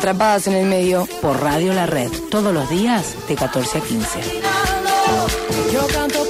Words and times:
Atrapadas 0.00 0.46
en 0.46 0.54
el 0.54 0.64
medio 0.64 1.06
por 1.20 1.42
Radio 1.42 1.74
La 1.74 1.84
Red, 1.84 2.10
todos 2.30 2.54
los 2.54 2.70
días 2.70 3.14
de 3.28 3.34
14 3.34 3.76
a 3.76 3.80
15. 3.82 4.20
Yo 5.74 5.86
canto 5.88 6.29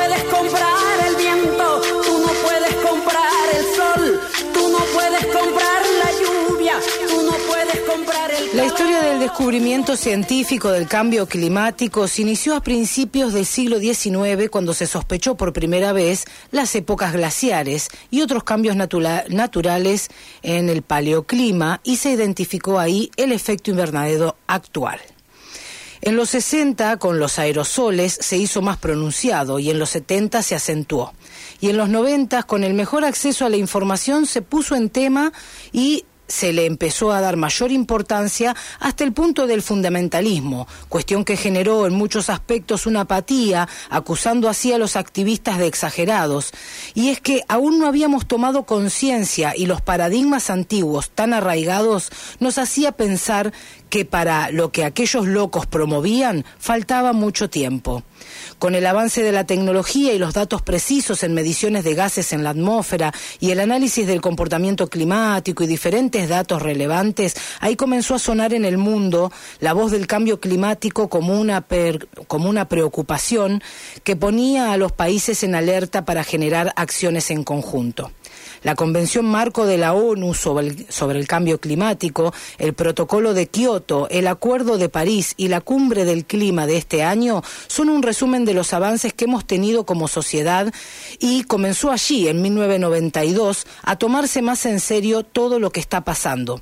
comprar 0.31 1.07
el 1.07 1.15
viento, 1.15 1.81
tú 1.81 2.19
no 2.19 2.31
puedes 2.43 2.75
comprar 2.75 3.45
el 3.55 3.75
sol, 3.75 4.21
tú 4.53 4.69
no 4.69 4.79
puedes 4.93 5.25
comprar 5.25 5.81
la 6.03 6.11
lluvia, 6.19 6.73
tú 7.07 7.21
no 7.23 7.33
puedes 7.47 7.79
comprar 7.81 8.31
el 8.31 8.57
La 8.57 8.65
historia 8.65 9.01
del 9.01 9.19
descubrimiento 9.19 9.95
científico 9.97 10.71
del 10.71 10.87
cambio 10.87 11.27
climático 11.27 12.07
se 12.07 12.21
inició 12.21 12.55
a 12.55 12.61
principios 12.61 13.33
del 13.33 13.45
siglo 13.45 13.79
XIX 13.79 14.49
cuando 14.49 14.73
se 14.73 14.87
sospechó 14.87 15.35
por 15.35 15.53
primera 15.53 15.91
vez 15.91 16.25
las 16.51 16.73
épocas 16.75 17.13
glaciares 17.13 17.89
y 18.09 18.21
otros 18.21 18.43
cambios 18.43 18.75
naturales 18.75 20.09
en 20.43 20.69
el 20.69 20.81
paleoclima 20.81 21.81
y 21.83 21.97
se 21.97 22.11
identificó 22.11 22.79
ahí 22.79 23.11
el 23.17 23.31
efecto 23.31 23.71
invernadero 23.71 24.37
actual. 24.47 24.99
En 26.01 26.15
los 26.15 26.31
60, 26.31 26.97
con 26.97 27.19
los 27.19 27.37
aerosoles, 27.37 28.17
se 28.19 28.37
hizo 28.37 28.63
más 28.63 28.77
pronunciado 28.77 29.59
y 29.59 29.69
en 29.69 29.77
los 29.77 29.91
70 29.91 30.41
se 30.41 30.55
acentuó. 30.55 31.13
Y 31.59 31.69
en 31.69 31.77
los 31.77 31.89
90, 31.89 32.41
con 32.43 32.63
el 32.63 32.73
mejor 32.73 33.05
acceso 33.05 33.45
a 33.45 33.49
la 33.49 33.57
información, 33.57 34.25
se 34.25 34.41
puso 34.41 34.75
en 34.75 34.89
tema 34.89 35.31
y 35.71 36.05
se 36.31 36.53
le 36.53 36.65
empezó 36.65 37.11
a 37.11 37.21
dar 37.21 37.35
mayor 37.35 37.71
importancia 37.71 38.55
hasta 38.79 39.03
el 39.03 39.11
punto 39.11 39.47
del 39.47 39.61
fundamentalismo, 39.61 40.67
cuestión 40.87 41.25
que 41.25 41.35
generó 41.35 41.85
en 41.85 41.93
muchos 41.93 42.29
aspectos 42.29 42.85
una 42.85 43.01
apatía, 43.01 43.67
acusando 43.89 44.47
así 44.47 44.71
a 44.71 44.77
los 44.77 44.95
activistas 44.95 45.57
de 45.57 45.67
exagerados. 45.67 46.51
Y 46.93 47.09
es 47.09 47.19
que 47.19 47.43
aún 47.49 47.79
no 47.79 47.87
habíamos 47.87 48.27
tomado 48.27 48.63
conciencia 48.63 49.53
y 49.55 49.65
los 49.65 49.81
paradigmas 49.81 50.49
antiguos 50.49 51.11
tan 51.11 51.33
arraigados 51.33 52.09
nos 52.39 52.57
hacía 52.57 52.93
pensar 52.93 53.51
que 53.91 54.05
para 54.05 54.51
lo 54.51 54.71
que 54.71 54.85
aquellos 54.85 55.27
locos 55.27 55.67
promovían 55.67 56.45
faltaba 56.57 57.11
mucho 57.11 57.49
tiempo. 57.49 58.03
Con 58.57 58.73
el 58.73 58.87
avance 58.87 59.21
de 59.21 59.33
la 59.33 59.45
tecnología 59.45 60.13
y 60.13 60.17
los 60.17 60.33
datos 60.33 60.61
precisos 60.61 61.23
en 61.23 61.33
mediciones 61.33 61.83
de 61.83 61.93
gases 61.93 62.31
en 62.31 62.43
la 62.43 62.51
atmósfera 62.51 63.13
y 63.41 63.51
el 63.51 63.59
análisis 63.59 64.07
del 64.07 64.21
comportamiento 64.21 64.87
climático 64.87 65.63
y 65.63 65.67
diferentes 65.67 66.29
datos 66.29 66.61
relevantes, 66.61 67.35
ahí 67.59 67.75
comenzó 67.75 68.15
a 68.15 68.19
sonar 68.19 68.53
en 68.53 68.63
el 68.63 68.77
mundo 68.77 69.29
la 69.59 69.73
voz 69.73 69.91
del 69.91 70.07
cambio 70.07 70.39
climático 70.39 71.09
como 71.09 71.37
una, 71.37 71.65
como 72.27 72.49
una 72.49 72.69
preocupación 72.69 73.61
que 74.05 74.15
ponía 74.15 74.71
a 74.71 74.77
los 74.77 74.93
países 74.93 75.43
en 75.43 75.53
alerta 75.53 76.05
para 76.05 76.23
generar 76.23 76.71
acciones 76.77 77.29
en 77.29 77.43
conjunto. 77.43 78.11
La 78.63 78.75
Convención 78.75 79.25
Marco 79.25 79.65
de 79.65 79.77
la 79.77 79.93
ONU 79.93 80.33
sobre 80.33 80.67
el, 80.67 80.85
sobre 80.89 81.19
el 81.19 81.27
Cambio 81.27 81.59
Climático, 81.59 82.33
el 82.57 82.73
Protocolo 82.73 83.33
de 83.33 83.47
Kioto, 83.47 84.07
el 84.09 84.27
Acuerdo 84.27 84.77
de 84.77 84.89
París 84.89 85.33
y 85.37 85.47
la 85.47 85.61
Cumbre 85.61 86.05
del 86.05 86.25
Clima 86.25 86.67
de 86.67 86.77
este 86.77 87.03
año 87.03 87.43
son 87.67 87.89
un 87.89 88.03
resumen 88.03 88.45
de 88.45 88.53
los 88.53 88.73
avances 88.73 89.13
que 89.13 89.25
hemos 89.25 89.45
tenido 89.45 89.85
como 89.85 90.07
sociedad 90.07 90.71
y 91.19 91.43
comenzó 91.43 91.91
allí, 91.91 92.27
en 92.27 92.41
1992, 92.41 93.65
a 93.83 93.95
tomarse 93.95 94.41
más 94.41 94.65
en 94.65 94.79
serio 94.79 95.23
todo 95.23 95.59
lo 95.59 95.71
que 95.71 95.79
está 95.79 96.01
pasando. 96.01 96.61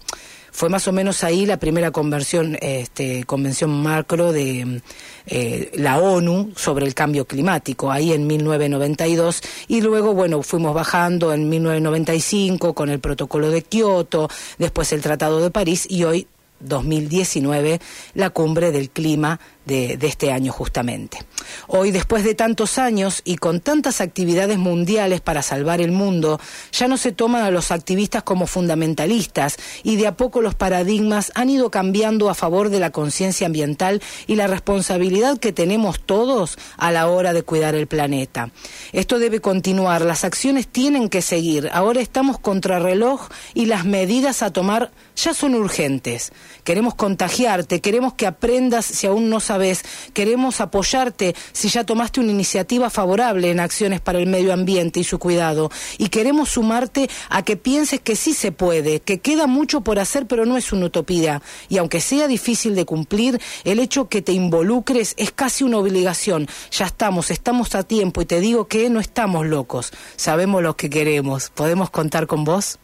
Fue 0.52 0.70
más 0.70 0.88
o 0.88 0.92
menos 0.92 1.24
ahí 1.24 1.46
la 1.46 1.58
primera 1.58 1.92
conversión, 1.92 2.58
este, 2.62 3.24
convención 3.26 3.72
macro 3.72 4.32
de 4.32 4.82
eh, 5.28 5.72
la 5.76 6.00
ONU 6.00 6.52
sobre 6.56 6.86
el 6.86 6.94
cambio 6.94 7.26
climático, 7.26 7.92
ahí 7.92 8.14
en 8.14 8.28
1992, 8.28 9.42
y 9.68 9.82
luego, 9.82 10.14
bueno, 10.14 10.42
fuimos 10.42 10.74
bajando 10.74 11.34
en 11.34 11.50
1995 11.50 12.74
con 12.74 12.90
el 12.90 13.00
protocolo 13.00 13.52
de 13.52 13.62
Kioto, 13.62 14.30
después 14.58 14.92
el 14.94 15.02
Tratado 15.02 15.42
de 15.42 15.52
París 15.52 15.86
y 15.90 16.04
hoy 16.04 16.28
2019 16.60 17.80
la 18.14 18.30
cumbre 18.30 18.72
del 18.72 18.90
clima 18.90 19.40
de, 19.66 19.98
este 20.02 20.32
año 20.32 20.52
justamente. 20.52 21.20
Hoy, 21.68 21.92
después 21.92 22.24
de 22.24 22.36
tantos 22.36 22.78
años 22.78 23.22
y 23.24 23.38
con 23.38 23.60
tantas 23.60 24.02
actividades 24.02 24.58
mundiales 24.58 25.22
para 25.22 25.42
salvar 25.42 25.82
el 25.82 25.92
mundo, 25.92 26.40
ya 26.72 26.88
no 26.88 26.98
se 26.98 27.12
toman 27.12 27.44
a 27.44 27.52
los 27.52 27.72
activistas 27.72 28.24
como 28.24 28.48
fundamentalistas 28.48 29.58
y 29.84 29.96
de 29.98 30.08
a 30.08 30.18
poco 30.18 30.42
los 30.42 30.56
paradigmas 30.56 31.32
han 31.36 31.50
ido 31.50 31.70
cambiando 31.70 32.30
a 32.30 32.34
favor 32.34 32.70
de 32.70 32.80
la 32.80 32.92
conciencia 32.92 33.48
ambiental 33.48 34.02
y 34.28 34.36
la 34.36 34.48
responsabilidad 34.48 35.38
que 35.38 35.54
tenemos 35.54 36.00
todos 36.00 36.58
a 36.78 36.92
la 36.92 37.08
hora 37.08 37.34
de 37.34 37.44
cuidar 37.44 37.76
el 37.76 37.88
planeta. 37.88 38.52
Esto 38.92 39.20
debe 39.20 39.40
continuar, 39.40 40.02
las 40.02 40.24
acciones 40.24 40.68
tienen 40.68 41.10
que 41.10 41.22
seguir. 41.22 41.70
Ahora 41.74 42.02
estamos 42.02 42.40
contra 42.40 42.80
reloj 42.80 43.30
y 43.54 43.66
las 43.66 43.86
medidas 43.86 44.42
a 44.42 44.52
tomar 44.52 44.92
ya 45.16 45.34
son 45.34 45.54
urgentes. 45.56 46.32
Queremos 46.64 46.96
contagiarte, 46.96 47.82
queremos 47.82 48.14
que 48.14 48.26
aprendas 48.26 48.86
si 48.86 49.08
aún 49.08 49.30
no 49.30 49.40
sabes, 49.50 49.84
queremos 50.14 50.62
apoyarte 50.62 51.36
si 51.54 51.70
ya 51.70 51.84
tomaste 51.84 52.20
una 52.20 52.32
iniciativa 52.32 52.92
favorable 52.92 53.50
en 53.50 53.60
acciones 53.60 54.00
para 54.00 54.20
el 54.20 54.28
medio 54.28 54.54
ambiente 54.54 55.00
y 55.00 55.04
su 55.04 55.18
cuidado. 55.18 55.72
Y 55.98 56.10
queremos 56.10 56.50
sumarte 56.50 57.10
a 57.32 57.42
que 57.42 57.58
pienses 57.58 58.00
que 58.00 58.16
sí 58.16 58.34
se 58.34 58.52
puede, 58.52 59.00
que 59.00 59.22
queda 59.22 59.48
mucho 59.48 59.82
por 59.82 59.98
hacer, 59.98 60.28
pero 60.28 60.46
no 60.46 60.56
es 60.56 60.72
una 60.72 60.86
utopía. 60.86 61.42
Y 61.68 61.80
aunque 61.80 62.00
sea 62.00 62.28
difícil 62.28 62.76
de 62.76 62.86
cumplir, 62.86 63.42
el 63.64 63.80
hecho 63.80 64.08
que 64.08 64.22
te 64.22 64.34
involucres 64.34 65.16
es 65.18 65.32
casi 65.32 65.64
una 65.64 65.80
obligación. 65.80 66.48
Ya 66.70 66.86
estamos, 66.86 67.32
estamos 67.32 67.74
a 67.74 67.82
tiempo 67.82 68.22
y 68.22 68.26
te 68.26 68.42
digo 68.42 68.68
que 68.68 68.88
no 68.92 69.00
estamos 69.00 69.48
locos. 69.48 69.92
Sabemos 70.16 70.62
lo 70.62 70.76
que 70.76 70.92
queremos. 70.92 71.50
¿Podemos 71.50 71.90
contar 71.90 72.28
con 72.28 72.44
vos? 72.44 72.78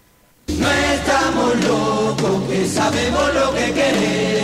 No 0.47 0.71
estamos 0.71 1.63
locos, 1.63 2.50
que 2.50 2.67
sabemos 2.67 3.33
lo 3.35 3.53
que 3.53 3.71
queremos. 3.71 4.34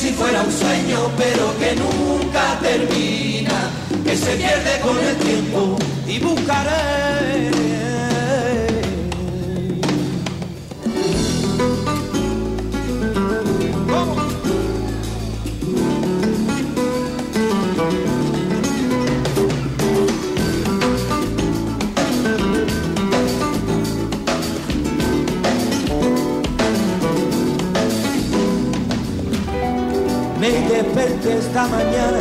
Si 0.00 0.12
fuera 0.12 0.42
un 0.42 0.50
sueño, 0.50 1.10
pero 1.18 1.58
que 1.58 1.76
nunca 1.76 2.58
termina, 2.62 3.70
que 4.02 4.16
se 4.16 4.34
pierde 4.36 4.80
con 4.80 4.98
el 4.98 5.14
tiempo 5.16 5.76
y 6.06 6.18
buscaré. 6.20 7.89
Esta 31.02 31.66
mañana 31.66 32.20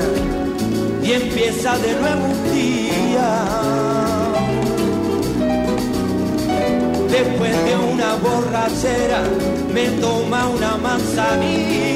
y 1.04 1.12
empieza 1.12 1.78
de 1.80 1.94
nuevo 2.00 2.26
un 2.26 2.44
día. 2.54 3.30
Después 7.10 7.56
de 7.66 7.76
una 7.94 8.16
borrachera 8.16 9.22
me 9.74 9.86
toma 10.02 10.48
una 10.48 10.78
manzanilla 10.78 11.90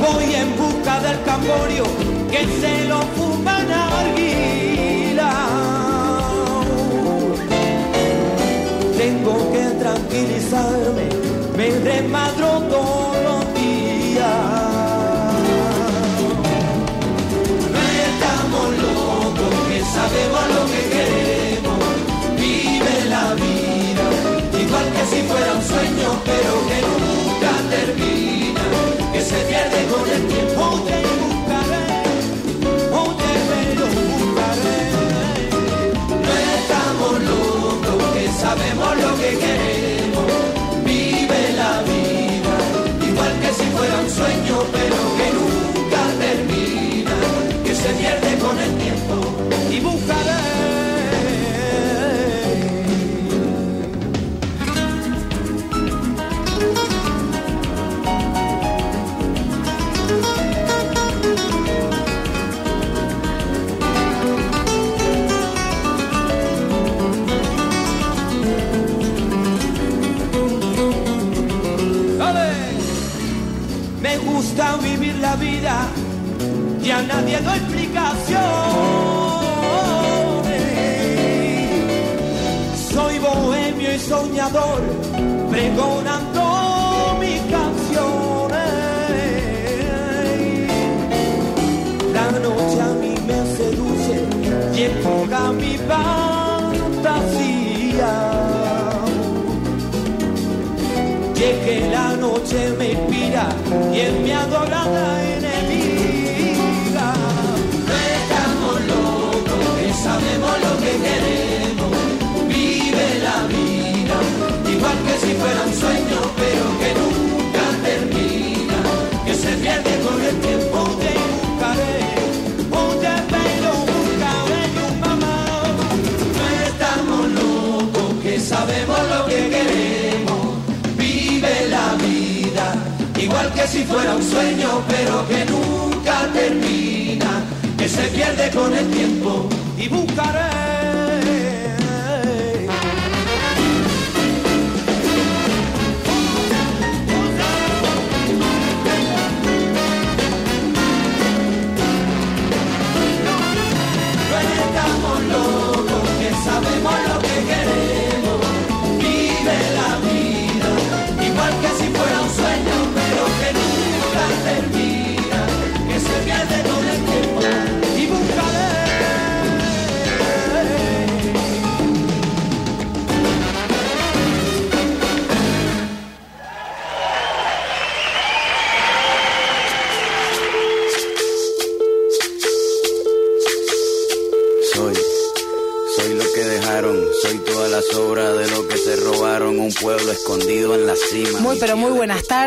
voy 0.00 0.34
en 0.34 0.56
busca 0.56 1.00
del 1.00 1.22
camborio 1.24 1.84
que 2.30 2.46
se 2.60 2.84
lo 2.86 3.00
fuman 3.16 3.70
arguila. 3.70 5.32
Tengo 8.96 9.52
que 9.52 9.64
tranquilizarme, 9.82 11.25
me 11.56 11.70
desmadro 11.70 13.15
sueño, 44.16 44.58
pero 44.72 45.15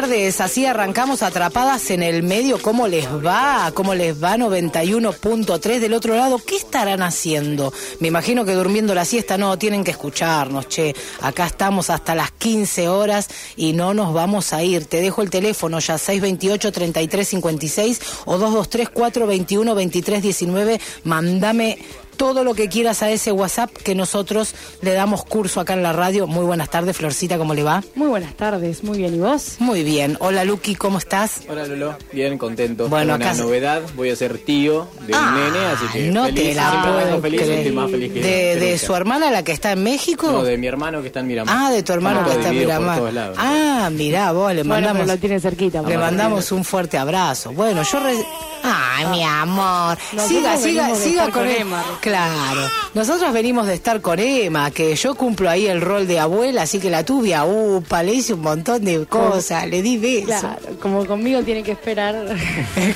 tardes. 0.02 0.40
Así 0.40 0.66
arrancamos 0.66 1.24
atrapadas 1.24 1.92
en 1.92 2.04
el 2.04 2.24
medio. 2.24 2.62
¿Cómo 2.62 2.88
les 2.88 3.06
va? 3.06 3.70
¿Cómo 3.74 3.94
les 3.94 4.24
va? 4.24 4.38
91.3 4.38 5.80
del 5.80 5.94
otro 5.94 6.16
lado. 6.16 6.40
¿Qué 6.40 6.56
estarán 6.56 7.02
haciendo? 7.02 7.74
Me 8.00 8.08
imagino 8.08 8.46
que 8.46 8.54
durmiendo 8.54 8.96
la 8.96 9.04
siesta 9.04 9.38
no, 9.38 9.58
tienen 9.58 9.84
que 9.84 9.92
escucharnos, 9.92 10.70
che. 10.70 10.96
Acá 11.20 11.48
estamos 11.48 11.90
hasta 11.90 12.16
las 12.16 12.32
15 12.32 12.88
horas 12.88 13.28
y 13.58 13.74
no 13.74 13.94
nos 13.94 14.14
vamos 14.14 14.54
a 14.54 14.64
ir. 14.64 14.86
Te 14.86 15.02
dejo 15.02 15.22
el 15.22 15.30
teléfono 15.30 15.80
ya 15.80 15.96
628-3356 15.96 18.00
o 18.24 18.38
223-421-2319. 18.38 20.80
Mándame 21.04 21.78
todo 22.20 22.44
lo 22.44 22.54
que 22.54 22.68
quieras 22.68 23.02
a 23.02 23.10
ese 23.10 23.32
WhatsApp 23.32 23.72
que 23.72 23.96
nosotros 23.96 24.54
le 24.82 24.92
damos 24.92 25.24
curso 25.24 25.62
acá 25.62 25.72
en 25.74 25.84
la 25.84 25.94
radio. 25.94 26.28
Muy 26.28 26.44
buenas 26.44 26.70
tardes, 26.70 26.98
Florcita, 26.98 27.38
¿cómo 27.38 27.54
le 27.54 27.64
va? 27.64 27.82
Muy 27.96 28.10
buenas 28.10 28.34
tardes, 28.36 28.84
muy 28.84 28.98
bien. 28.98 29.16
¿Y 29.16 29.20
vos? 29.20 29.56
Muy 29.60 29.84
bien. 29.84 30.18
Hola, 30.20 30.44
Luqui, 30.44 30.76
¿cómo 30.76 30.98
estás? 30.98 31.44
Hola 31.48 31.66
Lolo, 31.66 31.96
bien 32.12 32.38
contento. 32.38 32.90
Bueno, 32.90 33.14
Con 33.14 33.22
una 33.22 33.32
acá- 33.32 33.42
novedad, 33.42 33.82
voy 33.96 34.10
a 34.10 34.18
ser 34.18 34.38
tío 34.38 34.86
de 35.08 35.16
un 35.16 35.34
nene, 35.36 35.66
así 35.68 35.86
que 35.94 36.12
no 36.12 36.26
feliz, 36.26 36.44
te 36.44 36.54
la 36.56 36.70
siempre 36.72 36.92
puedo 36.92 37.22
feliz, 37.22 37.42
creer. 37.42 37.74
más 37.74 37.90
feliz 37.92 38.12
que 38.14 38.20
de, 38.22 38.60
que 38.60 38.78
su 38.78 38.94
hermana, 38.94 39.32
la 39.32 39.44
que 39.44 39.54
está 39.54 39.72
en 39.72 39.82
México. 39.84 40.30
No, 40.30 40.44
de 40.44 40.58
mi 40.58 40.68
hermano 40.68 41.00
que 41.02 41.08
está 41.08 41.22
en 41.22 41.28
Miramar. 41.28 41.56
Ah, 41.58 41.72
de 41.72 41.84
tu 41.84 41.94
hermano 41.94 42.20
que 42.26 42.32
Estamos 42.32 42.46
está 42.46 42.50
en 42.50 42.60
Miramar. 42.60 43.14
lados. 43.14 43.38
Ah, 43.40 43.90
mirá, 43.94 44.34
vos 44.34 44.54
le 44.54 44.64
Bueno, 44.64 44.74
mandamos, 44.88 45.08
lo 45.08 45.18
tiene 45.18 45.40
cerquita. 45.40 45.82
le 45.84 45.98
mandamos 45.98 46.52
un 46.52 46.66
fuerte 46.66 46.98
abrazo. 46.98 47.54
Bueno, 47.54 47.82
yo 47.84 47.98
re- 48.02 48.26
Ay, 48.62 49.06
mi 49.08 49.24
amor. 49.24 49.98
Nosotros 50.12 50.28
Siga, 50.28 50.58
siga, 50.58 50.94
siga 50.96 51.24
con 51.26 51.32
con 51.32 51.48
Emma. 51.50 51.82
Claro. 52.10 52.62
Nosotros 52.94 53.32
venimos 53.34 53.68
de 53.68 53.76
estar 53.76 54.02
con 54.02 54.20
Emma, 54.20 54.72
que 54.72 54.96
yo 54.96 55.14
cumplo 55.16 55.50
ahí 55.50 55.68
el 55.68 55.80
rol 55.80 56.08
de 56.08 56.20
abuela, 56.20 56.64
así 56.64 56.80
que 56.80 56.90
la 56.90 57.04
tuve 57.04 57.36
a 57.36 57.46
upa, 57.46 58.02
le 58.02 58.14
hice 58.14 58.34
un 58.34 58.42
montón 58.42 58.84
de 58.84 59.06
cosas, 59.06 59.68
le 59.68 59.82
di 59.82 59.98
besos. 59.98 60.40
Claro, 60.40 60.60
como 60.82 61.06
conmigo 61.06 61.42
tiene 61.44 61.64
que 61.64 61.72
esperar. 61.74 62.16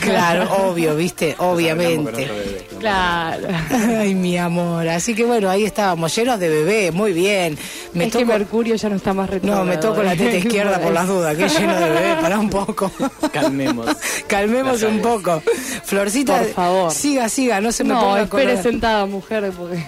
Claro, 0.02 0.48
obvio, 0.68 0.96
viste, 0.96 1.36
obviamente. 1.40 2.12
bebé. 2.12 2.68
claro. 2.80 3.48
Ay, 4.00 4.16
mi 4.16 4.38
amor. 4.38 4.88
Así 4.88 5.14
que 5.16 5.24
bueno, 5.24 5.50
ahí 5.50 5.64
estábamos, 5.66 6.14
llenos 6.16 6.40
de 6.40 6.50
bebé, 6.50 6.92
muy 6.92 7.14
bien. 7.14 7.58
Me 7.94 8.06
es 8.06 8.14
que 8.16 8.26
Mercurio 8.26 8.76
ya 8.76 8.90
no 8.90 8.96
está 8.96 9.14
más 9.14 9.30
retrógrado. 9.30 9.64
No, 9.66 9.70
me 9.72 9.78
toco 9.78 10.02
la 10.04 10.16
teta 10.16 10.36
izquierda 10.38 10.80
por 10.80 10.92
las 10.94 11.08
dudas, 11.08 11.36
que 11.38 11.46
es 11.46 11.60
lleno 11.60 11.76
de 11.80 11.90
bebé, 11.90 12.16
para 12.22 12.40
un 12.40 12.50
poco. 12.50 12.92
Calmemos. 13.32 13.88
Calmemos 14.28 14.82
un 14.84 15.00
poco. 15.00 15.42
Florcita, 15.84 16.40
Por 16.40 16.48
favor. 16.54 16.92
siga, 16.92 17.30
siga, 17.30 17.62
no 17.62 17.72
se 17.72 17.84
me 17.84 17.94
No, 17.94 18.02
ponga 18.02 18.22
espere 18.24 18.62
sentada, 18.62 19.03
mujer, 19.06 19.52
porque... 19.58 19.84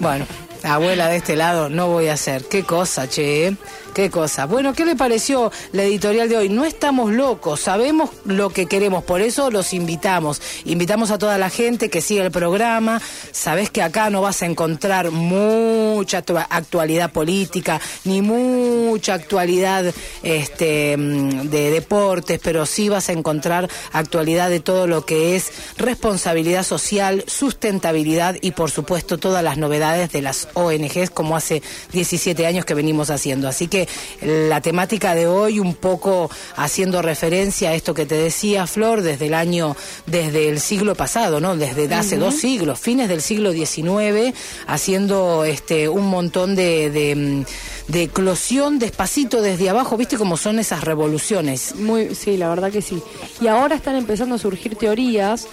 Bueno, 0.00 0.26
abuela 0.62 1.08
de 1.08 1.16
este 1.16 1.36
lado 1.36 1.68
no 1.68 1.88
voy 1.88 2.08
a 2.08 2.14
hacer. 2.14 2.44
Qué 2.44 2.62
cosa, 2.64 3.08
che. 3.08 3.56
Qué 3.94 4.10
cosa. 4.10 4.44
Bueno, 4.44 4.74
¿qué 4.74 4.84
le 4.84 4.94
pareció 4.94 5.50
la 5.72 5.82
editorial 5.84 6.28
de 6.28 6.36
hoy? 6.36 6.48
No 6.50 6.66
estamos 6.66 7.10
locos, 7.12 7.60
sabemos 7.60 8.10
lo 8.26 8.50
que 8.50 8.66
queremos, 8.66 9.02
por 9.04 9.22
eso 9.22 9.50
los 9.50 9.72
invitamos. 9.72 10.42
Invitamos 10.66 11.10
a 11.10 11.16
toda 11.16 11.38
la 11.38 11.48
gente 11.48 11.88
que 11.88 12.02
siga 12.02 12.22
el 12.22 12.30
programa. 12.30 13.00
Sabés 13.32 13.70
que 13.70 13.80
acá 13.80 14.10
no 14.10 14.20
vas 14.20 14.42
a 14.42 14.46
encontrar 14.46 15.12
mucha 15.12 16.22
actu- 16.22 16.46
actualidad 16.50 17.10
política, 17.10 17.80
ni 18.04 18.20
mucha 18.20 19.14
actualidad 19.14 19.94
este, 20.22 20.94
mm, 20.98 21.48
de 21.48 21.70
deportes, 21.70 22.38
pero 22.42 22.66
sí 22.66 22.90
vas 22.90 23.08
a 23.08 23.12
encontrar 23.12 23.70
actualidad 23.92 24.50
de 24.50 24.60
todo 24.60 24.86
lo 24.86 25.06
que 25.06 25.36
es 25.36 25.50
responsabilidad 25.78 26.64
social, 26.64 27.24
sustentabilidad 27.26 28.36
y 28.42 28.50
por 28.50 28.70
supuesto 28.70 29.16
todas 29.16 29.42
las 29.42 29.56
novedades 29.56 30.12
de 30.12 30.20
las 30.20 30.45
ONGs 30.54 31.10
como 31.10 31.36
hace 31.36 31.62
17 31.92 32.46
años 32.46 32.64
que 32.64 32.74
venimos 32.74 33.10
haciendo. 33.10 33.48
Así 33.48 33.68
que 33.68 33.88
la 34.20 34.60
temática 34.60 35.14
de 35.14 35.26
hoy 35.26 35.58
un 35.58 35.74
poco 35.74 36.30
haciendo 36.56 37.02
referencia 37.02 37.70
a 37.70 37.74
esto 37.74 37.94
que 37.94 38.06
te 38.06 38.16
decía 38.16 38.66
Flor 38.66 39.02
desde 39.02 39.26
el 39.26 39.34
año, 39.34 39.76
desde 40.06 40.48
el 40.48 40.60
siglo 40.60 40.94
pasado, 40.94 41.40
¿no? 41.40 41.56
Desde 41.56 41.92
hace 41.94 42.16
dos 42.16 42.34
siglos, 42.36 42.78
fines 42.78 43.08
del 43.08 43.22
siglo 43.22 43.52
XIX, 43.52 44.34
haciendo 44.66 45.44
este 45.44 45.88
un 45.88 46.06
montón 46.08 46.54
de, 46.54 46.90
de, 46.90 47.44
de 47.88 48.02
eclosión 48.02 48.78
despacito 48.78 49.42
desde 49.42 49.70
abajo, 49.70 49.96
¿viste 49.96 50.16
cómo 50.16 50.36
son 50.36 50.58
esas 50.58 50.84
revoluciones? 50.84 51.74
Muy, 51.76 52.14
sí, 52.14 52.36
la 52.36 52.48
verdad 52.48 52.70
que 52.70 52.82
sí. 52.82 53.02
Y 53.40 53.46
ahora 53.46 53.76
están 53.76 53.96
empezando 53.96 54.34
a 54.34 54.38
surgir 54.38 54.76
teorías 54.76 55.46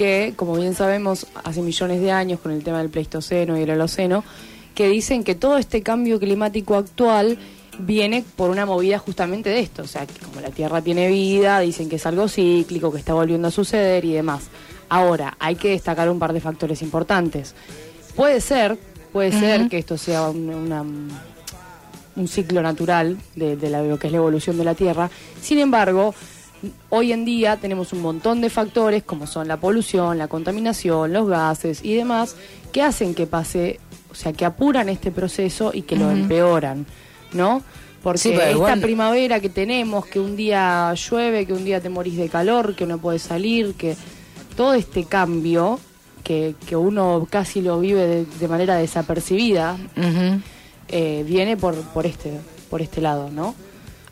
que, 0.00 0.32
como 0.34 0.56
bien 0.56 0.74
sabemos, 0.74 1.26
hace 1.44 1.60
millones 1.60 2.00
de 2.00 2.10
años 2.10 2.40
con 2.40 2.52
el 2.52 2.64
tema 2.64 2.78
del 2.78 2.88
Pleistoceno 2.88 3.58
y 3.58 3.64
el 3.64 3.70
Holoceno, 3.72 4.24
que 4.74 4.88
dicen 4.88 5.24
que 5.24 5.34
todo 5.34 5.58
este 5.58 5.82
cambio 5.82 6.18
climático 6.18 6.74
actual 6.76 7.36
viene 7.78 8.24
por 8.34 8.48
una 8.48 8.64
movida 8.64 8.98
justamente 8.98 9.50
de 9.50 9.60
esto. 9.60 9.82
O 9.82 9.86
sea, 9.86 10.06
que 10.06 10.14
como 10.24 10.40
la 10.40 10.48
Tierra 10.48 10.80
tiene 10.80 11.08
vida, 11.08 11.60
dicen 11.60 11.90
que 11.90 11.96
es 11.96 12.06
algo 12.06 12.28
cíclico, 12.28 12.90
que 12.90 12.96
está 12.98 13.12
volviendo 13.12 13.48
a 13.48 13.50
suceder 13.50 14.06
y 14.06 14.14
demás. 14.14 14.44
Ahora, 14.88 15.36
hay 15.38 15.56
que 15.56 15.68
destacar 15.68 16.08
un 16.08 16.18
par 16.18 16.32
de 16.32 16.40
factores 16.40 16.80
importantes. 16.80 17.54
Puede 18.16 18.40
ser, 18.40 18.78
puede 19.12 19.32
ser 19.32 19.68
que 19.68 19.76
esto 19.76 19.98
sea 19.98 20.30
un- 20.30 20.48
una 20.48 20.82
un 22.16 22.26
ciclo 22.26 22.62
natural 22.62 23.18
de, 23.36 23.56
de 23.56 23.68
la- 23.68 23.82
lo 23.82 23.98
que 23.98 24.06
es 24.06 24.12
la 24.12 24.16
evolución 24.18 24.56
de 24.56 24.64
la 24.64 24.74
Tierra. 24.74 25.10
Sin 25.42 25.58
embargo, 25.58 26.14
hoy 26.90 27.12
en 27.12 27.24
día 27.24 27.56
tenemos 27.56 27.92
un 27.92 28.02
montón 28.02 28.40
de 28.40 28.50
factores 28.50 29.02
como 29.02 29.26
son 29.26 29.48
la 29.48 29.58
polución, 29.58 30.18
la 30.18 30.28
contaminación, 30.28 31.12
los 31.12 31.28
gases 31.28 31.84
y 31.84 31.94
demás 31.94 32.36
que 32.72 32.82
hacen 32.82 33.14
que 33.14 33.26
pase, 33.26 33.80
o 34.10 34.14
sea, 34.14 34.32
que 34.32 34.44
apuran 34.44 34.88
este 34.88 35.10
proceso 35.10 35.70
y 35.74 35.82
que 35.82 35.96
lo 35.96 36.10
empeoran, 36.10 36.86
¿no? 37.32 37.62
Porque 38.02 38.18
Sí, 38.18 38.32
esta 38.32 38.76
primavera 38.76 39.40
que 39.40 39.50
tenemos, 39.50 40.06
que 40.06 40.20
un 40.20 40.36
día 40.36 40.94
llueve, 40.94 41.46
que 41.46 41.52
un 41.52 41.64
día 41.64 41.80
te 41.80 41.90
morís 41.90 42.16
de 42.16 42.28
calor, 42.28 42.74
que 42.74 42.86
no 42.86 42.98
puedes 42.98 43.22
salir, 43.22 43.74
que 43.74 43.96
todo 44.56 44.74
este 44.74 45.04
cambio 45.04 45.78
que, 46.24 46.54
que 46.66 46.76
uno 46.76 47.26
casi 47.28 47.60
lo 47.60 47.80
vive 47.80 48.06
de, 48.06 48.24
de 48.24 48.48
manera 48.48 48.76
desapercibida, 48.76 49.76
eh, 50.88 51.24
viene 51.26 51.56
por, 51.56 51.74
por 51.76 52.06
este 52.06 52.40
por 52.70 52.80
este 52.80 53.00
lado, 53.00 53.30
¿no? 53.30 53.54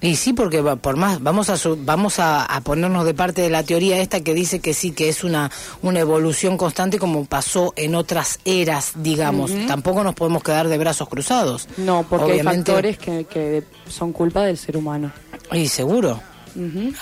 Y 0.01 0.15
sí, 0.17 0.33
porque 0.33 0.61
va- 0.61 0.77
por 0.77 0.97
más 0.97 1.21
vamos 1.23 1.51
a 1.51 1.57
su- 1.57 1.77
vamos 1.85 2.21
a, 2.21 2.45
a 2.45 2.61
ponernos 2.61 3.05
de 3.05 3.15
parte 3.15 3.43
de 3.43 3.51
la 3.51 3.65
teoría 3.65 4.01
esta 4.01 4.21
que 4.21 4.33
dice 4.33 4.61
que 4.61 4.73
sí 4.73 4.93
que 4.93 5.09
es 5.09 5.25
una 5.25 5.51
una 5.83 5.99
evolución 5.99 6.57
constante 6.57 6.99
como 7.01 7.25
pasó 7.25 7.73
en 7.77 7.95
otras 7.97 8.39
eras, 8.45 8.93
digamos. 8.97 9.51
Tampoco 9.67 10.05
nos 10.05 10.15
podemos 10.15 10.43
quedar 10.45 10.69
de 10.69 10.79
brazos 10.79 11.09
cruzados. 11.09 11.69
No, 11.79 12.07
porque 12.09 12.27
hay 12.27 12.31
Obviamente- 12.33 12.71
factores 12.73 12.99
que, 12.99 13.25
que 13.25 13.65
son 13.91 14.13
culpa 14.13 14.43
del 14.45 14.57
ser 14.57 14.77
humano. 14.77 15.11
Y 15.53 15.67
seguro. 15.69 16.21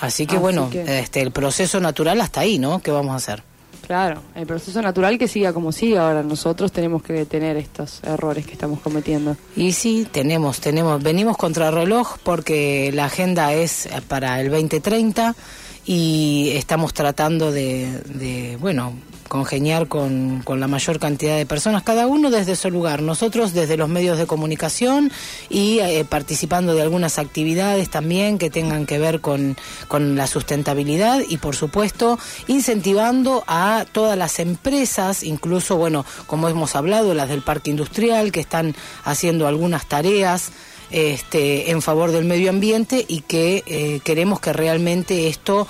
Así 0.01 0.25
que 0.25 0.35
Así 0.35 0.41
bueno, 0.41 0.69
que- 0.69 0.99
este 0.99 1.21
el 1.21 1.31
proceso 1.31 1.79
natural 1.79 2.19
hasta 2.21 2.41
ahí, 2.41 2.57
¿no? 2.59 2.79
¿Qué 2.79 2.91
vamos 2.91 3.13
a 3.13 3.15
hacer? 3.17 3.43
Claro, 3.87 4.21
el 4.35 4.45
proceso 4.45 4.81
natural 4.81 5.17
que 5.17 5.29
siga 5.29 5.53
como 5.53 5.71
siga. 5.71 6.09
Ahora 6.09 6.21
nosotros 6.21 6.73
tenemos 6.73 7.01
que 7.01 7.13
detener 7.13 7.55
estos 7.55 8.03
errores 8.03 8.45
que 8.45 8.51
estamos 8.51 8.81
cometiendo. 8.81 9.37
Y 9.55 9.71
sí, 9.71 10.05
tenemos, 10.11 10.59
tenemos, 10.59 11.01
venimos 11.01 11.37
contra 11.37 11.71
reloj 11.71 12.17
porque 12.21 12.91
la 12.93 13.05
agenda 13.05 13.53
es 13.53 13.87
para 14.09 14.41
el 14.41 14.51
2030 14.51 15.33
y 15.85 16.51
estamos 16.55 16.93
tratando 16.93 17.49
de, 17.49 18.01
de, 18.01 18.57
bueno, 18.57 18.93
congeniar 19.27 19.87
con, 19.87 20.41
con 20.43 20.59
la 20.59 20.67
mayor 20.67 20.99
cantidad 20.99 21.37
de 21.37 21.45
personas, 21.45 21.83
cada 21.83 22.07
uno 22.07 22.29
desde 22.29 22.55
su 22.55 22.69
lugar, 22.69 23.01
nosotros 23.01 23.53
desde 23.53 23.77
los 23.77 23.89
medios 23.89 24.17
de 24.17 24.25
comunicación 24.25 25.11
y 25.49 25.79
eh, 25.79 26.05
participando 26.07 26.73
de 26.73 26.81
algunas 26.81 27.19
actividades 27.19 27.89
también 27.89 28.37
que 28.37 28.49
tengan 28.49 28.85
que 28.85 28.99
ver 28.99 29.21
con, 29.21 29.57
con 29.87 30.15
la 30.15 30.27
sustentabilidad 30.27 31.21
y 31.27 31.37
por 31.37 31.55
supuesto 31.55 32.19
incentivando 32.47 33.43
a 33.47 33.85
todas 33.91 34.17
las 34.17 34.39
empresas, 34.39 35.23
incluso, 35.23 35.77
bueno, 35.77 36.05
como 36.25 36.49
hemos 36.49 36.75
hablado, 36.75 37.13
las 37.13 37.29
del 37.29 37.41
parque 37.41 37.71
industrial 37.71 38.31
que 38.31 38.39
están 38.39 38.75
haciendo 39.03 39.47
algunas 39.47 39.87
tareas 39.87 40.51
este, 40.89 41.71
en 41.71 41.81
favor 41.81 42.11
del 42.11 42.25
medio 42.25 42.49
ambiente 42.49 43.03
y 43.07 43.21
que 43.21 43.63
eh, 43.65 43.99
queremos 44.03 44.39
que 44.39 44.53
realmente 44.53 45.27
esto 45.27 45.67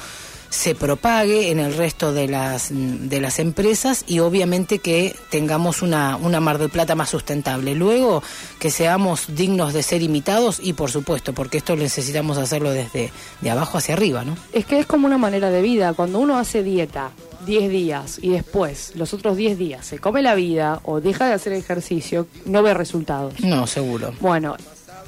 se 0.49 0.75
propague 0.75 1.51
en 1.51 1.59
el 1.59 1.75
resto 1.75 2.13
de 2.13 2.27
las 2.27 2.69
de 2.71 3.21
las 3.21 3.39
empresas 3.39 4.03
y 4.07 4.19
obviamente 4.19 4.79
que 4.79 5.15
tengamos 5.29 5.81
una, 5.81 6.15
una 6.17 6.39
Mar 6.39 6.57
del 6.57 6.69
Plata 6.69 6.95
más 6.95 7.09
sustentable. 7.09 7.75
Luego 7.75 8.23
que 8.59 8.71
seamos 8.71 9.35
dignos 9.35 9.73
de 9.73 9.83
ser 9.83 10.01
imitados 10.01 10.59
y 10.61 10.73
por 10.73 10.91
supuesto, 10.91 11.33
porque 11.33 11.57
esto 11.57 11.75
necesitamos 11.75 12.37
hacerlo 12.37 12.71
desde 12.71 13.11
de 13.41 13.49
abajo 13.49 13.77
hacia 13.77 13.95
arriba, 13.95 14.23
¿no? 14.23 14.37
Es 14.53 14.65
que 14.65 14.79
es 14.79 14.85
como 14.85 15.07
una 15.07 15.17
manera 15.17 15.49
de 15.49 15.61
vida. 15.61 15.93
Cuando 15.93 16.19
uno 16.19 16.37
hace 16.37 16.63
dieta 16.63 17.11
10 17.45 17.69
días 17.69 18.19
y 18.21 18.29
después 18.29 18.93
los 18.95 19.13
otros 19.13 19.37
10 19.37 19.57
días 19.57 19.85
se 19.85 19.99
come 19.99 20.21
la 20.21 20.35
vida 20.35 20.81
o 20.83 21.01
deja 21.01 21.27
de 21.27 21.33
hacer 21.33 21.53
ejercicio, 21.53 22.27
no 22.45 22.63
ve 22.63 22.73
resultados. 22.73 23.39
No, 23.39 23.67
seguro. 23.67 24.13
Bueno, 24.19 24.55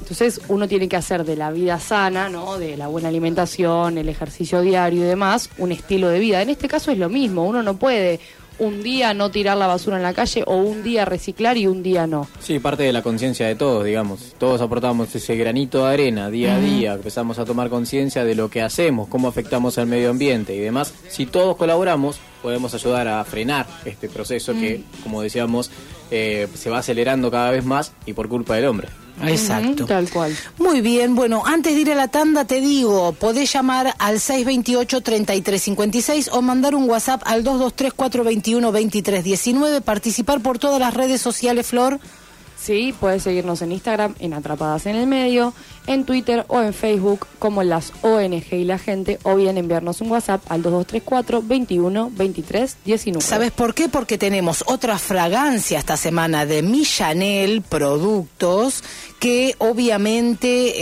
entonces 0.00 0.40
uno 0.48 0.66
tiene 0.66 0.88
que 0.88 0.96
hacer 0.96 1.24
de 1.24 1.36
la 1.36 1.50
vida 1.50 1.78
sana, 1.78 2.28
¿no? 2.28 2.58
De 2.58 2.76
la 2.76 2.88
buena 2.88 3.08
alimentación, 3.08 3.98
el 3.98 4.08
ejercicio 4.08 4.60
diario 4.60 5.02
y 5.02 5.06
demás, 5.06 5.50
un 5.58 5.72
estilo 5.72 6.08
de 6.08 6.18
vida. 6.18 6.42
En 6.42 6.50
este 6.50 6.68
caso 6.68 6.90
es 6.90 6.98
lo 6.98 7.08
mismo, 7.08 7.44
uno 7.44 7.62
no 7.62 7.76
puede 7.76 8.20
un 8.60 8.82
día 8.82 9.14
no 9.14 9.30
tirar 9.30 9.56
la 9.56 9.66
basura 9.66 9.96
en 9.96 10.02
la 10.02 10.12
calle 10.12 10.44
o 10.46 10.56
un 10.56 10.82
día 10.82 11.04
reciclar 11.04 11.56
y 11.56 11.66
un 11.66 11.82
día 11.82 12.06
no. 12.06 12.28
Sí, 12.40 12.58
parte 12.58 12.82
de 12.82 12.92
la 12.92 13.02
conciencia 13.02 13.46
de 13.46 13.56
todos, 13.56 13.84
digamos. 13.84 14.34
Todos 14.38 14.60
aportamos 14.60 15.12
ese 15.14 15.34
granito 15.36 15.86
de 15.86 15.92
arena 15.94 16.30
día 16.30 16.56
a 16.56 16.60
día, 16.60 16.92
empezamos 16.92 17.38
a 17.38 17.44
tomar 17.44 17.70
conciencia 17.70 18.24
de 18.24 18.34
lo 18.34 18.50
que 18.50 18.62
hacemos, 18.62 19.08
cómo 19.08 19.28
afectamos 19.28 19.78
al 19.78 19.86
medio 19.86 20.10
ambiente 20.10 20.54
y 20.54 20.58
demás. 20.58 20.94
Si 21.08 21.26
todos 21.26 21.56
colaboramos, 21.56 22.20
podemos 22.42 22.74
ayudar 22.74 23.08
a 23.08 23.24
frenar 23.24 23.66
este 23.84 24.08
proceso 24.08 24.52
que, 24.52 24.82
como 25.02 25.22
decíamos, 25.22 25.70
eh, 26.10 26.46
se 26.54 26.70
va 26.70 26.78
acelerando 26.78 27.30
cada 27.30 27.50
vez 27.50 27.64
más 27.64 27.92
y 28.04 28.12
por 28.12 28.28
culpa 28.28 28.56
del 28.56 28.66
hombre. 28.66 28.88
Exacto. 29.28 29.86
Tal 29.86 30.10
cual. 30.10 30.36
Muy 30.58 30.80
bien, 30.80 31.14
bueno, 31.14 31.44
antes 31.44 31.72
de 31.74 31.80
ir 31.80 31.92
a 31.92 31.94
la 31.94 32.08
tanda 32.08 32.44
te 32.44 32.60
digo, 32.60 33.12
podés 33.12 33.52
llamar 33.52 33.94
al 33.98 34.16
628-3356 34.16 36.30
o 36.32 36.42
mandar 36.42 36.74
un 36.74 36.88
WhatsApp 36.88 37.22
al 37.24 37.44
223-421-2319, 37.44 39.82
participar 39.82 40.40
por 40.40 40.58
todas 40.58 40.80
las 40.80 40.94
redes 40.94 41.20
sociales, 41.20 41.66
Flor. 41.66 42.00
Sí, 42.60 42.94
puedes 42.98 43.22
seguirnos 43.22 43.62
en 43.62 43.72
Instagram 43.72 44.14
en 44.18 44.34
Atrapadas 44.34 44.84
en 44.84 44.96
el 44.96 45.06
Medio, 45.06 45.54
en 45.86 46.04
Twitter 46.04 46.44
o 46.48 46.60
en 46.60 46.72
Facebook 46.74 47.26
como 47.38 47.62
las 47.62 47.92
ONG 48.02 48.52
y 48.52 48.64
la 48.64 48.78
gente, 48.78 49.18
o 49.22 49.34
bien 49.36 49.56
enviarnos 49.58 50.00
un 50.00 50.10
WhatsApp 50.10 50.42
al 50.48 50.62
2234 50.62 51.42
21 51.42 52.10
23 52.14 52.76
19. 52.84 53.26
¿Sabes 53.26 53.50
por 53.50 53.74
qué? 53.74 53.88
Porque 53.88 54.18
tenemos 54.18 54.62
otra 54.66 54.98
fragancia 54.98 55.78
esta 55.78 55.96
semana 55.96 56.46
de 56.46 56.62
Mi 56.62 56.84
Chanel 56.84 57.62
Productos 57.62 58.82
que 59.18 59.54
obviamente 59.58 60.72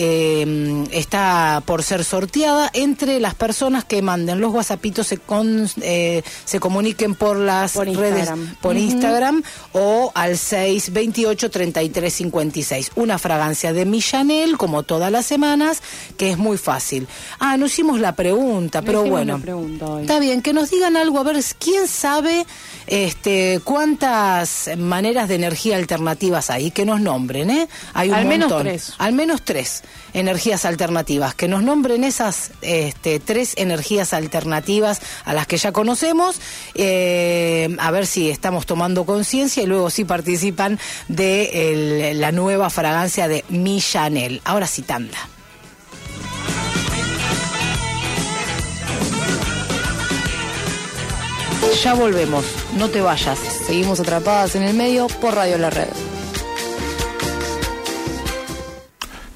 eh, 0.43 0.85
está 0.93 1.63
por 1.67 1.83
ser 1.83 2.05
sorteada 2.05 2.71
entre 2.73 3.19
las 3.21 3.35
personas 3.35 3.85
que 3.85 4.01
manden 4.03 4.41
los 4.41 4.53
whatsappitos 4.55 5.07
se, 5.09 5.19
con- 5.19 5.69
eh, 5.83 6.23
se 6.45 6.61
comuniquen 6.61 7.15
por 7.15 7.37
las 7.37 7.73
Por 7.73 7.89
redes 7.89 8.31
por 8.61 8.77
Ujú. 8.77 8.85
Instagram 8.85 9.43
o 9.73 10.13
al 10.15 10.37
628 10.39 11.51
33 11.51 12.13
56 12.15 12.93
una 12.97 13.19
fragancia 13.19 13.73
de 13.73 13.85
Mi 13.85 14.01
Chanel 14.01 14.57
como 14.57 14.83
todas 14.89 15.13
las 15.13 15.25
semanas 15.25 15.81
que 16.17 16.31
es 16.33 16.37
muy 16.39 16.59
fácil 16.59 17.07
ah 17.39 17.57
no 17.57 17.67
hicimos 17.67 18.01
la 18.01 18.17
pregunta 18.17 18.81
No 18.81 18.87
pero 18.87 19.05
bueno 19.05 19.37
la 19.39 19.43
pregunta 19.45 19.87
hoy. 19.87 20.03
Está 20.03 20.19
bien, 20.19 20.43
que 20.43 20.53
nos 20.53 20.71
digan 20.71 20.97
algo, 20.97 21.21
a 21.21 21.23
ver, 21.23 21.37
¿quién 21.61 21.87
sabe 21.87 22.45
este, 22.89 23.61
cuántas 23.63 24.71
maneras 24.79 25.29
de 25.29 25.35
energía 25.37 25.77
alternativas 25.77 26.51
hay? 26.51 26.71
Que 26.71 26.85
nos 26.87 27.01
nombren, 27.01 27.51
¿eh? 27.51 27.69
Hay 27.95 28.09
un 28.09 28.15
Al 28.17 28.25
menos 28.25 28.49
montón. 28.49 28.67
tres. 28.67 28.95
Al 28.99 29.13
menos 29.13 29.43
tres 29.43 29.83
energías 30.15 30.65
alternativas. 30.65 31.35
Que 31.35 31.47
nos 31.49 31.63
nombren 31.63 32.03
esas 32.03 32.51
este, 32.63 33.21
tres 33.21 33.53
energías 33.57 34.13
alternativas 34.15 35.01
a 35.27 35.35
las 35.35 35.47
que 35.47 35.59
ya 35.59 35.71
conocemos, 35.73 36.41
eh, 36.75 37.77
a 37.79 37.91
ver 37.91 38.07
si 38.07 38.31
estamos 38.31 38.65
tomando 38.67 39.05
conciencia 39.05 39.63
y 39.63 39.67
luego 39.67 39.91
si 39.91 40.05
participan 40.05 40.79
de 41.09 42.11
el- 42.11 42.21
la 42.21 42.33
nueva 42.33 42.71
fragancia 42.71 43.29
de 43.29 43.45
Mi 43.51 43.81
Chanel. 43.81 44.41
Ahora 44.45 44.67
sí, 44.67 44.78
tanda. 44.83 45.19
Ya 51.83 51.95
volvemos, 51.95 52.45
no 52.77 52.89
te 52.89 53.01
vayas. 53.01 53.39
Seguimos 53.39 54.01
atrapadas 54.01 54.57
en 54.57 54.63
el 54.63 54.75
medio 54.75 55.07
por 55.21 55.35
Radio 55.35 55.59
La 55.59 55.71
Red. 55.71 55.89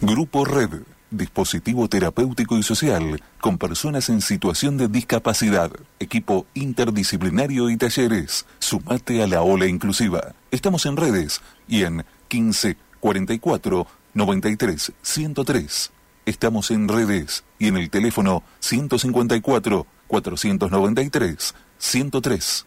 Grupo 0.00 0.44
Red, 0.44 0.82
dispositivo 1.10 1.88
terapéutico 1.88 2.58
y 2.58 2.62
social 2.64 3.22
con 3.40 3.58
personas 3.58 4.08
en 4.08 4.20
situación 4.20 4.76
de 4.76 4.88
discapacidad, 4.88 5.70
equipo 6.00 6.46
interdisciplinario 6.54 7.70
y 7.70 7.76
talleres. 7.76 8.46
Sumate 8.58 9.22
a 9.22 9.28
la 9.28 9.42
ola 9.42 9.66
inclusiva. 9.66 10.34
Estamos 10.50 10.86
en 10.86 10.96
redes 10.96 11.40
y 11.68 11.84
en 11.84 12.04
15 12.28 12.76
44 13.02 13.86
93 14.14 14.92
103. 15.02 15.92
Estamos 16.24 16.70
en 16.70 16.88
redes 16.88 17.44
y 17.58 17.68
en 17.68 17.76
el 17.76 17.90
teléfono 17.90 18.42
154 18.60 19.86
493 20.06 21.54
103. 21.78 22.66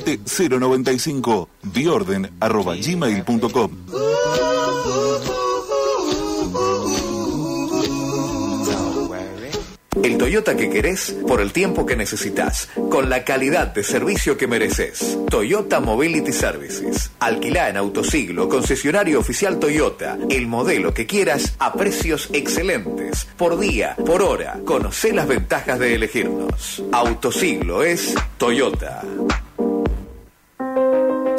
095 0.03 1.49
biorden 1.63 2.31
arroba 2.39 2.75
gmail.com 2.75 3.71
El 10.03 10.17
Toyota 10.17 10.55
que 10.57 10.69
querés 10.69 11.15
por 11.27 11.41
el 11.41 11.51
tiempo 11.51 11.85
que 11.85 11.95
necesitas, 11.95 12.69
con 12.89 13.09
la 13.09 13.23
calidad 13.23 13.67
de 13.67 13.83
servicio 13.83 14.35
que 14.35 14.47
mereces. 14.47 15.17
Toyota 15.29 15.79
Mobility 15.79 16.31
Services. 16.31 17.11
Alquilá 17.19 17.69
en 17.69 17.77
Autosiglo, 17.77 18.49
concesionario 18.49 19.19
oficial 19.19 19.59
Toyota. 19.59 20.17
El 20.29 20.47
modelo 20.47 20.91
que 20.93 21.05
quieras 21.05 21.55
a 21.59 21.73
precios 21.73 22.29
excelentes. 22.33 23.27
Por 23.37 23.59
día, 23.59 23.95
por 24.05 24.23
hora. 24.23 24.59
Conocé 24.65 25.13
las 25.13 25.27
ventajas 25.27 25.77
de 25.77 25.93
elegirnos. 25.93 26.81
Autosiglo 26.91 27.83
es 27.83 28.15
Toyota. 28.37 29.03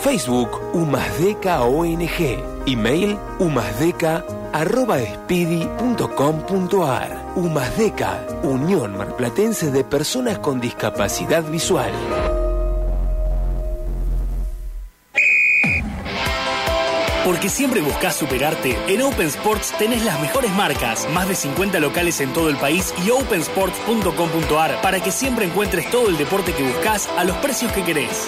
Facebook 0.00 0.60
Umasdeca 0.74 1.64
ONG. 1.64 2.38
Email 2.66 3.18
umasdeca 3.40 4.24
arroba 4.52 5.00
speedy.com.ar. 5.00 7.17
Umasdeca, 7.38 8.26
Unión 8.42 8.98
Marplatense 8.98 9.70
de 9.70 9.84
Personas 9.84 10.40
con 10.40 10.60
Discapacidad 10.60 11.44
Visual. 11.44 11.92
Porque 17.24 17.48
siempre 17.48 17.80
buscas 17.80 18.16
superarte, 18.16 18.76
en 18.88 19.02
Open 19.02 19.28
Sports 19.28 19.72
tenés 19.78 20.04
las 20.04 20.18
mejores 20.20 20.50
marcas, 20.52 21.06
más 21.12 21.28
de 21.28 21.36
50 21.36 21.78
locales 21.78 22.20
en 22.20 22.32
todo 22.32 22.48
el 22.48 22.56
país 22.56 22.92
y 23.06 23.10
opensports.com.ar 23.10 24.80
para 24.80 25.00
que 25.00 25.12
siempre 25.12 25.44
encuentres 25.44 25.88
todo 25.90 26.08
el 26.08 26.16
deporte 26.16 26.52
que 26.54 26.64
buscas 26.64 27.08
a 27.16 27.22
los 27.22 27.36
precios 27.36 27.70
que 27.70 27.84
querés. 27.84 28.26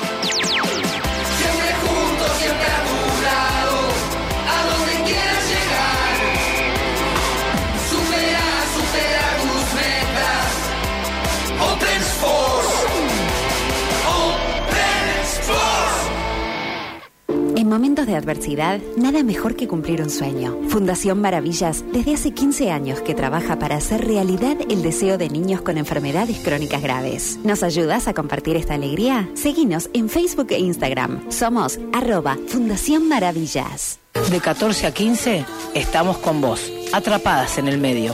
Momentos 17.70 18.06
de 18.06 18.16
adversidad, 18.16 18.80
nada 18.96 19.22
mejor 19.22 19.54
que 19.54 19.68
cumplir 19.68 20.02
un 20.02 20.10
sueño. 20.10 20.58
Fundación 20.68 21.20
Maravillas, 21.20 21.84
desde 21.92 22.14
hace 22.14 22.32
15 22.32 22.70
años 22.72 23.00
que 23.00 23.14
trabaja 23.14 23.58
para 23.60 23.76
hacer 23.76 24.04
realidad 24.04 24.56
el 24.68 24.82
deseo 24.82 25.16
de 25.16 25.30
niños 25.30 25.62
con 25.62 25.78
enfermedades 25.78 26.40
crónicas 26.40 26.82
graves. 26.82 27.38
¿Nos 27.44 27.62
ayudas 27.62 28.08
a 28.08 28.12
compartir 28.14 28.56
esta 28.56 28.74
alegría? 28.74 29.30
Seguinos 29.34 29.88
en 29.94 30.08
Facebook 30.08 30.48
e 30.50 30.58
Instagram. 30.58 31.30
Somos 31.30 31.78
arroba 31.92 32.36
Fundación 32.48 33.08
Maravillas. 33.08 34.00
De 34.30 34.40
14 34.40 34.88
a 34.88 34.92
15 34.92 35.46
estamos 35.74 36.18
con 36.18 36.40
vos, 36.40 36.70
atrapadas 36.92 37.56
en 37.58 37.68
el 37.68 37.78
medio. 37.78 38.12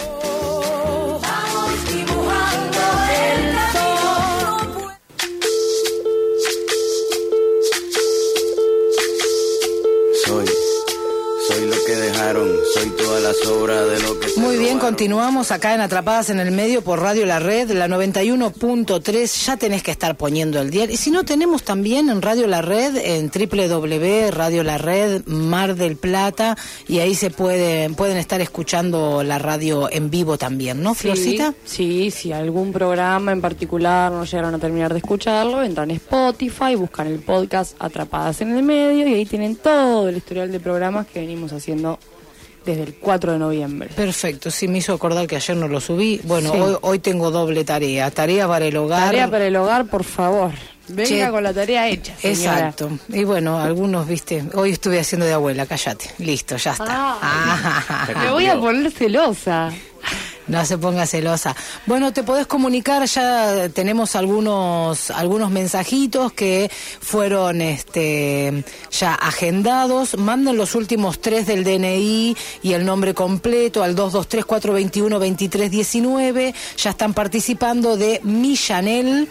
Lo 12.33 12.45
que 12.45 12.49
dejaron, 12.49 12.65
soy 12.75 12.91
toda 12.97 13.21
la 13.21 13.33
sobra 13.33 13.85
de 13.85 14.01
lo 14.01 14.19
que 14.21 14.29
se 14.29 14.41
Muy 14.41 14.57
bien, 14.57 14.75
robaron. 14.75 14.91
continuamos 14.91 15.51
acá 15.53 15.75
en 15.75 15.81
Atrapadas 15.81 16.31
en 16.31 16.41
el 16.41 16.51
Medio 16.51 16.83
por 16.83 17.01
Radio 17.01 17.27
La 17.27 17.39
Red, 17.39 17.71
la 17.73 17.89
91.3. 17.89 19.47
Ya 19.47 19.57
tenés 19.57 19.83
que 19.83 19.91
estar 19.91 20.17
poniendo 20.17 20.61
el 20.61 20.71
diario. 20.71 20.95
Y 20.95 20.99
si 20.99 21.11
no, 21.11 21.25
tenemos 21.25 21.63
también 21.63 22.09
en 22.11 22.23
Radio 22.23 22.47
La 22.47 22.63
Red, 22.63 22.97
en 22.97 23.31
www, 23.31 24.31
Radio 24.31 24.63
La 24.63 24.79
Red, 24.79 25.27
Mar 25.27 25.75
del 25.77 25.97
Plata, 25.97 26.57
y 26.89 26.99
ahí 26.99 27.15
se 27.15 27.31
puede, 27.31 27.89
pueden 27.91 28.17
estar 28.17 28.41
escuchando 28.41 29.23
la 29.23 29.39
radio 29.39 29.89
en 29.91 30.11
vivo 30.11 30.39
también, 30.39 30.83
¿no, 30.83 30.95
Florcita? 30.95 31.55
Sí, 31.65 32.11
si 32.11 32.33
algún 32.33 32.73
programa 32.73 33.33
en 33.33 33.41
particular 33.41 34.11
no 34.13 34.25
llegaron 34.25 34.55
a 34.55 34.59
terminar 34.59 34.93
de 34.93 34.99
escucharlo, 34.99 35.63
entran 35.63 35.91
a 35.91 35.95
Spotify, 35.95 36.75
buscan 36.75 37.07
el 37.07 37.21
podcast 37.21 37.75
Atrapadas 37.79 38.41
en 38.41 38.57
el 38.57 38.63
Medio 38.63 39.07
y 39.07 39.15
ahí 39.15 39.27
tienen 39.27 39.57
todo 39.57 40.09
el 40.09 40.17
historial 40.17 40.51
de 40.53 40.61
programas 40.61 41.07
que 41.07 41.21
venimos 41.21 41.53
haciendo 41.53 41.99
desde 42.67 42.83
el 42.83 42.95
4 42.97 43.33
de 43.33 43.39
noviembre. 43.39 43.89
Perfecto, 43.97 44.51
sí, 44.51 44.69
me 44.69 44.79
hizo 44.79 44.93
acordar 44.93 45.27
que 45.27 45.37
ayer 45.37 45.57
no 45.57 45.69
lo 45.69 45.81
subí. 45.81 46.21
Bueno, 46.25 46.53
Sí. 46.53 46.59
hoy, 46.59 46.77
hoy 46.83 46.99
tengo 46.99 47.31
doble 47.31 47.65
tarea. 47.65 48.11
Tarea 48.11 48.47
para 48.47 48.67
el 48.67 48.77
hogar. 48.77 49.05
Tarea 49.07 49.31
para 49.31 49.47
el 49.47 49.57
hogar, 49.57 49.87
por 49.87 50.05
favor. 50.05 50.51
Venga 50.89 51.09
Che, 51.09 51.31
con 51.31 51.43
la 51.43 51.53
tarea 51.53 51.89
hecha. 51.89 52.15
señora. 52.17 52.59
Exacto. 52.59 52.91
Y 53.09 53.25
bueno, 53.25 53.59
algunos, 53.59 54.07
viste, 54.07 54.45
hoy 54.55 54.71
estuve 54.71 55.01
haciendo 55.01 55.27
de 55.27 55.33
abuela, 55.33 55.67
cállate. 55.67 56.11
Listo, 56.19 56.57
ya 56.57 56.73
está. 56.73 56.87
Ah. 56.89 58.07
Me 58.23 58.31
voy 58.31 58.47
a 58.47 58.57
poner 58.59 58.93
celosa. 58.93 59.73
No 60.49 60.65
se 60.65 60.79
ponga 60.79 61.07
celosa. 61.07 61.55
Bueno, 61.87 62.13
te 62.13 62.23
podés 62.23 62.47
comunicar, 62.47 63.05
ya 63.07 63.69
tenemos 63.71 64.15
algunos 64.15 65.11
algunos 65.11 65.51
mensajitos 65.51 66.33
que 66.33 66.71
fueron 67.01 67.61
este 67.61 68.65
ya 68.91 69.15
agendados. 69.15 70.17
Manden 70.17 70.57
los 70.57 70.75
últimos 70.75 71.21
tres 71.21 71.47
del 71.47 71.65
DNI 71.65 72.37
y 72.63 72.73
el 72.73 72.85
nombre 72.85 73.15
completo 73.15 73.83
al 73.83 73.97
223-421-2319. 73.97 76.55
Ya 76.77 76.91
están 76.91 77.15
participando 77.15 77.97
de 77.97 78.21
Mi 78.23 78.57
Chanel 78.57 79.29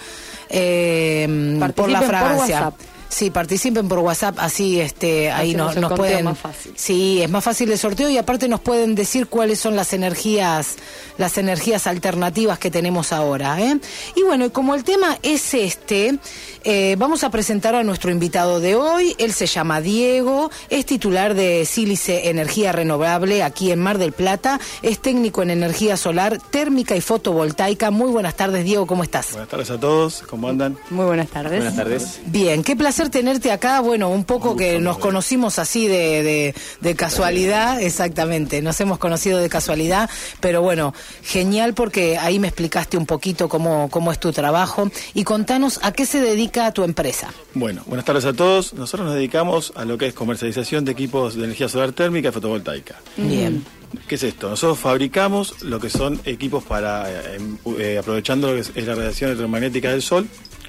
eh, 0.49 1.59
por 1.75 1.89
la 1.89 1.99
por 1.99 2.09
Francia. 2.09 2.73
Sí, 3.15 3.29
participen 3.29 3.87
por 3.87 3.99
WhatsApp, 3.99 4.35
así 4.39 4.81
este 4.81 5.31
ahí 5.31 5.51
Hacemos 5.51 5.67
nos, 5.67 5.75
el 5.77 5.81
nos 5.83 5.93
pueden 5.93 6.25
más 6.25 6.37
fácil. 6.37 6.73
Sí, 6.75 7.21
es 7.21 7.29
más 7.29 7.45
fácil 7.45 7.71
el 7.71 7.79
sorteo 7.79 8.09
y 8.09 8.17
aparte 8.17 8.49
nos 8.49 8.59
pueden 8.59 8.93
decir 8.93 9.27
cuáles 9.27 9.57
son 9.57 9.77
las 9.77 9.93
energías, 9.93 10.75
las 11.17 11.37
energías 11.37 11.87
alternativas 11.87 12.59
que 12.59 12.69
tenemos 12.69 13.13
ahora. 13.13 13.57
¿eh? 13.61 13.79
Y 14.17 14.23
bueno, 14.23 14.47
y 14.47 14.49
como 14.49 14.75
el 14.75 14.83
tema 14.83 15.17
es 15.23 15.53
este, 15.53 16.19
eh, 16.65 16.97
vamos 16.99 17.23
a 17.23 17.29
presentar 17.29 17.73
a 17.73 17.83
nuestro 17.83 18.11
invitado 18.11 18.59
de 18.59 18.75
hoy. 18.75 19.15
Él 19.17 19.31
se 19.31 19.45
llama 19.45 19.79
Diego, 19.79 20.51
es 20.69 20.85
titular 20.85 21.35
de 21.35 21.63
Sílice 21.63 22.29
Energía 22.29 22.73
Renovable 22.73 23.43
aquí 23.43 23.71
en 23.71 23.79
Mar 23.79 23.97
del 23.97 24.11
Plata, 24.11 24.59
es 24.81 24.99
técnico 24.99 25.41
en 25.41 25.51
energía 25.51 25.95
solar, 25.95 26.37
térmica 26.51 26.97
y 26.97 26.99
fotovoltaica. 26.99 27.91
Muy 27.91 28.11
buenas 28.11 28.35
tardes, 28.35 28.65
Diego, 28.65 28.85
¿cómo 28.85 29.03
estás? 29.03 29.31
Buenas 29.31 29.47
tardes 29.47 29.69
a 29.69 29.79
todos, 29.79 30.21
¿cómo 30.29 30.49
andan? 30.49 30.77
Muy 30.89 31.05
buenas 31.05 31.29
tardes. 31.29 31.59
Buenas 31.59 31.77
tardes. 31.77 32.19
Bien, 32.25 32.61
qué 32.61 32.75
placer 32.75 33.04
tenerte 33.09 33.51
acá. 33.51 33.79
Bueno, 33.81 34.09
un 34.09 34.23
poco 34.25 34.55
que 34.55 34.79
nos 34.79 34.97
conocimos 34.97 35.59
así 35.59 35.87
de, 35.87 36.23
de, 36.23 36.55
de 36.81 36.95
casualidad, 36.95 37.81
exactamente, 37.81 38.61
nos 38.61 38.79
hemos 38.81 38.97
conocido 38.97 39.39
de 39.39 39.49
casualidad, 39.49 40.09
pero 40.39 40.61
bueno, 40.61 40.93
genial 41.23 41.73
porque 41.73 42.17
ahí 42.17 42.39
me 42.39 42.47
explicaste 42.47 42.97
un 42.97 43.05
poquito 43.05 43.49
cómo, 43.49 43.89
cómo 43.89 44.11
es 44.11 44.19
tu 44.19 44.31
trabajo 44.31 44.89
y 45.13 45.23
contanos 45.23 45.79
a 45.83 45.91
qué 45.91 46.05
se 46.05 46.19
dedica 46.19 46.71
tu 46.71 46.83
empresa. 46.83 47.29
Bueno, 47.53 47.83
buenas 47.85 48.05
tardes 48.05 48.25
a 48.25 48.33
todos. 48.33 48.73
Nosotros 48.73 49.07
nos 49.07 49.15
dedicamos 49.15 49.73
a 49.75 49.85
lo 49.85 49.97
que 49.97 50.07
es 50.07 50.13
comercialización 50.13 50.85
de 50.85 50.91
equipos 50.91 51.35
de 51.35 51.43
energía 51.45 51.69
solar 51.69 51.91
térmica 51.91 52.29
y 52.29 52.31
fotovoltaica. 52.31 52.95
Bien. 53.17 53.63
¿Qué 54.07 54.15
es 54.15 54.23
esto? 54.23 54.49
Nosotros 54.49 54.77
fabricamos 54.79 55.61
lo 55.61 55.79
que 55.79 55.89
son 55.89 56.19
equipos 56.25 56.63
para, 56.65 57.09
eh, 57.09 57.35
em- 57.37 57.57
eh, 57.79 57.97
aprovechando 57.97 58.49
lo 58.49 58.55
que 58.55 58.79
es 58.79 58.85
la 58.87 58.95
radiación 58.95 59.29
electromagnética 59.29 59.89
del 59.91 60.01
sol, 60.01 60.27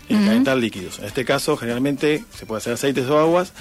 y 0.09 0.15
calentar 0.15 0.57
líquidos. 0.57 0.99
En 0.99 1.07
este 1.07 1.25
caso, 1.25 1.57
generalmente, 1.57 2.25
se 2.35 2.47
puede 2.47 2.59
hacer 2.59 2.75
aceites 2.75 3.07
o 3.09 3.19
aguas. 3.19 3.53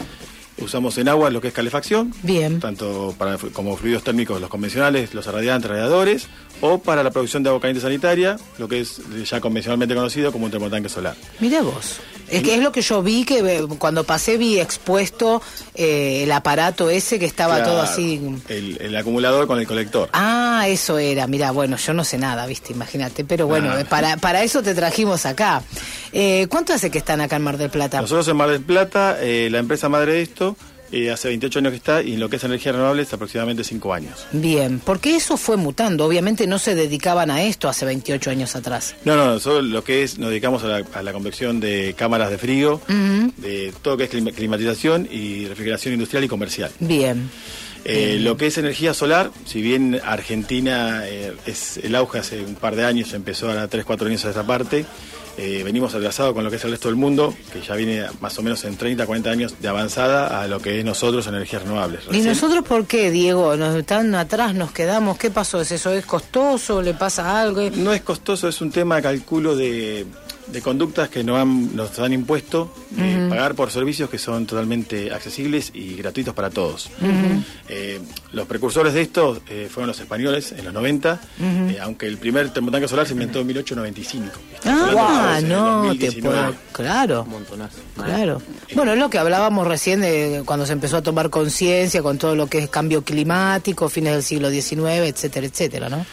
Usamos 0.65 0.97
en 0.97 1.07
agua 1.07 1.29
lo 1.29 1.39
que 1.41 1.47
es 1.49 1.53
calefacción, 1.53 2.13
Bien. 2.23 2.59
tanto 2.59 3.13
para 3.17 3.37
como 3.37 3.77
fluidos 3.77 4.03
térmicos 4.03 4.41
los 4.41 4.49
convencionales, 4.49 5.13
los 5.13 5.25
radiantes, 5.25 5.69
radiadores, 5.71 6.27
o 6.61 6.79
para 6.79 7.03
la 7.03 7.11
producción 7.11 7.43
de 7.43 7.49
agua 7.49 7.61
caliente 7.61 7.81
sanitaria, 7.81 8.37
lo 8.57 8.67
que 8.67 8.79
es 8.81 8.99
ya 9.29 9.39
convencionalmente 9.41 9.93
conocido 9.95 10.31
como 10.31 10.45
un 10.45 10.51
termotanque 10.51 10.89
solar. 10.89 11.15
Mira 11.39 11.61
vos. 11.61 11.97
Es 12.27 12.41
que 12.41 12.55
es 12.55 12.61
lo 12.61 12.71
que 12.71 12.81
yo 12.81 13.03
vi 13.03 13.23
que 13.23 13.39
eh, 13.39 13.61
cuando 13.77 14.03
pasé 14.03 14.37
vi 14.37 14.59
expuesto 14.59 15.43
eh, 15.75 16.23
el 16.23 16.31
aparato 16.31 16.89
ese 16.89 17.19
que 17.19 17.25
estaba 17.25 17.57
Claro, 17.57 17.71
todo 17.73 17.81
así. 17.83 18.19
El, 18.49 18.81
el 18.81 18.95
acumulador 18.95 19.45
con 19.45 19.59
el 19.59 19.67
colector. 19.67 20.09
Ah, 20.13 20.65
eso 20.67 20.97
era. 20.97 21.27
Mira, 21.27 21.51
bueno, 21.51 21.77
yo 21.77 21.93
no 21.93 22.03
sé 22.03 22.17
nada, 22.17 22.47
viste, 22.47 22.73
imagínate. 22.73 23.25
Pero 23.25 23.45
bueno, 23.45 23.69
Ah. 23.73 23.81
eh, 23.81 23.85
para, 23.85 24.17
para 24.17 24.41
eso 24.43 24.63
te 24.63 24.73
trajimos 24.73 25.27
acá. 25.27 25.61
Eh, 26.13 26.47
¿Cuánto 26.49 26.73
hace 26.73 26.89
que 26.89 26.97
están 26.97 27.21
acá 27.21 27.35
en 27.35 27.43
Mar 27.43 27.57
del 27.59 27.69
Plata? 27.69 28.01
Nosotros 28.01 28.27
en 28.27 28.37
Mar 28.37 28.49
del 28.49 28.61
Plata, 28.61 29.17
eh, 29.21 29.49
la 29.51 29.59
empresa 29.59 29.87
madre 29.89 30.13
de 30.13 30.21
esto, 30.23 30.54
eh, 30.91 31.11
hace 31.11 31.27
28 31.29 31.59
años 31.59 31.71
que 31.71 31.77
está 31.77 32.01
y 32.03 32.13
en 32.13 32.19
lo 32.19 32.29
que 32.29 32.35
es 32.37 32.43
energía 32.43 32.71
renovable 32.71 33.01
es 33.03 33.13
aproximadamente 33.13 33.63
5 33.63 33.93
años. 33.93 34.27
Bien, 34.31 34.79
porque 34.83 35.15
eso 35.15 35.37
fue 35.37 35.57
mutando. 35.57 36.05
Obviamente 36.05 36.47
no 36.47 36.59
se 36.59 36.75
dedicaban 36.75 37.31
a 37.31 37.43
esto 37.43 37.67
hace 37.69 37.85
28 37.85 38.29
años 38.29 38.55
atrás. 38.55 38.95
No, 39.05 39.15
no, 39.15 39.25
nosotros 39.25 39.63
lo 39.65 39.83
que 39.83 40.03
es, 40.03 40.17
nos 40.19 40.29
dedicamos 40.29 40.63
a 40.63 40.67
la, 40.67 40.83
a 40.93 41.01
la 41.03 41.13
conversión 41.13 41.59
de 41.59 41.93
cámaras 41.97 42.29
de 42.29 42.37
frío, 42.37 42.81
de 43.37 43.73
todo 43.81 43.93
lo 43.95 43.97
que 43.97 44.03
es 44.05 44.09
clima- 44.11 44.31
climatización 44.31 45.07
y 45.11 45.45
refrigeración 45.47 45.93
industrial 45.93 46.23
y 46.23 46.27
comercial. 46.27 46.71
Bien. 46.79 47.29
Eh, 47.87 48.17
lo 48.19 48.35
que 48.35 48.47
es 48.47 48.57
energía 48.57 48.95
solar, 48.95 49.29
si 49.45 49.61
bien 49.61 50.01
Argentina 50.03 51.03
eh, 51.07 51.33
es 51.45 51.77
el 51.77 51.93
auge 51.95 52.17
hace 52.17 52.41
un 52.43 52.55
par 52.55 52.75
de 52.75 52.83
años, 52.83 53.13
empezó 53.13 53.49
a 53.51 53.67
3, 53.67 53.85
4 53.85 54.07
años 54.07 54.25
a 54.25 54.29
esta 54.29 54.43
parte, 54.43 54.85
eh, 55.37 55.61
venimos 55.63 55.93
atrasados 55.93 56.33
con 56.33 56.43
lo 56.43 56.49
que 56.49 56.55
es 56.55 56.63
el 56.63 56.71
resto 56.71 56.87
del 56.87 56.95
mundo, 56.97 57.33
que 57.51 57.61
ya 57.61 57.75
viene 57.75 58.05
más 58.21 58.37
o 58.39 58.41
menos 58.41 58.63
en 58.63 58.77
30, 58.77 59.05
40 59.05 59.29
años 59.29 59.55
de 59.59 59.67
avanzada 59.67 60.41
a 60.41 60.47
lo 60.47 60.59
que 60.59 60.79
es 60.79 60.85
nosotros 60.85 61.27
energías 61.27 61.63
renovables. 61.63 62.01
¿Y 62.11 62.21
nosotros 62.21 62.63
por 62.63 62.85
qué, 62.85 63.11
Diego? 63.11 63.55
¿Nos 63.57 63.85
tan 63.85 64.15
atrás 64.15 64.55
nos 64.55 64.71
quedamos? 64.71 65.17
¿Qué 65.17 65.31
pasó? 65.31 65.61
¿Es 65.61 65.71
eso? 65.71 65.91
¿Es 65.91 66.05
costoso? 66.05 66.81
¿Le 66.81 66.93
pasa 66.93 67.41
algo? 67.41 67.61
No 67.75 67.93
es 67.93 68.01
costoso, 68.01 68.47
es 68.47 68.61
un 68.61 68.71
tema, 68.71 69.01
calculo, 69.01 69.55
de, 69.55 70.05
de 70.47 70.61
conductas 70.61 71.09
que 71.09 71.23
nos 71.23 71.39
han, 71.39 71.75
nos 71.75 71.97
han 71.99 72.13
impuesto 72.13 72.71
Ujú. 72.91 73.29
pagar 73.29 73.55
por 73.55 73.71
servicios 73.71 74.09
que 74.09 74.17
son 74.17 74.45
totalmente 74.45 75.11
accesibles 75.11 75.71
y 75.73 75.95
gratuitos 75.95 76.33
para 76.33 76.49
todos. 76.49 76.89
Eh, 77.67 77.99
los 78.31 78.45
precursores 78.47 78.93
de 78.93 79.01
esto 79.01 79.41
eh, 79.49 79.67
fueron 79.71 79.87
los 79.87 79.99
españoles 79.99 80.53
en 80.57 80.65
los 80.65 80.73
90, 80.73 81.13
Ujú. 81.39 81.47
eh, 81.71 81.79
aunque 81.81 82.07
el 82.07 82.17
primer 82.17 82.51
termotanque 82.51 82.87
solar 82.87 83.05
se 83.07 83.13
inventó 83.13 83.39
en 83.41 83.47
1895. 83.47 84.31
Ah, 84.65 85.39
de 85.41 85.47
no, 85.47 85.81
te 85.81 85.87
2019. 85.87 86.21
puedo. 86.37 86.55
Claro. 86.71 87.27
Claro. 87.95 88.41
Bueno, 88.75 88.93
es 88.93 88.99
lo 88.99 89.09
que 89.09 89.17
hablábamos 89.17 89.67
recién 89.67 90.01
de 90.01 90.43
cuando 90.45 90.65
se 90.65 90.73
empezó 90.73 90.97
a 90.97 91.01
tomar 91.01 91.29
conciencia 91.29 92.01
con 92.01 92.17
todo 92.17 92.35
lo 92.35 92.47
que 92.47 92.59
es 92.59 92.69
cambio 92.69 93.03
climático, 93.03 93.89
fines 93.89 94.13
del 94.13 94.23
siglo 94.23 94.49
XIX, 94.49 95.07
etcétera, 95.07 95.47
etcétera, 95.47 95.89
¿no? 95.89 96.05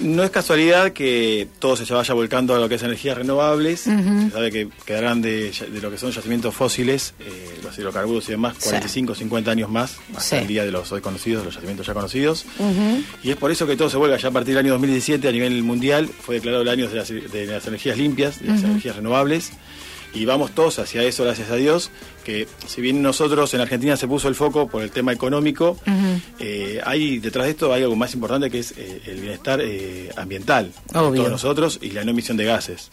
No 0.00 0.22
es 0.24 0.30
casualidad 0.30 0.92
que 0.92 1.46
todo 1.58 1.76
se 1.76 1.92
vaya 1.92 2.14
volcando 2.14 2.54
a 2.54 2.58
lo 2.58 2.68
que 2.68 2.74
es 2.74 2.82
energías 2.82 3.16
renovables. 3.16 3.80
Se 3.80 4.30
sabe 4.30 4.50
que 4.50 4.68
quedarán 4.84 5.22
de, 5.22 5.50
de 5.50 5.80
lo 5.80 5.90
que 5.90 5.98
son 5.98 6.10
yacimientos 6.10 6.54
fósiles, 6.54 7.14
eh, 7.20 7.58
los 7.62 7.78
hidrocarburos 7.78 8.28
y 8.28 8.32
demás, 8.32 8.56
Sí. 8.58 8.68
45, 8.70 9.14
50 9.14 9.50
años 9.50 9.70
más, 9.70 9.96
hasta 10.10 10.20
Sí. 10.20 10.36
el 10.36 10.46
día 10.46 10.64
de 10.64 10.72
los 10.72 10.90
hoy 10.92 11.00
conocidos, 11.00 11.44
los 11.44 11.54
yacimientos 11.54 11.86
ya 11.86 11.94
conocidos. 11.94 12.44
Y 13.22 13.30
es 13.30 13.36
por 13.36 13.50
eso 13.50 13.66
que 13.66 13.76
todo 13.76 13.88
se 13.88 13.96
vuelve, 13.96 14.18
ya 14.18 14.28
a 14.28 14.32
partir 14.32 14.54
del 14.54 14.64
año 14.64 14.72
2017 14.72 15.28
a 15.28 15.32
nivel 15.32 15.62
mundial, 15.62 16.08
fue 16.08 16.36
declarado 16.36 16.62
el 16.62 16.68
año 16.68 16.88
de 16.88 16.96
las, 16.96 17.08
de 17.08 17.46
las 17.46 17.66
energías 17.66 17.96
limpias, 17.96 18.40
de 18.40 18.48
las 18.48 18.62
energías 18.64 18.96
renovables. 18.96 19.52
Y 20.14 20.24
vamos 20.26 20.52
todos 20.54 20.78
hacia 20.78 21.02
eso, 21.02 21.24
gracias 21.24 21.50
a 21.50 21.56
Dios, 21.56 21.90
que 22.24 22.46
si 22.68 22.80
bien 22.80 23.02
nosotros 23.02 23.52
en 23.54 23.60
Argentina 23.60 23.96
se 23.96 24.06
puso 24.06 24.28
el 24.28 24.36
foco 24.36 24.68
por 24.68 24.82
el 24.82 24.90
tema 24.92 25.12
económico, 25.12 25.76
eh, 26.38 26.80
hay 26.84 27.18
detrás 27.18 27.46
de 27.46 27.50
esto 27.50 27.72
hay 27.72 27.82
algo 27.82 27.96
más 27.96 28.14
importante 28.14 28.48
que 28.50 28.60
es 28.60 28.72
eh, 28.76 29.02
el 29.06 29.20
bienestar 29.20 29.60
eh, 29.60 30.10
ambiental 30.16 30.66
de 30.66 30.92
todos 30.92 31.30
nosotros 31.30 31.78
y 31.82 31.90
la 31.90 32.04
no 32.04 32.12
emisión 32.12 32.36
de 32.36 32.44
gases. 32.44 32.90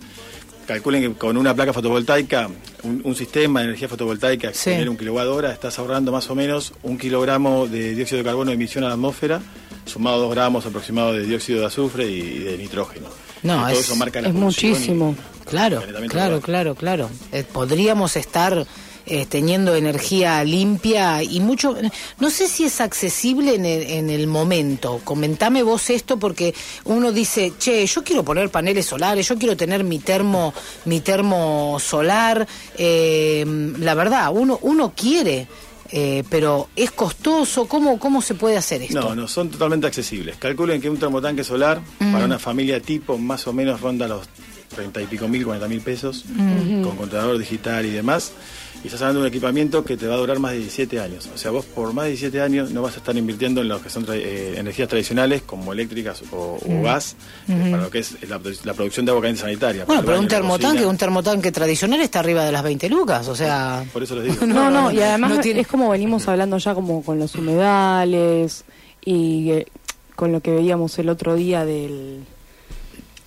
calculen 0.66 1.02
que 1.04 1.18
con 1.20 1.38
una 1.38 1.54
placa 1.54 1.74
fotovoltaica, 1.74 2.50
un, 2.84 3.02
un 3.04 3.16
sistema 3.16 3.60
de 3.60 3.66
energía 3.68 3.88
fotovoltaica 3.88 4.50
que 4.50 4.58
Sí. 4.58 4.72
genera 4.72 4.90
un 4.90 4.98
kilowatt 4.98 5.28
hora, 5.28 5.52
estás 5.52 5.78
ahorrando 5.80 6.12
más 6.12 6.28
o 6.30 6.36
menos 6.36 6.74
un 6.82 6.98
kilogramo 6.98 7.68
de 7.68 7.94
dióxido 7.94 8.20
de 8.20 8.24
carbono 8.24 8.50
de 8.50 8.56
emisión 8.56 8.84
a 8.84 8.88
la 8.88 8.94
atmósfera, 8.94 9.42
sumado 9.86 10.20
dos 10.22 10.32
gramos 10.32 10.66
aproximados 10.66 11.16
de 11.18 11.24
dióxido 11.26 11.60
de 11.60 11.66
azufre 11.68 12.10
y 12.10 12.40
de 12.40 12.58
nitrógeno. 12.58 13.08
No, 13.44 13.68
es- 13.68 13.80
eso 13.80 13.96
marca 13.96 14.22
la 14.22 14.30
es 14.30 14.36
y- 14.36 14.38
muchísimo. 14.38 15.16
Claro, 15.46 15.82
claro, 16.08 16.40
claro, 16.42 16.76
claro. 16.76 17.10
Eh, 17.32 17.44
podríamos 17.44 18.16
estar 18.16 18.66
eh, 19.08 19.26
teniendo 19.28 19.76
energía 19.76 20.44
limpia 20.44 21.24
y 21.24 21.40
mucho. 21.40 21.76
No 22.20 22.30
sé 22.30 22.48
si 22.48 22.66
es 22.66 22.80
accesible 22.80 23.56
en 23.56 23.66
el, 23.66 23.82
en 23.90 24.10
el 24.12 24.28
momento. 24.28 25.02
Comentame 25.04 25.64
vos 25.64 25.90
esto 25.90 26.18
porque 26.18 26.54
uno 26.86 27.12
dice, 27.12 27.54
che, 27.58 27.86
yo 27.88 28.04
quiero 28.04 28.24
poner 28.24 28.50
paneles 28.52 28.86
solares, 28.86 29.28
yo 29.28 29.38
quiero 29.40 29.58
tener 29.58 29.84
mi 29.84 29.98
termo, 30.00 30.54
mi 30.86 31.00
termo 31.02 31.78
solar. 31.80 32.48
Eh, 32.78 33.44
la 33.80 33.96
verdad, 33.96 34.30
uno, 34.32 34.60
uno 34.62 34.94
quiere. 34.96 35.48
Eh, 35.92 36.24
pero 36.30 36.70
es 36.76 36.92
costoso, 36.92 37.68
¿Cómo, 37.68 38.00
¿cómo 38.00 38.22
se 38.22 38.36
puede 38.36 38.58
hacer 38.58 38.82
esto? 38.82 39.02
No, 39.02 39.16
no, 39.16 39.28
son 39.28 39.50
totalmente 39.50 39.88
accesibles. 39.88 40.38
Calculen 40.38 40.82
que 40.82 40.90
un 40.90 40.98
termotanque 40.98 41.44
solar 41.44 41.82
para 42.00 42.26
una 42.26 42.40
familia 42.40 42.80
tipo 42.80 43.18
más 43.18 43.46
o 43.48 43.54
menos 43.54 43.82
ronda 43.82 44.08
los 44.08 44.28
30 44.76 45.02
y 45.02 45.06
pico 45.06 45.28
mil, 45.28 45.44
40 45.44 45.68
mil 45.68 45.82
pesos, 45.82 46.26
con 46.84 46.96
contador 46.96 47.38
digital 47.38 47.86
y 47.86 47.90
demás. 47.92 48.32
Y 48.84 48.88
estás 48.88 49.02
hablando 49.04 49.22
de 49.22 49.28
un 49.28 49.32
equipamiento 49.32 49.84
que 49.86 49.96
te 49.96 50.08
va 50.08 50.16
a 50.16 50.18
durar 50.18 50.40
más 50.40 50.54
de 50.54 50.58
17 50.60 51.00
años. 51.00 51.30
O 51.34 51.38
sea, 51.38 51.52
vos 51.52 51.66
por 51.66 51.94
más 51.94 52.06
de 52.06 52.12
17 52.12 52.42
años 52.42 52.72
no 52.72 52.82
vas 52.82 52.96
a 52.96 52.98
estar 52.98 53.16
invirtiendo 53.16 53.62
en 53.62 53.68
lo 53.68 53.80
que 53.80 53.92
son 53.92 54.08
tra- 54.08 54.16
eh, 54.16 54.56
energías 54.58 54.90
tradicionales 54.90 55.44
como 55.44 55.72
eléctricas 55.72 56.24
o, 56.32 56.58
o 56.60 56.82
gas, 56.82 57.16
eh, 57.48 57.68
para 57.70 57.84
lo 57.84 57.92
que 57.92 58.00
es 58.00 58.28
la, 58.28 58.42
la 58.64 58.74
producción 58.74 59.06
de 59.06 59.12
agua 59.12 59.22
caliente 59.22 59.42
sanitaria. 59.44 59.86
Bueno, 59.86 60.02
pero 60.04 60.20
un 60.20 60.28
termotanque, 60.28 60.84
un 60.86 60.98
termotanque 60.98 61.52
tradicional 61.52 62.02
está 62.02 62.22
arriba 62.22 62.44
de 62.44 62.52
las 62.52 62.64
20 62.64 62.90
lucas, 62.90 63.28
o 63.28 63.36
sea... 63.36 63.86
Por 63.94 64.02
eso 64.02 64.16
les 64.16 64.26
digo. 64.40 64.46
No, 64.52 64.72
no, 64.72 64.92
y 64.92 65.00
además 65.00 65.30
no 65.36 65.40
tiene- 65.42 65.60
es 65.62 65.68
como 65.68 65.90
venimos 65.90 66.28
hablando 66.28 66.58
ya 66.58 66.74
como 66.74 67.04
con 67.04 67.20
los 67.20 67.36
humedales 67.36 68.64
y 69.06 69.52
eh, 69.52 69.68
con 70.16 70.32
lo 70.32 70.42
que 70.42 70.52
veíamos 70.52 70.98
el 71.00 71.10
otro 71.10 71.36
día 71.36 71.66
del 71.66 72.24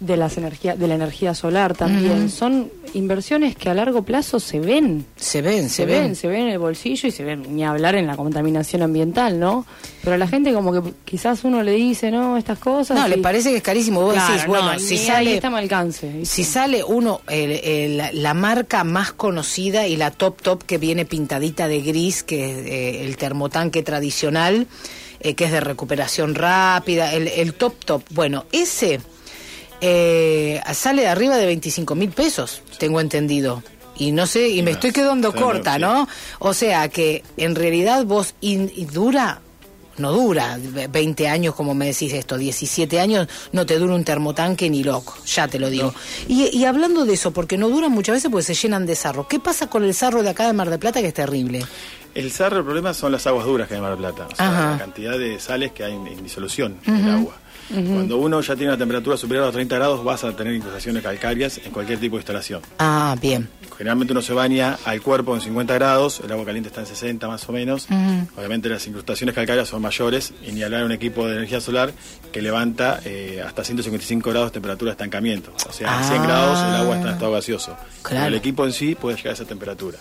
de 0.07 0.17
las 0.17 0.37
energías 0.37 0.79
de 0.79 0.87
la 0.89 0.95
energía 0.95 1.35
solar 1.35 1.75
también 1.77 2.31
son 2.31 2.71
inversiones 2.95 3.57
que 3.57 3.69
a 3.71 3.75
largo 3.75 4.03
plazo 4.03 4.39
se 4.41 4.61
ven 4.61 5.05
Se 5.17 5.43
ven, 5.43 5.69
se, 5.69 5.77
se 5.77 5.87
ven, 5.87 6.15
se 6.15 6.29
ven 6.29 6.43
en 6.43 6.49
el 6.51 6.59
bolsillo 6.59 7.09
y 7.09 7.11
se 7.11 7.25
ven 7.25 7.55
ni 7.57 7.65
hablar 7.65 7.95
en 7.97 8.07
la 8.07 8.17
contaminación 8.17 8.83
ambiental 8.83 9.39
no 9.41 9.67
pero 10.03 10.15
a 10.15 10.19
la 10.19 10.29
gente 10.29 10.53
como 10.53 10.73
que 10.73 10.93
quizás 11.05 11.45
uno 11.45 11.63
le 11.63 11.73
dice 11.73 12.11
no 12.11 12.37
estas 12.37 12.59
cosas 12.59 12.99
No, 12.99 13.07
y- 13.07 13.11
le 13.11 13.19
parece 13.19 13.51
que 13.51 13.57
es 13.57 13.63
carísimo. 13.63 14.03
Vos 14.03 14.13
Claro, 14.15 14.33
decís, 14.35 14.47
bueno, 14.47 14.73
no, 14.75 14.79
si 14.79 14.95
ahí 14.99 15.07
sale, 15.07 15.35
está 15.37 15.57
alcance 15.57 16.09
¿viste? 16.09 16.27
si 16.27 16.45
sale 16.45 16.85
uno, 16.85 17.21
el- 17.29 18.23
la 18.23 18.35
marca 18.35 18.85
más 18.85 19.13
conocida 19.13 19.87
y 19.87 19.97
la 19.97 20.11
top 20.11 20.43
top 20.43 20.63
que 20.65 20.79
viene 20.79 21.05
pintadita 21.07 21.67
de 21.69 21.81
gris, 21.81 22.23
que 22.23 22.51
es 22.51 22.67
eh, 22.67 23.05
el 23.07 23.17
termotanque 23.17 23.83
tradicional, 23.83 24.67
eh, 25.21 25.35
que 25.35 25.47
es 25.47 25.53
de 25.53 25.61
recuperación 25.61 26.35
rápida, 26.35 27.13
el, 27.15 27.29
el 27.29 27.55
top 27.55 27.83
top. 27.85 28.03
Bueno, 28.11 28.45
ese 28.53 29.01
eh, 29.87 30.61
sale 30.73 31.03
de 31.03 31.09
arriba 31.09 31.37
de 31.37 31.47
25 31.47 31.95
mil 31.95 32.11
pesos, 32.11 32.63
tengo 32.79 33.01
entendido. 33.01 33.63
Y 33.97 34.11
no 34.13 34.27
sé, 34.27 34.49
y 34.49 34.57
me 34.63 34.71
más. 34.73 34.79
estoy 34.79 34.93
quedando 34.93 35.33
corta. 35.33 35.79
¿no? 35.79 36.09
O 36.41 36.53
sea 36.55 36.89
que 36.89 37.23
en 37.37 37.55
realidad 37.55 38.05
vos 38.05 38.35
in- 38.41 38.73
y 38.75 38.87
dura 38.87 39.41
no 39.97 40.11
dura 40.11 40.59
20 40.91 41.29
años, 41.29 41.55
como 41.55 41.73
me 41.73 41.87
decís 41.87 42.13
esto, 42.13 42.37
17 42.37 42.99
años, 42.99 43.29
no 43.53 43.65
te 43.65 43.79
dura 43.79 43.95
un 43.95 44.03
termotanque 44.03 44.69
ni 44.69 44.83
loco, 44.83 45.15
ya 45.25 45.47
te 45.47 45.61
lo 45.61 45.71
digo. 45.71 45.95
Y, 46.27 46.47
y 46.57 46.65
hablando 46.65 47.05
de 47.05 47.15
eso, 47.15 47.31
porque 47.31 47.57
no 47.57 47.69
duran 47.69 47.93
muchas 47.93 48.15
veces 48.17 48.29
porque 48.29 48.43
se 48.43 48.55
llenan 48.55 48.87
de 48.87 48.97
sarro. 48.97 49.29
¿Qué 49.29 49.39
pasa 49.39 49.69
con 49.69 49.85
el 49.85 49.95
sarro 49.95 50.25
de 50.25 50.31
acá 50.31 50.49
de 50.49 50.53
Mar 50.53 50.69
del 50.69 50.81
Plata 50.81 51.01
que 51.01 51.07
es 51.09 51.15
terrible? 51.15 51.65
El 52.13 52.33
sarro, 52.33 52.59
el 52.59 52.65
problema 52.65 52.93
son 52.93 53.13
las 53.13 53.25
aguas 53.29 53.47
duras 53.47 53.69
que 53.69 53.75
hay 53.75 53.79
en 53.79 53.83
Mar 53.85 53.93
del 53.93 54.01
Plata. 54.01 54.27
O 54.33 54.35
sea, 54.35 54.71
la 54.73 54.79
cantidad 54.79 55.17
de 55.17 55.39
sales 55.39 55.71
que 55.71 55.85
hay 55.85 55.93
en, 55.95 56.09
en 56.09 56.25
disolución 56.25 56.77
en 56.87 56.97
el 56.97 57.11
agua. 57.11 57.37
Cuando 57.69 58.19
uno 58.19 58.41
ya 58.41 58.55
tiene 58.57 58.71
una 58.73 58.79
temperatura 58.79 59.17
superior 59.17 59.45
a 59.45 59.47
los 59.47 59.55
30 59.55 59.75
grados, 59.77 60.05
vas 60.05 60.23
a 60.25 60.35
tener 60.37 60.55
incrustaciones 60.55 61.03
calcáreas 61.03 61.59
en 61.65 61.71
cualquier 61.73 61.99
tipo 61.99 62.17
de 62.17 62.21
instalación. 62.21 62.61
Ah, 62.79 63.17
bien. 63.21 63.49
Generalmente 63.77 64.13
uno 64.13 64.23
se 64.23 64.33
baña 64.33 64.79
al 64.85 65.01
cuerpo 65.03 65.35
en 65.35 65.41
50 65.41 65.75
grados, 65.75 66.21
el 66.25 66.31
agua 66.31 66.45
caliente 66.45 66.69
está 66.69 66.81
en 66.83 66.87
60 66.87 67.27
más 67.27 67.49
o 67.49 67.53
menos. 67.53 67.89
Obviamente 68.37 68.69
las 68.69 68.87
incrustaciones 68.87 69.35
calcáreas 69.35 69.69
son 69.69 69.83
mayores 69.83 70.33
y 70.47 70.53
ni 70.53 70.63
hablar 70.63 70.81
de 70.81 70.87
un 70.87 70.93
equipo 70.93 71.27
de 71.27 71.37
energía 71.37 71.61
solar 71.61 71.93
que 72.33 72.41
levanta 72.41 73.01
eh, 73.05 73.43
hasta 73.45 73.65
155 73.65 74.31
grados 74.31 74.51
de 74.51 74.55
temperatura 74.55 74.91
de 74.91 74.93
estancamiento. 74.93 75.53
O 75.69 75.73
sea, 75.73 75.99
en 75.99 76.05
100 76.05 76.21
Ah. 76.21 76.25
grados 76.27 76.59
el 76.61 76.75
agua 76.83 76.97
está 76.97 77.09
en 77.09 77.15
estado 77.15 77.33
gaseoso. 77.33 77.77
Pero 77.77 78.09
Claro. 78.11 78.27
el 78.29 78.35
equipo 78.35 78.65
en 78.65 78.73
sí 78.73 78.95
puede 78.95 79.17
llegar 79.17 79.31
a 79.33 79.35
esa 79.35 79.45
temperatura. 79.45 79.99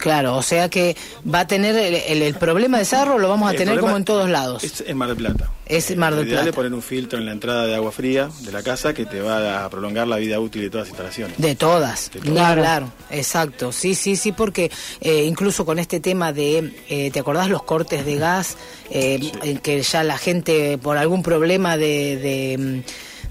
Claro, 0.00 0.36
o 0.36 0.42
sea 0.42 0.68
que 0.70 0.96
va 1.32 1.40
a 1.40 1.46
tener 1.46 1.76
el, 1.76 1.94
el- 1.94 2.22
el 2.22 2.34
problema 2.34 2.78
de 2.78 2.84
sarro, 2.84 3.18
lo 3.18 3.28
vamos 3.28 3.48
a 3.48 3.52
El 3.52 3.58
tener 3.58 3.78
como 3.80 3.96
en 3.96 4.04
todos 4.04 4.28
lados. 4.30 4.64
Es 4.64 4.82
en 4.86 4.96
Mar 4.96 5.08
del 5.08 5.18
Plata. 5.18 5.50
Es 5.66 5.94
Mar 5.96 6.14
del 6.16 6.26
Plata. 6.26 6.50
poner 6.52 6.72
un 6.74 6.82
filtro 6.82 7.18
en 7.18 7.26
la 7.26 7.32
entrada 7.32 7.66
de 7.66 7.74
agua 7.76 7.92
fría 7.92 8.30
de 8.40 8.50
la 8.50 8.62
casa 8.62 8.92
que 8.94 9.04
te 9.06 9.20
va 9.20 9.64
a 9.64 9.70
prolongar 9.70 10.08
la 10.08 10.16
vida 10.16 10.40
útil 10.40 10.62
de 10.62 10.70
todas 10.70 10.86
las 10.88 10.90
instalaciones. 10.90 11.36
De 11.38 11.54
todas, 11.54 12.10
De 12.12 12.20
todas. 12.20 12.42
hablar, 12.44 12.86
exacto, 13.10 13.70
sí, 13.72 13.94
sí, 13.94 14.16
sí, 14.16 14.32
porque 14.32 14.70
eh, 15.00 15.24
incluso 15.24 15.64
con 15.66 15.78
este 15.78 16.00
tema 16.00 16.32
de, 16.32 16.72
eh, 16.88 17.10
¿te 17.12 17.20
acordás 17.20 17.48
los 17.48 17.62
cortes 17.62 18.04
de 18.06 18.16
gas? 18.16 18.56
Eh, 18.90 19.30
en 19.42 19.58
que 19.58 19.80
ya 19.82 20.02
la 20.02 20.18
gente 20.18 20.78
por 20.78 20.96
algún 20.96 21.22
problema 21.22 21.76
de, 21.76 22.16
de, 22.16 22.82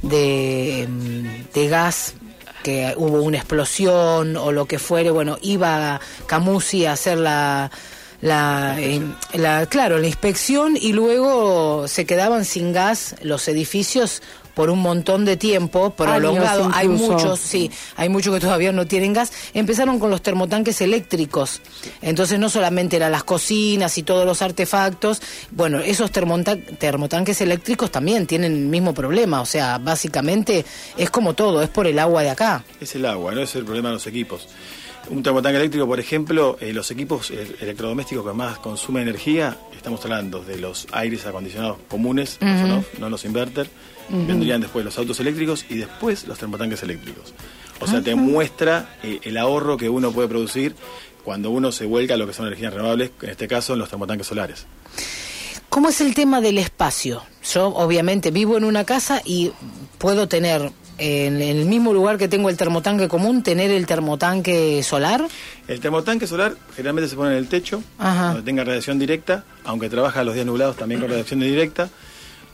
de, 0.04 0.88
de 1.54 1.68
gas 1.68 2.14
que 2.64 2.94
hubo 2.98 3.22
una 3.22 3.38
explosión 3.38 4.38
o 4.38 4.52
lo 4.52 4.66
que 4.66 4.80
fuere, 4.80 5.12
bueno, 5.12 5.38
iba 5.42 5.96
a 5.96 6.02
Camusi 6.26 6.86
a 6.86 6.94
hacer 6.94 7.18
la, 7.18 7.72
la, 8.22 8.76
eh, 8.80 9.02
la, 9.34 9.66
claro, 9.66 9.98
la 9.98 10.08
inspección 10.08 10.78
y 10.80 10.94
luego 10.94 11.88
se 11.88 12.06
quedaban 12.06 12.46
sin 12.46 12.74
gas 12.74 13.16
los 13.22 13.48
edificios 13.48 14.22
por 14.60 14.70
un 14.70 14.80
montón 14.80 15.24
de 15.24 15.38
tiempo 15.38 15.92
prolongado. 15.92 16.70
Hay 16.74 16.90
muchos, 16.90 17.40
sí, 17.40 17.72
hay 17.96 18.10
muchos 18.10 18.34
que 18.34 18.42
todavía 18.42 18.74
no 18.74 18.86
tienen 18.86 19.14
gas. 19.14 19.32
Empezaron 19.54 20.00
con 20.00 20.10
los 20.10 20.22
termotanques 20.22 20.82
eléctricos. 20.82 21.62
Entonces 22.02 22.40
no 22.40 22.50
solamente 22.50 22.98
eran 22.98 23.14
las 23.14 23.24
cocinas 23.24 23.98
y 23.98 24.04
todos 24.04 24.26
los 24.26 24.42
artefactos. 24.42 25.22
Bueno, 25.52 25.80
esos 25.80 26.12
termotanques 26.12 27.40
eléctricos 27.40 27.90
también 27.90 28.28
tienen 28.28 28.52
el 28.52 28.66
mismo 28.66 28.94
problema. 28.94 29.40
O 29.40 29.46
sea, 29.46 29.78
básicamente 29.78 30.66
es 30.98 31.10
como 31.10 31.36
todo, 31.36 31.62
es 31.62 31.70
por 31.70 31.88
el 31.88 31.98
agua 31.98 32.22
de 32.22 32.32
acá. 32.32 32.66
Es 32.82 32.94
el 32.96 33.06
agua, 33.06 33.34
no 33.34 33.40
es 33.40 33.56
el 33.56 33.64
problema 33.64 33.88
de 33.88 33.94
los 33.94 34.08
equipos. 34.08 34.46
Un 35.10 35.24
termotanque 35.24 35.58
eléctrico, 35.58 35.88
por 35.88 36.02
ejemplo, 36.02 36.58
eh, 36.60 36.74
los 36.74 36.92
equipos 36.92 37.32
eh, 37.32 37.56
electrodomésticos 37.62 38.26
que 38.26 38.34
más 38.34 38.60
consumen 38.60 39.04
energía, 39.04 39.58
estamos 39.74 40.04
hablando 40.04 40.44
de 40.44 40.58
los 40.58 40.86
aires 40.92 41.26
acondicionados 41.26 41.78
comunes, 41.88 42.38
no 42.42 43.10
los 43.10 43.24
inverter, 43.24 43.70
vendrían 44.10 44.62
después 44.62 44.84
los 44.86 44.98
autos 44.98 45.20
eléctricos 45.20 45.66
y 45.70 45.76
después 45.76 46.28
los 46.28 46.38
termotanques 46.38 46.82
eléctricos. 46.84 47.34
O 47.80 47.88
sea, 47.88 48.02
te 48.02 48.16
muestra 48.16 48.98
eh, 49.04 49.20
el 49.24 49.38
ahorro 49.38 49.78
que 49.78 49.90
uno 49.90 50.12
puede 50.12 50.28
producir 50.28 50.76
cuando 51.24 51.52
uno 51.52 51.72
se 51.72 51.86
vuelca 51.86 52.16
a 52.16 52.18
lo 52.18 52.28
que 52.28 52.34
son 52.34 52.48
energías 52.48 52.74
renovables, 52.74 53.12
en 53.22 53.30
este 53.30 53.48
caso 53.48 53.74
en 53.74 53.80
los 53.80 53.90
termotanques 53.90 54.28
solares. 54.28 54.66
¿Cómo 55.70 55.90
es 55.90 56.02
el 56.02 56.14
tema 56.16 56.42
del 56.42 56.58
espacio? 56.58 57.24
Yo 57.54 57.68
obviamente 57.68 58.32
vivo 58.32 58.58
en 58.58 58.64
una 58.64 58.84
casa 58.86 59.22
y 59.24 59.52
puedo 60.00 60.28
tener 60.28 60.72
en 60.98 61.42
el 61.42 61.66
mismo 61.66 61.94
lugar 61.94 62.18
que 62.18 62.28
tengo 62.28 62.50
el 62.50 62.58
termotanque 62.58 63.08
común, 63.08 63.44
tener 63.44 63.72
el 63.72 63.86
termotanque 63.86 64.84
solar. 64.84 65.26
El 65.68 65.80
termotanque 65.80 66.28
solar 66.28 66.56
generalmente 66.76 67.10
se 67.10 67.16
pone 67.16 67.32
en 67.32 67.38
el 67.38 67.48
techo, 67.48 67.82
Ajá. 67.98 68.30
donde 68.30 68.42
tenga 68.42 68.64
radiación 68.64 69.00
directa, 69.00 69.46
aunque 69.64 69.90
trabaja 69.90 70.24
los 70.24 70.34
días 70.34 70.46
nublados 70.46 70.76
también 70.76 71.00
con 71.00 71.10
radiación 71.10 71.40
directa, 71.40 71.90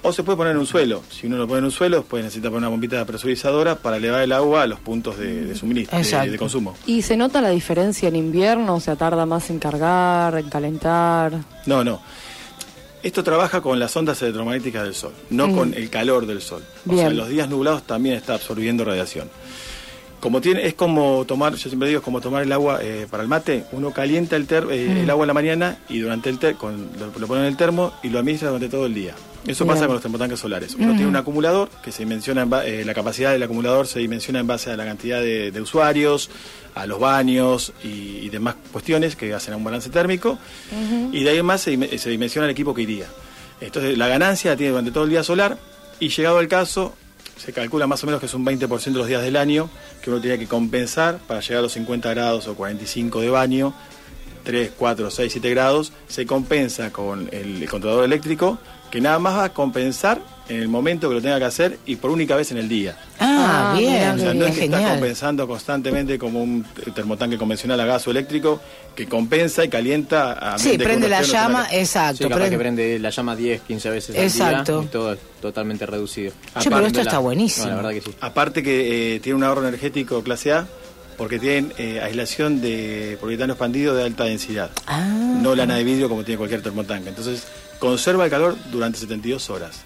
o 0.08 0.14
se 0.14 0.24
puede 0.24 0.38
poner 0.38 0.52
en 0.54 0.60
un 0.60 0.66
suelo. 0.66 1.02
Si 1.10 1.28
uno 1.28 1.38
lo 1.38 1.48
pone 1.48 1.60
en 1.60 1.66
un 1.66 1.72
suelo, 1.72 1.98
después 1.98 2.24
necesita 2.24 2.50
poner 2.50 2.60
una 2.60 2.70
bombita 2.70 3.04
presurizadora 3.06 3.76
para 3.76 3.98
elevar 3.98 4.22
el 4.22 4.32
agua 4.32 4.62
a 4.64 4.68
los 4.68 4.80
puntos 4.80 5.18
de, 5.18 5.46
de 5.46 5.56
suministro, 5.56 5.98
de, 5.98 6.32
de 6.32 6.38
consumo. 6.38 6.76
y 6.86 7.02
se 7.02 7.18
nota 7.18 7.42
la 7.42 7.50
diferencia 7.50 8.08
en 8.10 8.16
invierno 8.16 8.76
o 8.76 8.80
sea 8.80 8.96
tarda 8.96 9.26
más 9.26 9.50
en 9.50 9.60
cargar 9.60 10.38
en 10.38 10.50
calentar 10.50 11.34
No, 11.66 11.84
no. 11.84 12.02
Esto 13.04 13.24
trabaja 13.24 13.62
con 13.62 13.80
las 13.80 13.96
ondas 13.96 14.20
electromagnéticas 14.24 14.84
del 14.84 14.96
sol, 14.96 15.14
no 15.30 15.52
con 15.52 15.76
el 15.76 15.92
calor 15.92 16.26
del 16.26 16.42
sol. 16.42 16.64
O 16.88 16.96
sea, 16.96 17.08
en 17.08 17.18
los 17.18 17.30
días 17.30 17.48
nublados 17.48 17.84
también 17.84 18.16
está 18.16 18.34
absorbiendo 18.34 18.84
radiación. 18.84 19.30
Como 20.26 20.42
tiene, 20.42 20.66
es 20.66 20.74
como 20.74 21.24
tomar, 21.28 21.54
yo 21.54 21.70
siempre 21.70 21.88
digo, 21.88 22.00
es 22.00 22.04
como 22.04 22.20
tomar 22.20 22.42
el 22.42 22.52
agua 22.52 22.80
eh, 22.82 23.06
para 23.12 23.22
el 23.22 23.30
mate. 23.30 23.64
Uno 23.74 23.92
calienta 23.92 24.36
el, 24.36 24.48
ter- 24.48 24.66
eh, 24.72 24.88
Mm. 24.90 24.98
el 25.04 25.10
agua 25.12 25.24
en 25.26 25.28
la 25.28 25.34
mañana 25.36 25.78
y 25.88 26.00
durante 26.00 26.32
el 26.32 26.40
ter- 26.40 26.56
con, 26.56 26.90
lo, 27.00 27.12
lo 27.20 27.28
pone 27.28 27.42
en 27.42 27.46
el 27.46 27.56
termo 27.56 27.94
y 28.02 28.10
lo 28.10 28.18
administra 28.18 28.48
durante 28.50 28.68
todo 28.68 28.88
el 28.88 28.96
día. 28.96 29.14
Eso 29.46 29.64
Bien. 29.66 29.76
pasa 29.76 29.86
con 29.86 29.94
los 29.94 30.02
termotanques 30.02 30.40
solares. 30.40 30.74
Uno 30.74 30.94
Mm. 30.94 30.96
tiene 30.96 31.08
un 31.10 31.16
acumulador 31.16 31.70
que 31.84 31.92
se 31.92 32.00
dimensiona, 32.00 32.42
en 32.42 32.50
eh, 32.66 32.84
la 32.84 32.96
capacidad 32.96 33.34
del 33.34 33.44
acumulador 33.44 33.86
se 33.86 34.00
dimensiona 34.00 34.40
en 34.40 34.48
base 34.48 34.72
a 34.72 34.76
la 34.76 34.84
cantidad 34.86 35.22
de, 35.22 35.52
de 35.52 35.62
usuarios, 35.62 36.32
a 36.74 36.88
los 36.88 37.00
baños 37.00 37.72
y, 37.84 38.18
y 38.24 38.30
demás 38.30 38.56
cuestiones 38.72 39.16
que 39.16 39.32
hacen 39.32 39.54
un 39.54 39.64
balance 39.64 39.92
térmico. 39.92 40.40
Y 41.12 41.24
de 41.24 41.30
ahí 41.30 41.38
en 41.38 41.46
más 41.46 41.62
se 41.62 42.10
dimensiona 42.10 42.48
el 42.48 42.52
equipo 42.52 42.74
que 42.74 42.82
iría. 42.82 43.06
Entonces 43.62 43.96
la 43.96 44.08
ganancia 44.08 44.50
la 44.50 44.58
tiene 44.58 44.72
durante 44.72 44.90
todo 44.92 45.04
el 45.04 45.12
día 45.12 45.22
solar 45.24 45.60
y 46.00 46.10
llegado 46.10 46.40
el 46.40 46.48
caso, 46.48 46.96
se 47.38 47.54
calcula 47.54 47.88
más 47.88 48.04
o 48.04 48.06
menos 48.06 48.20
que 48.20 48.28
es 48.28 48.34
un 48.34 48.46
20% 48.46 48.84
de 48.84 48.92
los 48.92 49.08
días 49.08 49.22
del 49.22 49.36
año 49.36 49.70
que 50.02 50.10
uno 50.10 50.22
tiene 50.22 50.40
que 50.40 50.48
compensar 50.48 51.20
para 51.28 51.42
llegar 51.42 51.60
a 51.60 51.62
los 51.64 51.74
50 51.74 52.10
grados 52.14 52.48
o 52.48 52.56
45 52.56 53.22
de 53.22 53.30
baño, 53.30 53.74
3, 54.44 54.72
4, 54.78 55.12
6, 55.12 55.32
7 55.32 55.50
grados, 55.50 55.94
se 56.08 56.26
compensa 56.26 56.92
con 56.92 57.30
el 57.32 57.68
controlador 57.70 58.06
eléctrico 58.06 58.58
que 58.92 59.02
nada 59.02 59.20
más 59.20 59.38
va 59.38 59.44
a 59.46 59.54
compensar 59.54 60.22
en 60.48 60.62
el 60.62 60.68
momento 60.68 61.10
que 61.10 61.16
lo 61.16 61.22
tenga 61.22 61.40
que 61.40 61.46
hacer 61.46 61.80
y 61.86 61.96
por 61.96 62.12
única 62.12 62.36
vez 62.36 62.52
en 62.52 62.58
el 62.58 62.70
día. 62.70 62.98
Ah, 63.20 63.32
Ah, 63.48 63.78
bien, 63.78 64.10
O 64.12 64.18
sea, 64.18 64.34
no 64.34 64.40
bien, 64.42 64.52
es 64.52 64.58
que 64.58 64.66
está 64.66 64.78
genial. 64.78 64.92
compensando 64.94 65.48
constantemente 65.48 66.18
como 66.20 66.42
un 66.44 66.66
termotanque 66.94 67.38
convencional 67.38 67.80
a 67.80 67.86
gas 67.86 68.08
o 68.08 68.12
eléctrico 68.12 68.60
que 68.96 69.08
compensa 69.08 69.64
y 69.64 69.70
calienta 69.70 70.34
a 70.34 70.58
Sí, 70.60 70.78
prende 70.78 71.08
la 71.08 71.22
llama, 71.22 71.68
exacto. 71.72 72.18
Sí, 72.18 72.24
capaz 72.24 72.36
prende- 72.46 72.50
que 72.50 72.58
prende 72.58 73.00
la 73.00 73.10
llama 73.12 73.36
10, 73.36 73.62
15 73.62 73.90
veces 73.90 74.16
Exacto. 74.16 74.76
al 74.76 74.82
día 74.82 74.90
y 74.90 74.92
todo 74.92 75.18
totalmente 75.42 75.86
reducido. 75.86 76.32
Che, 76.60 76.70
pero 76.70 76.86
esto 76.86 77.00
La- 77.00 77.04
está 77.04 77.20
buenísimo. 77.20 77.66
No, 77.68 77.72
la 77.72 77.76
verdad 77.78 77.92
que 77.92 78.02
sí. 78.02 78.16
Aparte 78.22 78.62
que 78.64 79.16
eh, 79.16 79.20
tiene 79.20 79.38
un 79.38 79.44
ahorro 79.44 79.68
energético 79.68 80.22
clase 80.24 80.52
A 80.54 80.68
porque 81.18 81.40
tienen 81.40 81.72
eh, 81.78 82.02
aislación 82.02 82.62
de 82.62 83.18
poliuretano 83.22 83.54
expandido 83.54 83.96
de 83.96 84.04
alta 84.04 84.26
densidad. 84.26 84.70
Ah. 84.88 85.06
No 85.42 85.56
lana 85.56 85.76
de 85.76 85.84
vidrio 85.84 86.10
como 86.10 86.24
tiene 86.24 86.38
cualquier 86.38 86.62
termotanque. 86.62 87.10
Entonces 87.10 87.44
conserva 87.80 88.26
el 88.26 88.32
calor 88.32 88.56
durante 88.72 89.00
72 89.00 89.50
horas. 89.50 89.82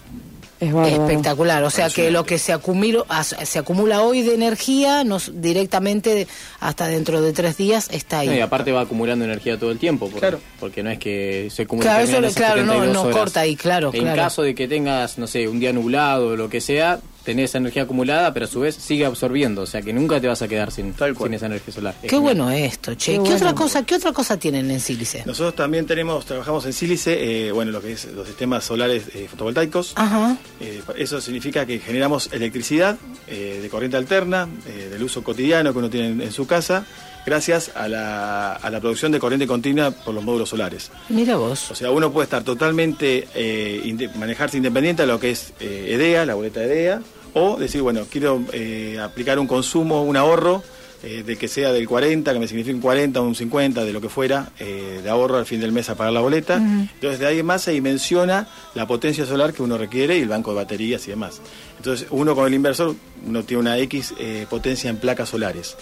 Es. 0.60 0.74
Espectacular, 0.92 1.64
o 1.64 1.70
sea 1.70 1.88
que 1.88 2.10
lo 2.10 2.24
que 2.24 2.38
se 2.38 2.52
acumula, 2.52 3.02
se 3.24 3.58
acumula 3.58 4.02
hoy 4.02 4.20
de 4.20 4.34
energía 4.34 5.04
nos 5.04 5.40
directamente 5.40 6.26
hasta 6.60 6.86
dentro 6.86 7.22
de 7.22 7.32
tres 7.32 7.56
días 7.56 7.88
está 7.90 8.18
ahí. 8.20 8.28
No, 8.28 8.34
y 8.34 8.40
aparte 8.40 8.70
va 8.70 8.82
acumulando 8.82 9.24
energía 9.24 9.58
todo 9.58 9.70
el 9.70 9.78
tiempo, 9.78 10.06
porque, 10.06 10.20
Claro. 10.20 10.40
porque 10.60 10.82
no 10.82 10.90
es 10.90 10.98
que 10.98 11.48
se 11.50 11.62
acumule 11.62 11.86
Claro, 11.86 12.04
eso, 12.04 12.34
claro, 12.34 12.62
no, 12.66 12.72
72 12.74 12.92
no 12.94 13.02
horas. 13.02 13.16
corta 13.16 13.40
ahí, 13.40 13.56
claro, 13.56 13.90
En 13.94 14.02
claro. 14.02 14.22
caso 14.22 14.42
de 14.42 14.54
que 14.54 14.68
tengas, 14.68 15.16
no 15.16 15.26
sé, 15.26 15.48
un 15.48 15.60
día 15.60 15.72
nublado 15.72 16.28
o 16.28 16.36
lo 16.36 16.50
que 16.50 16.60
sea, 16.60 17.00
tenés 17.30 17.50
esa 17.50 17.58
energía 17.58 17.82
acumulada, 17.82 18.32
pero 18.34 18.46
a 18.46 18.48
su 18.48 18.60
vez 18.60 18.74
sigue 18.74 19.04
absorbiendo, 19.06 19.62
o 19.62 19.66
sea 19.66 19.82
que 19.82 19.92
nunca 19.92 20.20
te 20.20 20.26
vas 20.26 20.42
a 20.42 20.48
quedar 20.48 20.70
sin, 20.72 20.92
Tal 20.94 21.14
cual. 21.14 21.28
sin 21.28 21.34
esa 21.34 21.46
energía 21.46 21.72
solar. 21.74 21.94
Es 21.96 22.02
Qué 22.02 22.16
genial. 22.16 22.22
bueno 22.36 22.50
esto, 22.50 22.94
che. 22.94 23.12
Qué 23.12 23.12
¿Qué, 23.12 23.18
bueno. 23.18 23.36
otra 23.36 23.54
cosa, 23.54 23.86
qué 23.86 23.94
otra 23.94 24.12
cosa 24.12 24.36
tienen 24.36 24.70
en 24.70 24.80
Sílice? 24.80 25.22
Nosotros 25.26 25.54
también 25.54 25.86
tenemos, 25.86 26.24
trabajamos 26.26 26.66
en 26.66 26.72
sílice, 26.72 27.48
eh, 27.48 27.52
bueno, 27.52 27.70
lo 27.72 27.80
que 27.80 27.92
es 27.92 28.06
los 28.12 28.26
sistemas 28.26 28.64
solares 28.64 29.04
eh, 29.14 29.26
fotovoltaicos. 29.30 29.92
Ajá. 29.96 30.36
Eh, 30.60 30.82
eso 30.96 31.20
significa 31.20 31.64
que 31.66 31.78
generamos 31.78 32.30
electricidad 32.32 32.96
eh, 33.28 33.60
de 33.62 33.68
corriente 33.68 33.96
alterna, 33.96 34.48
eh, 34.66 34.88
del 34.90 35.02
uso 35.02 35.22
cotidiano 35.22 35.72
que 35.72 35.78
uno 35.78 35.90
tiene 35.90 36.08
en, 36.08 36.20
en 36.22 36.32
su 36.32 36.46
casa, 36.46 36.84
gracias 37.26 37.70
a 37.74 37.86
la, 37.88 38.54
a 38.54 38.70
la 38.70 38.80
producción 38.80 39.12
de 39.12 39.18
corriente 39.20 39.46
continua 39.46 39.90
por 39.90 40.14
los 40.14 40.24
módulos 40.24 40.48
solares. 40.48 40.90
Mira 41.10 41.36
vos. 41.36 41.70
O 41.70 41.74
sea, 41.74 41.90
uno 41.90 42.10
puede 42.10 42.24
estar 42.24 42.42
totalmente, 42.42 43.28
eh, 43.34 43.82
inde- 43.84 44.08
manejarse 44.16 44.56
independiente 44.56 45.02
a 45.02 45.06
lo 45.06 45.20
que 45.20 45.30
es 45.32 45.52
eh, 45.60 45.88
EDEA, 45.90 46.24
la 46.24 46.34
boleta 46.34 46.60
de 46.60 46.66
EDEA, 46.66 47.02
o 47.34 47.56
decir, 47.56 47.82
bueno, 47.82 48.06
quiero 48.10 48.42
eh, 48.52 48.98
aplicar 49.00 49.38
un 49.38 49.46
consumo, 49.46 50.02
un 50.02 50.16
ahorro, 50.16 50.62
eh, 51.02 51.22
de 51.24 51.36
que 51.36 51.48
sea 51.48 51.72
del 51.72 51.88
40, 51.88 52.30
que 52.30 52.38
me 52.38 52.46
signifique 52.46 52.74
un 52.74 52.82
40 52.82 53.22
o 53.22 53.24
un 53.24 53.34
50, 53.34 53.86
de 53.86 53.92
lo 53.92 54.02
que 54.02 54.10
fuera, 54.10 54.50
eh, 54.58 55.00
de 55.02 55.08
ahorro 55.08 55.38
al 55.38 55.46
fin 55.46 55.58
del 55.58 55.72
mes 55.72 55.88
a 55.88 55.94
pagar 55.94 56.12
la 56.12 56.20
boleta. 56.20 56.56
Entonces, 56.56 57.18
de 57.18 57.26
ahí 57.26 57.42
más 57.42 57.62
se 57.62 57.70
dimensiona 57.70 58.46
la 58.74 58.86
potencia 58.86 59.24
solar 59.24 59.54
que 59.54 59.62
uno 59.62 59.78
requiere 59.78 60.18
y 60.18 60.20
el 60.20 60.28
banco 60.28 60.50
de 60.50 60.56
baterías 60.56 61.06
y 61.06 61.10
demás. 61.10 61.40
Entonces, 61.78 62.06
uno 62.10 62.34
con 62.34 62.46
el 62.46 62.52
inversor, 62.52 62.94
uno 63.26 63.42
tiene 63.44 63.62
una 63.62 63.78
X 63.78 64.12
eh, 64.18 64.46
potencia 64.50 64.90
en 64.90 64.98
placas 64.98 65.30
solares. 65.30 65.74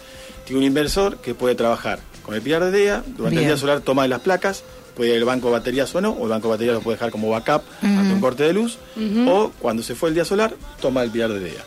Tiene 0.45 0.61
un 0.61 0.67
inversor 0.67 1.17
que 1.17 1.35
puede 1.35 1.57
trabajar 1.57 1.99
con 2.23 2.37
el 2.37 2.41
pilar 2.41 2.65
de 2.67 2.71
DEA, 2.71 3.03
durante 3.05 3.31
Bien. 3.31 3.43
el 3.43 3.47
día 3.49 3.57
solar 3.57 3.81
toma 3.81 4.07
las 4.07 4.21
placas, 4.21 4.63
puede 4.99 5.13
ir 5.13 5.17
al 5.17 5.25
banco 5.25 5.47
de 5.47 5.53
baterías 5.53 5.95
o 5.95 6.01
no, 6.01 6.11
o 6.11 6.25
el 6.25 6.29
banco 6.31 6.49
de 6.49 6.55
baterías 6.55 6.75
lo 6.75 6.81
puede 6.83 6.97
dejar 6.97 7.11
como 7.11 7.31
backup 7.31 7.63
ante 7.81 8.13
un 8.13 8.21
corte 8.21 8.43
de 8.43 8.53
luz, 8.53 8.77
o 9.27 9.53
cuando 9.61 9.83
se 9.83 9.95
fue 9.95 10.11
el 10.11 10.15
día 10.17 10.25
solar, 10.27 10.53
toma 10.83 11.03
el 11.05 11.11
pilar 11.11 11.33
de 11.33 11.41
DEA. 11.41 11.65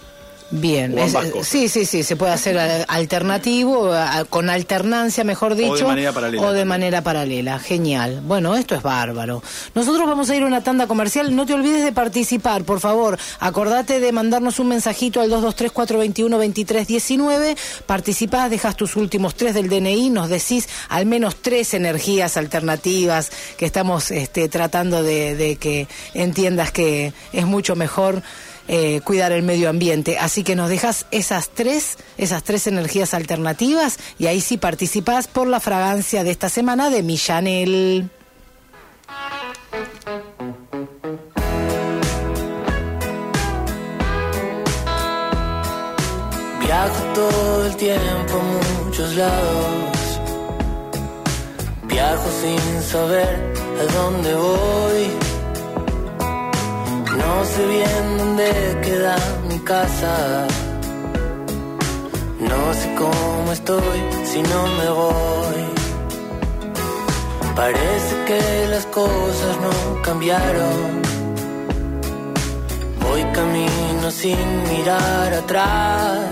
Bien. 0.52 0.98
O 0.98 1.04
Es- 1.04 1.14
cosas. 1.14 1.48
sí, 1.48 1.70
sí, 1.70 1.86
sí, 1.86 2.04
se 2.04 2.16
puede 2.16 2.34
hacer 2.34 2.58
eh, 2.60 2.86
alternativo, 2.88 3.96
eh, 3.96 4.02
con 4.30 4.50
alternancia, 4.50 5.24
mejor 5.24 5.56
dicho. 5.56 5.88
manera 5.88 6.12
paralela 6.12 6.48
o 6.48 6.52
de 6.52 6.66
manera 6.66 7.02
paralela. 7.02 7.60
Genial. 7.60 8.22
Bueno, 8.26 8.56
esto 8.56 8.76
es 8.76 8.82
bárbaro. 8.82 9.42
Nosotros 9.76 10.06
vamos 10.08 10.30
a 10.30 10.36
ir 10.36 10.44
a 10.44 10.46
una 10.46 10.64
tanda 10.64 10.88
comercial. 10.88 11.34
No 11.36 11.46
te 11.46 11.54
olvides 11.54 11.84
de 11.84 11.92
participar, 11.94 12.64
por 12.64 12.80
favor. 12.80 13.18
Acordate 13.40 14.00
de 14.00 14.12
mandarnos 14.12 14.60
un 14.60 14.68
mensajito 14.68 15.22
al 15.22 15.30
223-421-2319. 15.32 17.56
Participás, 17.86 18.50
dejas 18.50 18.76
tus 18.76 18.96
últimos 18.96 19.36
tres 19.36 19.54
del 19.54 19.70
DNI, 19.70 20.10
nos 20.10 20.30
decís 20.30 20.68
al 20.90 21.06
menos 21.06 21.36
tres 21.42 21.74
energías 21.74 22.38
alternativas 22.38 23.32
que 23.58 23.66
estamos 23.66 24.12
este, 24.12 24.50
tratando 24.50 25.04
de, 25.04 25.36
de 25.36 25.56
que 25.56 25.88
entiendas 26.14 26.72
que 26.72 27.14
es 27.34 27.46
mucho 27.46 27.76
mejor 27.76 28.22
eh, 28.67 29.02
cuidar 29.04 29.32
el 29.32 29.43
medio 29.43 29.69
ambiente. 29.69 30.17
Así 30.17 30.43
que 30.43 30.56
nos 30.56 30.69
dejas 30.69 31.06
esas 31.12 31.50
tres, 31.50 31.97
esas 32.17 32.43
tres 32.43 32.67
energías 32.67 33.13
alternativas 33.13 33.97
y 34.19 34.28
ahí 34.28 34.41
sí 34.41 34.58
participás 34.58 35.28
por 35.28 35.47
la 35.47 35.60
fragancia 35.60 36.24
de 36.24 36.32
esta 36.32 36.50
semana 36.50 36.89
de 36.89 37.04
mi 37.04 37.17
Chanel. 37.17 38.10
Viajo 46.62 47.04
todo 47.13 47.65
el 47.65 47.76
tiempo 47.76 48.39
a 48.39 48.84
muchos 48.86 49.15
lados. 49.15 50.19
Viajo 51.84 52.30
sin 52.41 52.82
saber 52.84 53.54
a 53.80 53.93
dónde 53.93 54.36
voy. 54.36 55.31
No 57.21 57.45
sé 57.45 57.65
bien 57.67 58.17
dónde 58.17 58.49
queda 58.86 59.15
mi 59.49 59.60
casa. 59.60 60.47
No 62.39 62.73
sé 62.79 62.88
cómo 63.01 63.51
estoy 63.51 63.99
si 64.31 64.41
no 64.41 64.62
me 64.77 64.89
voy. 65.01 65.62
Parece 67.55 68.13
que 68.27 68.67
las 68.69 68.86
cosas 68.88 69.53
no 69.65 70.01
cambiaron. 70.01 71.01
Voy 73.03 73.23
camino 73.39 74.10
sin 74.10 74.47
mirar 74.71 75.34
atrás. 75.34 76.29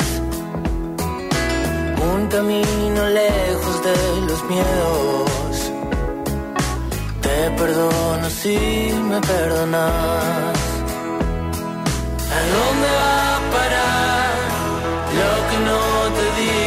Un 2.11 2.27
camino 2.27 3.01
lejos 3.21 3.75
de 3.87 3.97
los 4.27 4.41
miedos. 4.51 5.53
Te 7.21 7.51
perdono 7.59 8.29
si 8.29 8.57
me 9.09 9.19
perdonas. 9.21 10.68
¿A 12.37 12.39
dónde 12.55 12.87
va 13.01 13.35
a 13.35 13.39
parar 13.55 14.33
lo 15.19 15.31
que 15.49 15.57
no 15.67 15.81
te 16.17 16.25
di? 16.37 16.57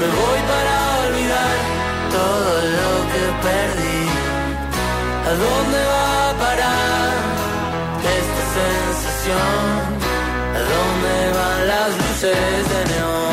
Me 0.00 0.06
voy 0.18 0.40
para 0.52 0.74
olvidar 1.04 1.56
todo 2.16 2.52
lo 2.78 2.90
que 3.12 3.24
perdí. 3.46 4.02
¿A 5.30 5.32
dónde 5.44 5.78
va 5.92 6.30
a 6.30 6.32
parar 6.44 7.10
esta 8.18 8.42
sensación? 8.58 9.80
¿A 10.58 10.60
dónde 10.72 11.14
van 11.38 11.60
las 11.72 11.90
luces 12.00 12.62
de 12.72 12.80
neón? 12.92 13.32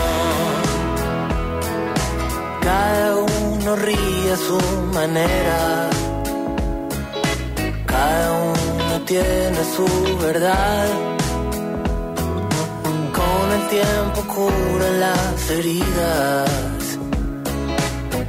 Cada 2.61 3.07
uno 3.17 3.75
ríe 3.75 4.31
a 4.33 4.37
su 4.47 4.59
manera. 4.93 5.89
Cada 7.85 8.31
uno 8.31 9.05
tiene 9.05 9.61
su 9.75 9.87
verdad. 10.19 11.18
Tiempo 13.69 14.21
curan 14.33 14.99
las 14.99 15.49
heridas. 15.51 16.97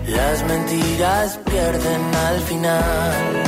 Las 0.07 0.45
mentiras 0.45 1.39
pierden 1.47 2.15
al 2.29 2.41
final. 2.41 3.45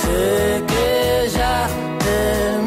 Sé 0.00 0.64
que 0.66 1.28
ya 1.36 1.68
termina 1.98 2.59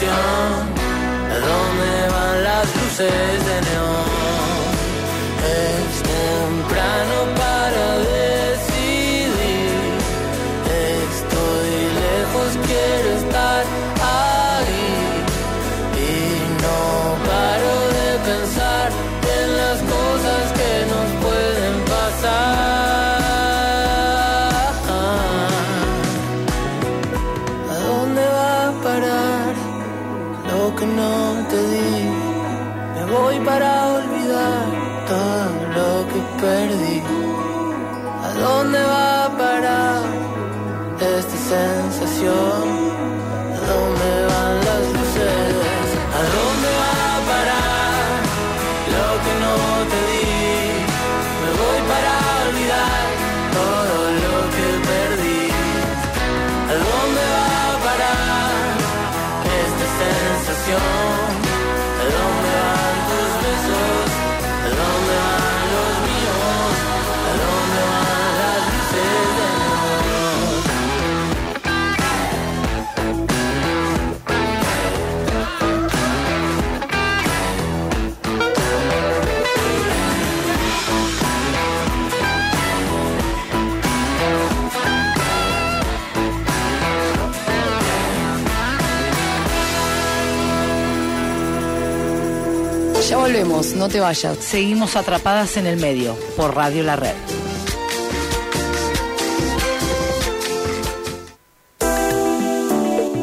¿A 0.00 1.38
dónde 1.40 2.08
van 2.12 2.44
las 2.44 2.66
luces 2.76 3.47
sensación? 60.68 61.17
No 93.74 93.88
te 93.88 93.98
vayas. 93.98 94.38
Seguimos 94.38 94.94
atrapadas 94.94 95.56
en 95.56 95.66
el 95.66 95.78
medio 95.80 96.16
por 96.36 96.54
Radio 96.54 96.84
La 96.84 96.94
Red. 96.94 97.14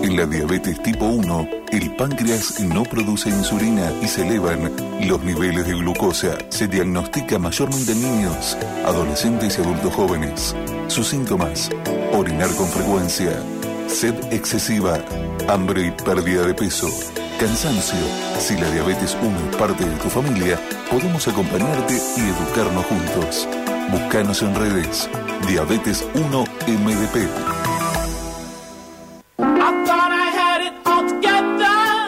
En 0.03 0.17
la 0.17 0.25
diabetes 0.25 0.81
tipo 0.83 1.05
1, 1.05 1.49
el 1.71 1.95
páncreas 1.95 2.59
no 2.59 2.83
produce 2.83 3.29
insulina 3.29 3.91
y 4.01 4.07
se 4.07 4.27
elevan 4.27 4.71
los 5.07 5.23
niveles 5.23 5.65
de 5.67 5.73
glucosa. 5.73 6.38
Se 6.49 6.67
diagnostica 6.67 7.39
mayormente 7.39 7.93
en 7.93 8.01
niños, 8.01 8.57
adolescentes 8.86 9.57
y 9.57 9.61
adultos 9.61 9.93
jóvenes. 9.93 10.53
Sus 10.88 11.07
síntomas, 11.07 11.69
orinar 12.11 12.49
con 12.55 12.67
frecuencia, 12.67 13.41
sed 13.88 14.15
excesiva, 14.31 14.99
hambre 15.47 15.88
y 15.88 15.91
pérdida 15.91 16.45
de 16.45 16.53
peso, 16.53 16.89
cansancio. 17.38 17.99
Si 18.38 18.55
la 18.57 18.69
diabetes 18.71 19.17
1 19.21 19.49
es 19.49 19.55
parte 19.57 19.86
de 19.86 19.95
tu 19.97 20.09
familia, 20.09 20.59
podemos 20.89 21.27
acompañarte 21.27 21.93
y 22.17 22.21
educarnos 22.21 22.86
juntos. 22.86 23.47
Búscanos 23.91 24.41
en 24.41 24.55
redes. 24.55 25.09
Diabetes 25.47 26.07
1 26.13 26.45
MDP. 26.67 27.29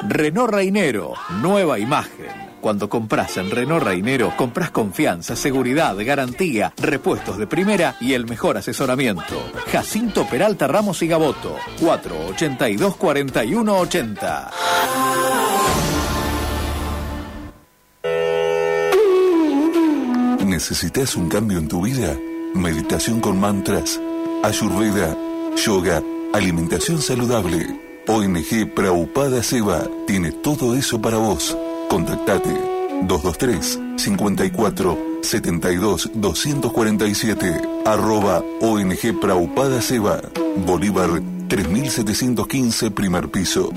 Renault 0.09 0.51
Reinero, 0.51 1.13
nueva 1.41 1.77
imagen. 1.79 2.26
Cuando 2.67 2.89
compras 2.89 3.37
en 3.37 3.49
Renault 3.49 3.81
Reinero, 3.81 4.35
compras 4.35 4.71
confianza, 4.71 5.37
seguridad, 5.37 5.95
garantía, 6.05 6.73
repuestos 6.75 7.37
de 7.37 7.47
primera 7.47 7.95
y 8.01 8.11
el 8.11 8.25
mejor 8.25 8.57
asesoramiento. 8.57 9.41
Jacinto 9.71 10.27
Peralta 10.27 10.67
Ramos 10.67 11.01
y 11.01 11.07
Gaboto, 11.07 11.55
482 11.79 12.97
4180. 12.97 14.51
¿Necesitas 20.45 21.15
un 21.15 21.29
cambio 21.29 21.59
en 21.59 21.69
tu 21.69 21.81
vida? 21.81 22.17
Meditación 22.53 23.21
con 23.21 23.39
mantras, 23.39 23.97
ayurveda, 24.43 25.15
yoga, 25.55 26.03
alimentación 26.33 27.01
saludable. 27.01 28.03
ONG 28.09 28.73
Praupada 28.75 29.41
Seva 29.41 29.87
tiene 30.05 30.33
todo 30.33 30.75
eso 30.75 31.01
para 31.01 31.17
vos. 31.17 31.57
Contactate 31.89 32.53
223 33.03 33.97
54 33.97 34.97
72 35.21 36.11
247 36.13 37.61
arroba 37.85 38.43
ONG 38.61 39.19
Praupada 39.19 39.81
Seva 39.81 40.21
Bolívar 40.65 41.21
3715 41.47 42.91
primer 42.91 43.29
piso. 43.29 43.69
El 43.69 43.75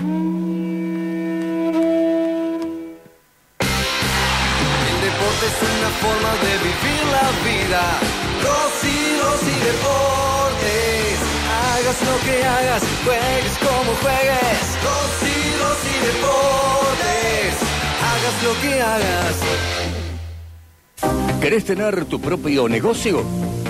deporte 5.07 5.47
es 5.47 5.59
una 5.63 5.91
forma 6.03 6.33
de 6.43 6.53
vivir 6.67 7.01
la 7.15 7.29
vida. 7.47 7.83
Rosy, 8.43 8.99
Rosy 9.23 9.57
Deportes. 9.69 11.19
Hagas 11.63 11.99
lo 12.03 12.17
que 12.25 12.37
hagas, 12.45 12.83
juegues 13.05 13.55
como 13.59 13.91
juegues. 14.03 14.63
Rosy, 14.83 15.37
Rosy 15.63 15.95
Deportes. 16.07 16.60
Lo 18.43 18.59
que 18.63 18.81
hagas. 18.81 19.37
¿Querés 21.43 21.67
tener 21.67 22.07
tu 22.07 22.19
propio 22.21 22.69
negocio? 22.69 23.23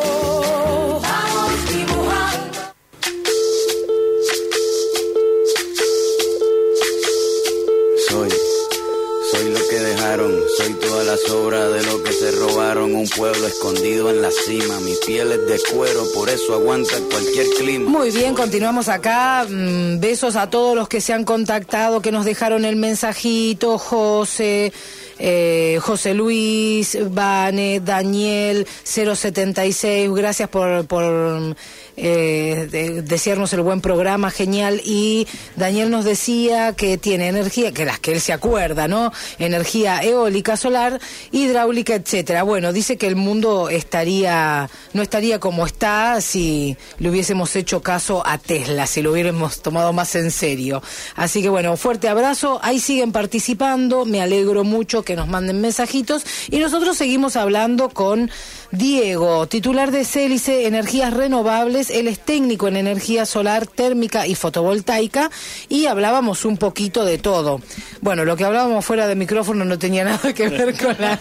Soy 10.19 10.73
toda 10.75 11.03
la 11.03 11.17
sobra 11.17 11.69
de 11.69 11.83
lo 11.83 12.03
que 12.03 12.11
se 12.11 12.31
robaron. 12.31 12.93
Un 12.95 13.07
pueblo 13.09 13.47
escondido 13.47 14.09
en 14.11 14.21
la 14.21 14.29
cima, 14.29 14.79
mi 14.81 14.93
piel 15.05 15.31
es 15.31 15.47
de 15.47 15.59
cuero, 15.73 16.03
por 16.13 16.29
eso 16.29 16.53
aguanta 16.53 16.93
cualquier 17.09 17.47
clima. 17.57 17.89
Muy 17.89 18.11
bien, 18.11 18.35
continuamos 18.35 18.89
acá. 18.89 19.45
Mm, 19.49 19.99
besos 19.99 20.35
a 20.35 20.49
todos 20.49 20.75
los 20.75 20.87
que 20.87 21.01
se 21.01 21.13
han 21.13 21.23
contactado, 21.23 22.01
que 22.01 22.11
nos 22.11 22.25
dejaron 22.25 22.63
el 22.65 22.75
mensajito. 22.75 23.77
José, 23.79 24.71
eh, 25.19 25.79
José 25.81 26.13
Luis, 26.13 26.97
Vane, 27.11 27.79
Daniel, 27.79 28.67
076. 28.83 30.11
Gracias 30.11 30.49
por, 30.49 30.85
por 30.87 31.55
eh, 31.97 32.67
de- 32.71 33.01
desearnos 33.03 33.53
el 33.53 33.61
buen 33.61 33.81
programa, 33.81 34.31
genial. 34.31 34.81
Y 34.83 35.27
Daniel 35.55 35.89
nos 35.91 36.05
decía 36.05 36.73
que 36.73 36.97
tiene 36.97 37.27
energía, 37.27 37.71
que 37.71 37.85
las 37.85 37.99
que 37.99 38.13
él 38.13 38.21
se 38.21 38.33
acuerda, 38.33 38.87
¿no? 38.87 39.11
Energía 39.39 40.01
eólica, 40.03 40.57
solar, 40.57 40.99
hidráulica, 41.31 41.95
etcétera. 41.95 42.43
Bueno, 42.43 42.73
dice 42.73 42.97
que 42.97 43.07
el 43.07 43.15
mundo 43.15 43.69
estaría, 43.69 44.69
no 44.93 45.01
estaría 45.01 45.39
como 45.39 45.65
está 45.65 46.19
si 46.21 46.75
le 46.99 47.09
hubiésemos 47.09 47.55
hecho 47.55 47.81
caso 47.81 48.23
a 48.25 48.37
Tesla, 48.37 48.87
si 48.87 49.01
lo 49.01 49.11
hubiéramos 49.11 49.61
tomado 49.61 49.93
más 49.93 50.15
en 50.15 50.31
serio. 50.31 50.81
Así 51.15 51.41
que 51.41 51.49
bueno, 51.49 51.77
fuerte 51.77 52.07
abrazo. 52.09 52.59
Ahí 52.63 52.79
siguen 52.79 53.11
participando. 53.11 54.05
Me 54.05 54.21
alegro 54.21 54.63
mucho 54.63 55.02
que 55.03 55.15
nos 55.15 55.27
manden 55.27 55.61
mensajitos. 55.61 56.23
Y 56.49 56.59
nosotros 56.59 56.97
seguimos 56.97 57.35
hablando 57.35 57.89
con 57.89 58.29
Diego, 58.71 59.47
titular 59.47 59.91
de 59.91 60.03
Célice 60.05 60.65
Energías 60.67 61.13
Renovables. 61.13 61.89
Él 61.89 62.07
es 62.07 62.19
técnico 62.19 62.67
en 62.67 62.77
energía 62.77 63.25
solar, 63.25 63.67
térmica 63.67 64.25
y 64.27 64.35
fotovoltaica. 64.35 65.29
Y 65.69 65.85
hablábamos 65.85 66.45
un 66.45 66.57
poquito 66.57 67.05
de 67.05 67.17
todo. 67.17 67.61
Bueno, 68.01 68.25
lo 68.25 68.35
que 68.35 68.43
hablábamos 68.45 68.83
fuera 68.85 69.07
de 69.07 69.15
micrófono 69.15 69.63
no 69.65 69.77
tenía 69.77 70.03
nada 70.05 70.33
que 70.33 70.49
ver 70.49 70.77
con 70.77 70.95
la... 70.99 71.19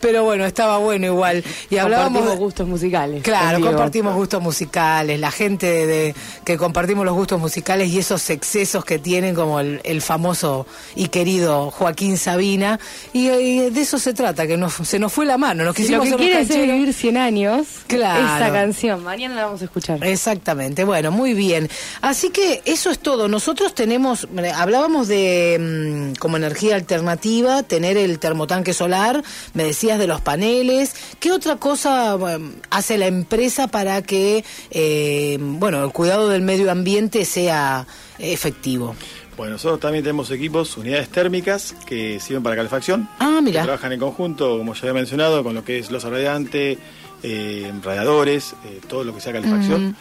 Pero 0.00 0.24
bueno, 0.24 0.44
estaba 0.44 0.78
bueno 0.78 1.06
igual. 1.06 1.44
Y 1.70 1.76
hablábamos... 1.78 2.18
Compartimos 2.20 2.38
gustos 2.44 2.68
musicales. 2.68 3.22
Claro, 3.22 3.60
compartimos 3.60 4.14
gustos 4.14 4.42
musicales, 4.42 5.20
la 5.20 5.30
gente 5.30 5.66
de, 5.66 5.86
de- 5.86 6.14
que 6.44 6.56
compartimos 6.56 7.04
los 7.04 7.14
gustos 7.14 7.40
musicales 7.40 7.90
y 7.90 7.98
esos 7.98 8.28
excesos 8.30 8.84
que 8.84 8.98
tienen 8.98 9.34
como 9.34 9.60
el, 9.60 9.80
el 9.84 10.02
famoso 10.02 10.66
y 10.96 11.08
querido 11.08 11.70
Joaquín 11.70 12.18
Sabina 12.18 12.78
y, 13.12 13.28
y 13.30 13.70
de 13.70 13.80
eso 13.80 13.98
se 13.98 14.14
trata, 14.14 14.46
que 14.46 14.56
nos, 14.56 14.74
se 14.74 14.98
nos 14.98 15.12
fue 15.12 15.26
la 15.26 15.38
mano, 15.38 15.64
nos 15.64 15.74
Si 15.76 15.88
lo 15.88 16.00
quisimos 16.02 16.08
que 16.20 16.24
quiere 16.24 16.40
es 16.42 16.48
vivir 16.48 16.92
100 16.92 17.16
años, 17.16 17.66
Claro. 17.86 18.20
esa 18.24 18.52
canción. 18.52 19.02
Mañana 19.02 19.34
la 19.34 19.44
vamos 19.46 19.62
a 19.62 19.64
escuchar. 19.64 20.04
Exactamente, 20.04 20.84
bueno, 20.84 21.10
muy 21.10 21.34
bien. 21.34 21.68
Así 22.00 22.30
que 22.30 22.62
eso 22.64 22.90
es 22.90 22.98
todo. 22.98 23.28
Nosotros 23.28 23.74
tenemos, 23.74 24.26
hablábamos 24.54 25.08
de 25.08 26.12
mm, 26.14 26.18
como 26.18 26.36
energía 26.36 26.76
alternativa, 26.76 27.62
tener 27.62 27.96
el 27.96 28.18
termotanque 28.18 28.72
solar, 28.74 29.22
me 29.54 29.64
decías 29.64 29.98
de 29.98 30.06
los 30.06 30.20
paneles. 30.20 30.94
¿Qué 31.20 31.32
otra 31.32 31.56
cosa 31.56 32.14
bueno, 32.16 32.52
hace 32.70 32.98
la 32.98 33.06
empresa 33.06 33.68
para 33.68 34.02
que, 34.02 34.44
eh, 34.70 35.38
bueno, 35.40 35.84
el 35.84 35.90
cuidado 35.92 36.28
del 36.28 36.42
medio 36.42 36.70
ambiente 36.70 37.24
sea 37.24 37.86
efectivo? 38.18 38.94
Bueno, 39.36 39.54
nosotros 39.54 39.80
también 39.80 40.04
tenemos 40.04 40.30
equipos, 40.30 40.76
unidades 40.76 41.08
térmicas 41.08 41.74
que 41.86 42.20
sirven 42.20 42.42
para 42.42 42.54
calefacción. 42.54 43.08
Ah, 43.18 43.40
mira. 43.42 43.62
Trabajan 43.64 43.92
en 43.92 44.00
conjunto, 44.00 44.58
como 44.58 44.74
ya 44.74 44.80
había 44.82 44.94
mencionado, 44.94 45.42
con 45.42 45.54
lo 45.54 45.64
que 45.64 45.78
es 45.78 45.90
losa 45.90 46.08
radiante, 46.08 46.78
eh, 47.22 47.72
radiadores, 47.82 48.54
eh, 48.64 48.80
todo 48.86 49.02
lo 49.02 49.14
que 49.14 49.20
sea 49.20 49.32
calefacción. 49.32 49.96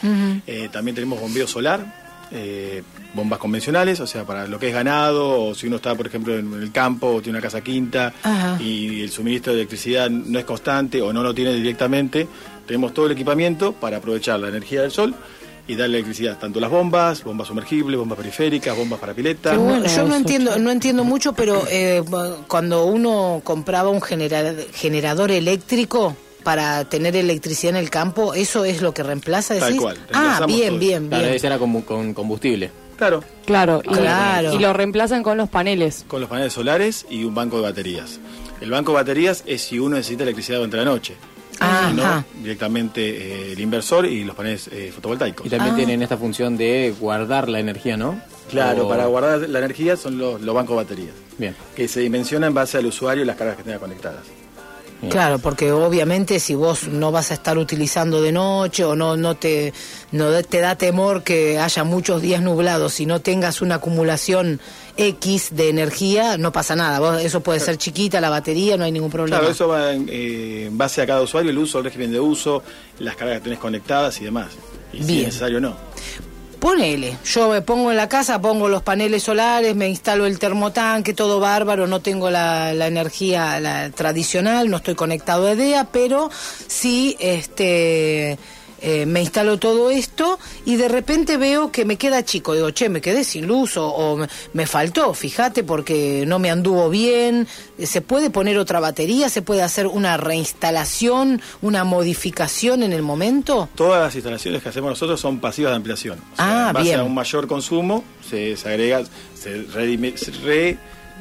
Eh, 0.45 0.69
también 0.71 0.93
tenemos 0.93 1.19
bombeo 1.19 1.47
solar, 1.47 2.03
bombas 3.13 3.39
convencionales, 3.39 3.99
o 3.99 4.07
sea, 4.07 4.23
para 4.23 4.47
lo 4.47 4.59
que 4.59 4.67
es 4.67 4.73
ganado, 4.73 5.39
o 5.39 5.55
si 5.55 5.67
uno 5.67 5.77
está, 5.77 5.95
por 5.95 6.07
ejemplo, 6.07 6.37
en 6.37 6.53
el 6.53 6.71
campo 6.71 7.07
o 7.07 7.21
tiene 7.21 7.37
una 7.37 7.43
casa 7.43 7.61
quinta 7.61 8.13
Ajá. 8.23 8.57
y 8.61 9.01
el 9.01 9.11
suministro 9.11 9.53
de 9.53 9.59
electricidad 9.59 10.09
no 10.09 10.37
es 10.37 10.45
constante 10.45 11.01
o 11.01 11.13
no 11.13 11.21
lo 11.23 11.33
tiene 11.33 11.53
directamente, 11.53 12.27
tenemos 12.65 12.93
todo 12.93 13.05
el 13.05 13.11
equipamiento 13.11 13.73
para 13.73 13.97
aprovechar 13.97 14.39
la 14.39 14.49
energía 14.49 14.81
del 14.81 14.91
sol 14.91 15.13
y 15.67 15.75
darle 15.75 15.97
electricidad 15.97 16.37
tanto 16.39 16.59
las 16.59 16.69
bombas, 16.69 17.23
bombas 17.23 17.47
sumergibles, 17.47 17.97
bombas 17.97 18.17
periféricas, 18.17 18.75
bombas 18.75 18.99
para 18.99 19.13
pileta. 19.13 19.55
Bueno, 19.55 19.85
Yo 19.85 20.03
no 20.07 20.15
entiendo, 20.15 20.57
no 20.59 20.71
entiendo 20.71 21.03
mucho, 21.03 21.33
pero 21.33 21.63
eh, 21.69 22.03
cuando 22.47 22.85
uno 22.85 23.41
compraba 23.43 23.89
un 23.89 24.01
genera- 24.01 24.53
generador 24.73 25.31
eléctrico 25.31 26.15
para 26.43 26.83
tener 26.85 27.15
electricidad 27.15 27.69
en 27.75 27.77
el 27.77 27.89
campo, 27.89 28.33
¿eso 28.33 28.65
es 28.65 28.81
lo 28.81 28.93
que 28.93 29.03
reemplaza? 29.03 29.53
Tal 29.57 29.69
decís? 29.69 29.81
cual, 29.81 29.97
Ah, 30.11 30.43
bien, 30.45 30.69
todo. 30.71 30.79
bien, 30.79 31.07
Claro, 31.07 31.27
bien. 31.29 31.45
era 31.45 31.57
con, 31.57 31.81
con 31.83 32.13
combustible. 32.13 32.69
Claro. 32.97 33.23
Claro, 33.45 33.81
y, 33.83 33.87
Claro. 33.87 34.53
y 34.53 34.59
lo 34.59 34.73
reemplazan 34.73 35.23
con 35.23 35.37
los 35.37 35.49
paneles. 35.49 36.03
Con 36.07 36.19
los 36.21 36.29
paneles 36.29 36.53
solares 36.53 37.05
y 37.09 37.23
un 37.23 37.33
banco 37.33 37.55
de 37.57 37.63
baterías. 37.63 38.19
El 38.61 38.69
banco 38.71 38.91
de 38.91 38.95
baterías 38.97 39.43
es 39.45 39.61
si 39.61 39.79
uno 39.79 39.95
necesita 39.95 40.23
electricidad 40.23 40.57
durante 40.57 40.77
la 40.77 40.85
noche. 40.85 41.15
Si 41.59 41.93
no, 41.95 42.25
directamente 42.41 43.01
eh, 43.49 43.51
el 43.53 43.59
inversor 43.59 44.05
y 44.05 44.23
los 44.23 44.35
paneles 44.35 44.67
eh, 44.71 44.91
fotovoltaicos. 44.93 45.45
Y 45.45 45.49
también 45.49 45.73
Ah. 45.73 45.77
tienen 45.77 46.01
esta 46.01 46.17
función 46.17 46.57
de 46.57 46.93
guardar 46.99 47.47
la 47.49 47.59
energía, 47.59 47.95
¿no? 47.97 48.19
Claro, 48.49 48.85
O- 48.85 48.89
para 48.89 49.05
guardar 49.05 49.47
la 49.49 49.59
energía 49.59 49.95
son 49.95 50.17
los, 50.17 50.41
los 50.41 50.53
bancos 50.55 50.75
de 50.77 50.83
baterías. 50.83 51.15
Bien. 51.37 51.55
Que 51.75 51.87
se 51.87 51.99
dimensionan 52.01 52.49
en 52.49 52.53
base 52.53 52.77
al 52.77 52.85
usuario 52.85 53.23
y 53.23 53.25
las 53.25 53.35
cargas 53.37 53.57
que 53.57 53.63
tenga 53.63 53.79
conectadas. 53.79 54.21
Claro, 55.09 55.37
porque 55.39 55.69
obviamente 55.73 56.39
si 56.39 56.55
vos 56.55 56.87
no 56.87 57.11
vas 57.11 57.31
a 57.31 57.33
estar 57.33 57.57
utilizando 57.57 58.21
de 58.21 58.31
noche 58.31 58.85
o 58.85 58.95
no 58.95 59.17
no 59.17 59.35
te 59.35 59.73
no 60.13 60.29
te 60.43 60.61
da 60.61 60.77
temor 60.77 61.23
que 61.23 61.59
haya 61.59 61.83
muchos 61.83 62.21
días 62.21 62.41
nublados 62.41 63.01
y 63.01 63.05
no 63.05 63.19
tengas 63.19 63.61
una 63.61 63.75
acumulación 63.75 64.61
X 64.97 65.49
de 65.55 65.69
energía, 65.69 66.37
no 66.37 66.51
pasa 66.51 66.75
nada. 66.75 66.99
Vos, 66.99 67.21
eso 67.21 67.41
puede 67.41 67.59
ser 67.59 67.77
chiquita 67.77 68.21
la 68.21 68.29
batería, 68.29 68.77
no 68.77 68.83
hay 68.83 68.91
ningún 68.91 69.09
problema. 69.09 69.39
Claro, 69.39 69.51
eso 69.51 69.67
va 69.67 69.93
en, 69.93 70.07
eh, 70.09 70.65
en 70.67 70.77
base 70.77 71.01
a 71.01 71.07
cada 71.07 71.21
usuario, 71.21 71.51
el 71.51 71.57
uso, 71.57 71.79
el 71.79 71.85
régimen 71.85 72.11
de 72.11 72.19
uso, 72.19 72.63
las 72.99 73.15
cargas 73.15 73.37
que 73.37 73.43
tenés 73.45 73.59
conectadas 73.59 74.19
y 74.21 74.25
demás. 74.25 74.47
Y 74.91 74.99
si 74.99 75.03
Bien. 75.03 75.19
es 75.21 75.25
necesario 75.27 75.57
o 75.57 75.61
no. 75.61 75.75
Ponele, 76.59 77.17
yo 77.25 77.49
me 77.49 77.61
pongo 77.61 77.91
en 77.91 77.97
la 77.97 78.07
casa, 78.07 78.39
pongo 78.39 78.69
los 78.69 78.83
paneles 78.83 79.23
solares, 79.23 79.75
me 79.75 79.89
instalo 79.89 80.25
el 80.25 80.39
termotanque, 80.39 81.13
todo 81.13 81.41
bárbaro, 81.41 81.87
no 81.87 81.99
tengo 81.99 82.29
la, 82.29 82.73
la 82.73 82.87
energía 82.87 83.59
la 83.59 83.89
tradicional, 83.89 84.69
no 84.69 84.77
estoy 84.77 84.95
conectado 84.95 85.47
a 85.47 85.51
EDEA, 85.51 85.89
pero 85.91 86.31
sí 86.67 87.17
este, 87.19 88.37
eh, 88.83 89.05
me 89.05 89.21
instalo 89.21 89.57
todo 89.57 89.89
esto 89.89 90.37
y 90.65 90.75
de 90.75 90.89
repente 90.89 91.37
veo 91.37 91.71
que 91.71 91.85
me 91.85 91.97
queda 91.97 92.23
chico. 92.23 92.53
Digo, 92.53 92.69
che, 92.71 92.89
me 92.89 92.99
quedé 93.01 93.23
sin 93.23 93.47
luz 93.47 93.77
o, 93.77 93.87
o 93.87 94.27
me- 94.53 94.67
faltó, 94.67 95.13
fíjate, 95.13 95.63
porque 95.63 96.25
no 96.27 96.37
me 96.37 96.51
anduvo 96.51 96.89
bien. 96.89 97.47
¿Se 97.81 98.01
puede 98.01 98.29
poner 98.29 98.57
otra 98.57 98.79
batería? 98.79 99.29
¿Se 99.29 99.41
puede 99.41 99.61
hacer 99.61 99.87
una 99.87 100.17
reinstalación, 100.17 101.41
una 101.61 101.83
modificación 101.83 102.83
en 102.83 102.93
el 102.93 103.01
momento? 103.01 103.69
Todas 103.75 104.01
las 104.03 104.15
instalaciones 104.15 104.61
que 104.63 104.69
hacemos 104.69 104.89
nosotros 104.91 105.19
son 105.19 105.39
pasivas 105.39 105.71
de 105.71 105.75
ampliación. 105.77 106.19
O 106.33 106.35
sea, 106.35 106.65
Ah, 106.65 106.67
en 106.69 106.73
base 106.73 106.83
bien. 106.89 106.99
a 106.99 107.03
un 107.03 107.13
mayor 107.13 107.47
consumo, 107.47 108.03
se, 108.29 108.55
se 108.57 108.69
agrega, 108.69 109.03
se 109.35 109.65
redime- 109.67 110.17
se 110.17 110.31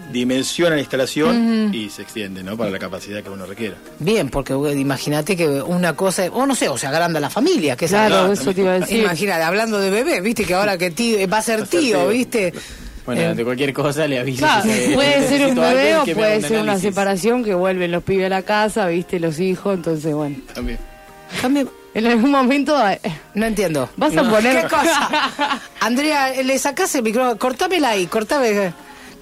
redimensiona 0.09 0.75
la 0.77 0.81
instalación 0.81 1.71
y 1.75 1.89
se 1.91 2.03
extiende 2.03 2.43
¿no? 2.43 2.57
para 2.57 2.71
la 2.71 2.79
capacidad 2.79 3.23
que 3.23 3.31
uno 3.31 3.47
requiera. 3.47 3.77
Bien, 3.99 4.29
porque 4.29 4.53
eh, 4.53 4.79
imagínate 4.79 5.37
que 5.37 5.47
una 5.49 5.95
cosa, 5.95 6.25
o 6.33 6.45
no 6.47 6.55
sé, 6.55 6.69
o 6.69 6.77
se 6.77 6.87
agranda 6.87 7.19
la 7.21 7.31
familia, 7.31 7.77
que 7.77 7.87
Claro, 7.87 8.33
es 8.33 8.41
eso 8.41 8.55
te 8.55 8.61
iba 8.63 8.73
a 8.73 8.81
decir. 8.81 9.01
Imagínate, 9.03 9.43
hablando 9.43 9.79
de 9.79 9.91
bebé, 9.91 10.21
viste 10.21 10.45
que 10.45 10.55
ahora 10.55 10.77
que 10.79 10.91
tío, 10.91 11.27
va 11.29 11.39
a 11.39 11.43
ser 11.43 11.67
tío, 11.67 11.81
tío. 11.81 12.09
viste. 12.09 12.53
Bueno, 13.07 13.21
Eh, 13.21 13.27
ante 13.27 13.45
cualquier 13.45 13.73
cosa 13.73 14.07
le 14.07 14.19
aviso. 14.21 14.45
Claro, 14.47 14.63
puede 14.95 15.29
ser 15.29 15.47
un 15.49 15.55
bebé 15.57 15.97
o 15.97 16.05
puede 16.05 16.37
un 16.37 16.43
ser 16.43 16.61
una 16.63 16.79
separación 16.79 17.43
que 17.45 17.55
vuelven 17.55 17.91
los 17.91 18.03
pibes 18.05 18.27
a 18.27 18.29
la 18.29 18.43
casa, 18.43 18.87
viste, 18.87 19.19
los 19.19 19.41
hijos, 19.41 19.75
entonces 19.75 20.15
bueno. 20.15 20.37
También. 20.55 20.79
cambia- 21.41 21.67
En 21.95 22.07
algún 22.07 22.31
momento 22.31 22.75
eh, 22.89 23.01
no 23.35 23.45
entiendo. 23.47 23.91
vas 23.97 24.17
a 24.17 24.23
poner 24.31 24.63
¿Qué 24.63 24.69
cosa? 24.69 25.61
Andrea, 25.81 26.33
le 26.43 26.59
sacás 26.59 26.95
el 26.95 27.03
micrófono, 27.03 27.37
cortámela 27.39 27.91
ahí, 27.91 28.07
cortame, 28.07 28.73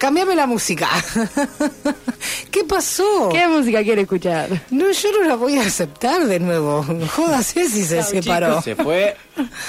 cambiame 0.00 0.34
la 0.34 0.46
música. 0.46 0.88
¿Qué 2.50 2.64
pasó? 2.64 3.28
¿Qué 3.30 3.46
música 3.46 3.82
quiere 3.84 4.02
escuchar? 4.02 4.48
No, 4.70 4.90
yo 4.90 5.12
no 5.12 5.28
la 5.28 5.36
voy 5.36 5.58
a 5.58 5.62
aceptar 5.62 6.26
de 6.26 6.40
nuevo. 6.40 6.84
Jódase 7.14 7.68
si 7.70 7.84
se 7.84 8.02
separó. 8.02 8.60
Se 8.62 8.74
fue, 8.74 9.16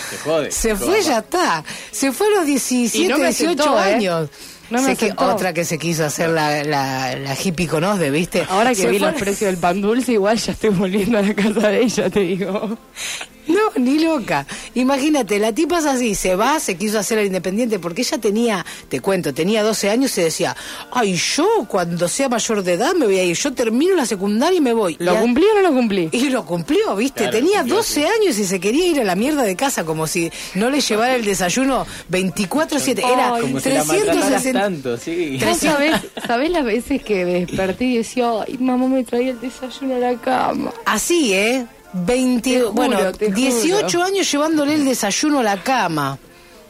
se 0.09 0.17
jode. 0.17 0.51
Se 0.51 0.75
fue, 0.75 1.01
ya 1.03 1.19
está. 1.19 1.63
Se 1.91 2.11
fue 2.11 2.27
a 2.27 2.39
los 2.39 2.45
17, 2.47 2.97
Y 2.97 3.07
no 3.07 3.17
me 3.17 3.27
18 3.27 3.51
aceptó, 3.51 3.77
¿eh? 3.77 3.93
años. 3.95 4.29
No 4.71 4.81
me 4.81 4.95
Sé 4.95 5.07
que 5.07 5.13
otra 5.17 5.51
que 5.53 5.65
se 5.65 5.77
quiso 5.77 6.05
hacer 6.05 6.29
la, 6.29 6.63
la, 6.63 7.13
la 7.17 7.35
hippie 7.35 7.67
conosde, 7.67 8.09
¿viste? 8.09 8.45
Ahora 8.49 8.69
que 8.69 8.77
Se 8.77 8.87
vi 8.89 8.99
fue- 8.99 9.11
los 9.11 9.19
precios 9.19 9.51
del 9.51 9.57
pan 9.57 9.81
dulce, 9.81 10.13
igual 10.13 10.37
ya 10.37 10.53
estoy 10.53 10.69
volviendo 10.69 11.17
a 11.17 11.21
la 11.21 11.33
casa 11.35 11.67
de 11.67 11.81
ella, 11.83 12.09
te 12.09 12.19
digo. 12.21 12.77
No, 13.75 13.83
ni 13.83 13.99
loca. 13.99 14.45
Imagínate, 14.75 15.39
la 15.39 15.51
tipa 15.53 15.79
es 15.79 15.85
así, 15.85 16.15
se 16.15 16.35
va, 16.35 16.59
se 16.59 16.75
quiso 16.75 16.97
hacer 16.99 17.17
el 17.19 17.27
independiente 17.27 17.79
porque 17.79 18.01
ella 18.01 18.17
tenía, 18.17 18.65
te 18.89 18.99
cuento, 18.99 19.33
tenía 19.33 19.63
12 19.63 19.89
años 19.89 20.11
y 20.11 20.13
se 20.15 20.23
decía, 20.23 20.55
ay, 20.91 21.15
yo 21.15 21.47
cuando 21.67 22.07
sea 22.07 22.29
mayor 22.29 22.63
de 22.63 22.73
edad 22.73 22.93
me 22.93 23.05
voy 23.05 23.17
a 23.19 23.23
ir, 23.23 23.35
yo 23.35 23.53
termino 23.53 23.95
la 23.95 24.05
secundaria 24.05 24.57
y 24.57 24.61
me 24.61 24.73
voy. 24.73 24.95
¿Lo 24.99 25.11
a- 25.11 25.19
cumplí 25.19 25.43
o 25.51 25.55
no 25.55 25.69
lo 25.69 25.73
cumplí? 25.75 26.09
Y 26.11 26.29
lo 26.29 26.45
cumplió, 26.45 26.95
¿viste? 26.95 27.23
Claro, 27.23 27.31
Tenía 27.37 27.57
cumplió, 27.59 27.75
12 27.77 28.05
años 28.07 28.37
y 28.39 28.45
se 28.45 28.59
quería 28.59 28.87
ir 28.87 28.99
a 29.01 29.03
la 29.03 29.15
mierda 29.15 29.43
de 29.43 29.55
casa 29.55 29.83
como 29.83 30.07
si 30.07 30.31
no 30.55 30.69
le 30.69 30.81
llevara 30.81 31.15
el 31.15 31.25
desayuno 31.25 31.85
24-7. 32.11 32.99
Era 32.99 33.29
Como 33.41 33.59
si 33.59 33.69
la 33.69 33.83
maltrataras 33.83 34.41
360. 34.43 34.59
tanto, 34.61 34.97
sí. 34.97 35.39
¿Vos 35.43 35.57
sabés, 35.57 35.95
sabés 36.25 36.51
las 36.51 36.63
veces 36.63 37.03
que 37.03 37.25
desperté 37.25 37.85
y 37.85 37.97
decía, 37.97 38.31
ay, 38.47 38.57
mamá 38.59 38.87
me 38.87 39.03
traía 39.03 39.31
el 39.31 39.39
desayuno 39.41 39.95
a 39.95 39.99
la 39.99 40.15
cama? 40.15 40.71
Así, 40.85 41.33
¿eh? 41.33 41.65
20, 41.93 42.41
Te 42.41 42.59
juro, 42.59 42.71
bueno, 42.73 43.11
te 43.11 43.25
juro. 43.25 43.35
18 43.35 44.03
años 44.03 44.31
llevándole 44.31 44.73
el 44.75 44.85
desayuno 44.85 45.39
a 45.39 45.43
la 45.43 45.61
cama. 45.61 46.17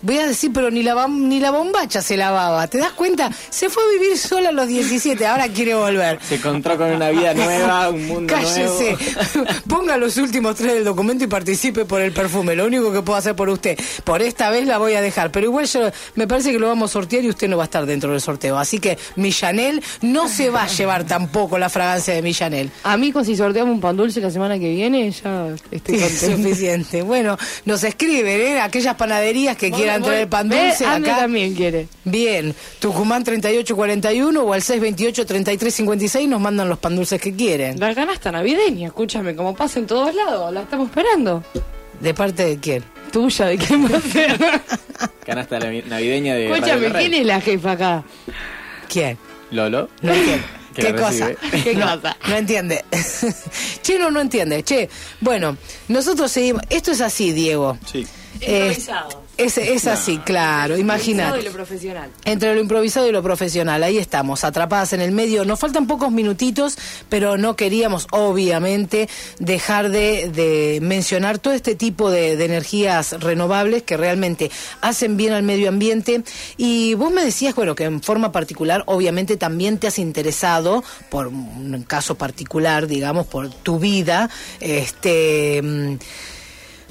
Voy 0.02 0.18
a 0.18 0.28
decir, 0.28 0.52
pero 0.54 0.72
ni 0.72 0.84
la, 0.84 1.08
ni 1.08 1.40
la 1.40 1.52
bombacha 1.52 2.02
se 2.02 2.18
lavaba. 2.18 2.68
¿Te 2.68 2.78
das 2.80 2.92
cuenta? 2.94 3.30
Se 3.50 3.70
fue 3.70 3.84
a 3.84 4.00
vivir 4.00 4.18
sola 4.18 4.50
a 4.50 4.52
los 4.52 4.68
17, 4.68 5.26
ahora 5.26 5.48
quiere 5.50 5.76
volver. 5.76 6.20
Se 6.28 6.36
encontró 6.36 6.78
con 6.78 6.90
una 6.92 7.10
vida 7.12 7.34
nueva, 7.34 7.90
un 7.90 8.08
mundo 8.08 8.34
Cállese. 8.34 8.98
nuevo. 9.36 9.52
Ponga 9.68 9.98
los 9.98 10.18
últimos 10.18 10.56
tres 10.56 10.74
del 10.74 10.84
documento 10.84 11.24
y 11.24 11.28
participe 11.28 11.86
por 11.86 12.02
el 12.02 12.12
perfume. 12.12 12.56
Lo 12.56 12.66
único 12.66 12.92
que 12.92 13.02
puedo 13.02 13.18
hacer 13.18 13.36
por 13.36 13.50
usted. 13.50 13.78
Por 14.04 14.22
esta 14.22 14.50
vez 14.50 14.66
la 14.68 14.78
voy 14.78 14.94
a 14.96 15.02
dejar. 15.02 15.32
Pero 15.32 15.46
igual 15.48 15.66
yo, 15.68 15.92
me 16.16 16.28
parece 16.28 16.52
que 16.52 16.60
lo 16.60 16.68
vamos 16.68 16.92
a 16.92 16.94
sortear 16.94 17.24
y 17.24 17.30
usted 17.30 17.48
no 17.48 17.58
va 17.58 17.64
a 17.64 17.66
estar 17.66 17.86
dentro 17.86 18.12
del 18.12 18.22
sorteo. 18.22 18.58
Así 18.58 18.80
que 18.80 18.98
mi 19.16 19.32
Chanel 19.32 19.84
no 20.02 20.28
se 20.28 20.50
va 20.50 20.64
a 20.64 20.68
llevar 20.68 21.04
tampoco 21.06 21.58
la 21.58 21.70
fragancia 21.70 22.14
de 22.14 22.22
mi 22.22 22.34
Chanel. 22.34 22.72
Amigos, 22.84 23.28
si 23.28 23.36
sorteamos 23.36 23.74
un 23.76 23.82
pan 23.82 23.98
dulce 23.98 24.20
la 24.22 24.32
semana 24.32 24.58
que 24.58 24.70
viene, 24.70 25.12
ya 25.12 25.48
estoy 25.72 25.96
Sí, 25.98 26.02
contenta. 26.02 26.36
suficiente. 26.38 27.02
Bueno, 27.02 27.38
nos 27.66 27.84
escriben, 27.84 28.40
¿eh? 28.42 28.60
Aquellas 28.62 28.96
panaderías 28.96 29.58
que 29.58 29.72
quieran 29.72 29.91
entrar 29.96 30.16
el 30.16 30.28
pan 30.28 30.50
dulce 30.50 30.86
acá. 30.86 31.18
también 31.18 31.54
quiere. 31.56 31.88
Bien, 32.04 32.54
Tucumán 32.80 33.24
3841 33.24 34.42
o 34.44 34.54
al 34.54 34.62
628 34.62 35.26
3356 35.26 36.28
nos 36.30 36.40
mandan 36.42 36.70
los 36.70 36.80
pan 36.80 36.96
dulces 36.96 37.20
que 37.22 37.36
quieren. 37.36 37.80
La 37.80 37.94
canasta 37.96 38.32
navideña, 38.32 38.88
escúchame, 38.88 39.36
como 39.36 39.56
pasa 39.56 39.80
en 39.80 39.88
todos 39.88 40.14
lados, 40.16 40.54
la 40.54 40.62
estamos 40.62 40.88
esperando. 40.90 41.44
¿De 42.00 42.14
parte 42.14 42.46
de 42.46 42.58
quién? 42.58 42.84
Tuya, 43.12 43.46
¿de 43.46 43.58
quién 43.58 43.86
va 43.92 43.98
a 43.98 44.02
ser? 44.02 44.38
Canasta 45.26 45.60
navi- 45.60 45.84
navideña 45.86 46.34
de 46.36 46.52
Escúchame. 46.52 46.92
¿quién 46.94 47.14
es 47.14 47.26
la 47.26 47.42
jefa 47.42 47.72
acá? 47.74 48.04
¿Quién? 48.90 49.18
Lolo. 49.52 49.90
No 50.02 50.14
¿Qué 50.76 50.96
cosa? 50.96 51.32
¿Qué 51.64 51.76
no, 51.76 51.86
cosa? 51.92 52.16
No 52.30 52.36
entiende. 52.38 52.84
che, 53.84 54.00
no, 54.00 54.10
no 54.10 54.22
entiende. 54.22 54.64
Che, 54.64 54.90
bueno, 55.20 55.58
nosotros 55.90 56.32
seguimos. 56.32 56.62
Esto 56.70 56.92
es 56.92 57.02
así, 57.02 57.34
Diego. 57.34 57.78
Sí. 57.86 58.08
Eh, 58.40 58.68
Improvisado. 58.70 59.24
Es, 59.44 59.58
es 59.58 59.88
así, 59.88 60.18
claro, 60.20 60.78
Improvisado 60.78 60.82
imagínate. 60.82 61.40
y 61.42 61.44
lo 61.46 61.52
profesional. 61.52 62.10
Entre 62.26 62.54
lo 62.54 62.62
improvisado 62.62 63.08
y 63.08 63.12
lo 63.12 63.24
profesional, 63.24 63.84
ahí 63.84 63.98
estamos, 63.98 64.44
atrapadas 64.44 64.94
en 64.94 65.02
el 65.02 65.12
medio. 65.12 65.46
Nos 65.46 65.60
faltan 65.60 65.88
pocos 65.88 66.12
minutitos, 66.12 66.78
pero 67.10 67.38
no 67.38 67.56
queríamos, 67.56 68.08
obviamente, 68.12 69.10
dejar 69.40 69.90
de, 69.90 70.30
de 70.30 70.80
mencionar 70.82 71.40
todo 71.40 71.54
este 71.54 71.76
tipo 71.76 72.10
de, 72.10 72.38
de 72.38 72.46
energías 72.46 73.14
renovables 73.22 73.84
que 73.84 73.98
realmente 73.98 74.52
hacen 74.82 75.18
bien 75.18 75.34
al 75.34 75.44
medio 75.44 75.70
ambiente. 75.70 76.24
Y 76.58 76.94
vos 76.96 77.12
me 77.12 77.24
decías, 77.24 77.56
bueno, 77.56 77.76
que 77.76 77.86
en 77.86 78.02
forma 78.02 78.32
particular, 78.32 78.84
obviamente, 78.88 79.38
también 79.38 79.78
te 79.78 79.88
has 79.88 80.00
interesado, 80.00 80.84
por 81.10 81.28
un 81.28 81.84
caso 81.88 82.16
particular, 82.16 82.88
digamos, 82.88 83.28
por 83.28 83.50
tu 83.50 83.80
vida, 83.80 84.30
este. 84.60 85.98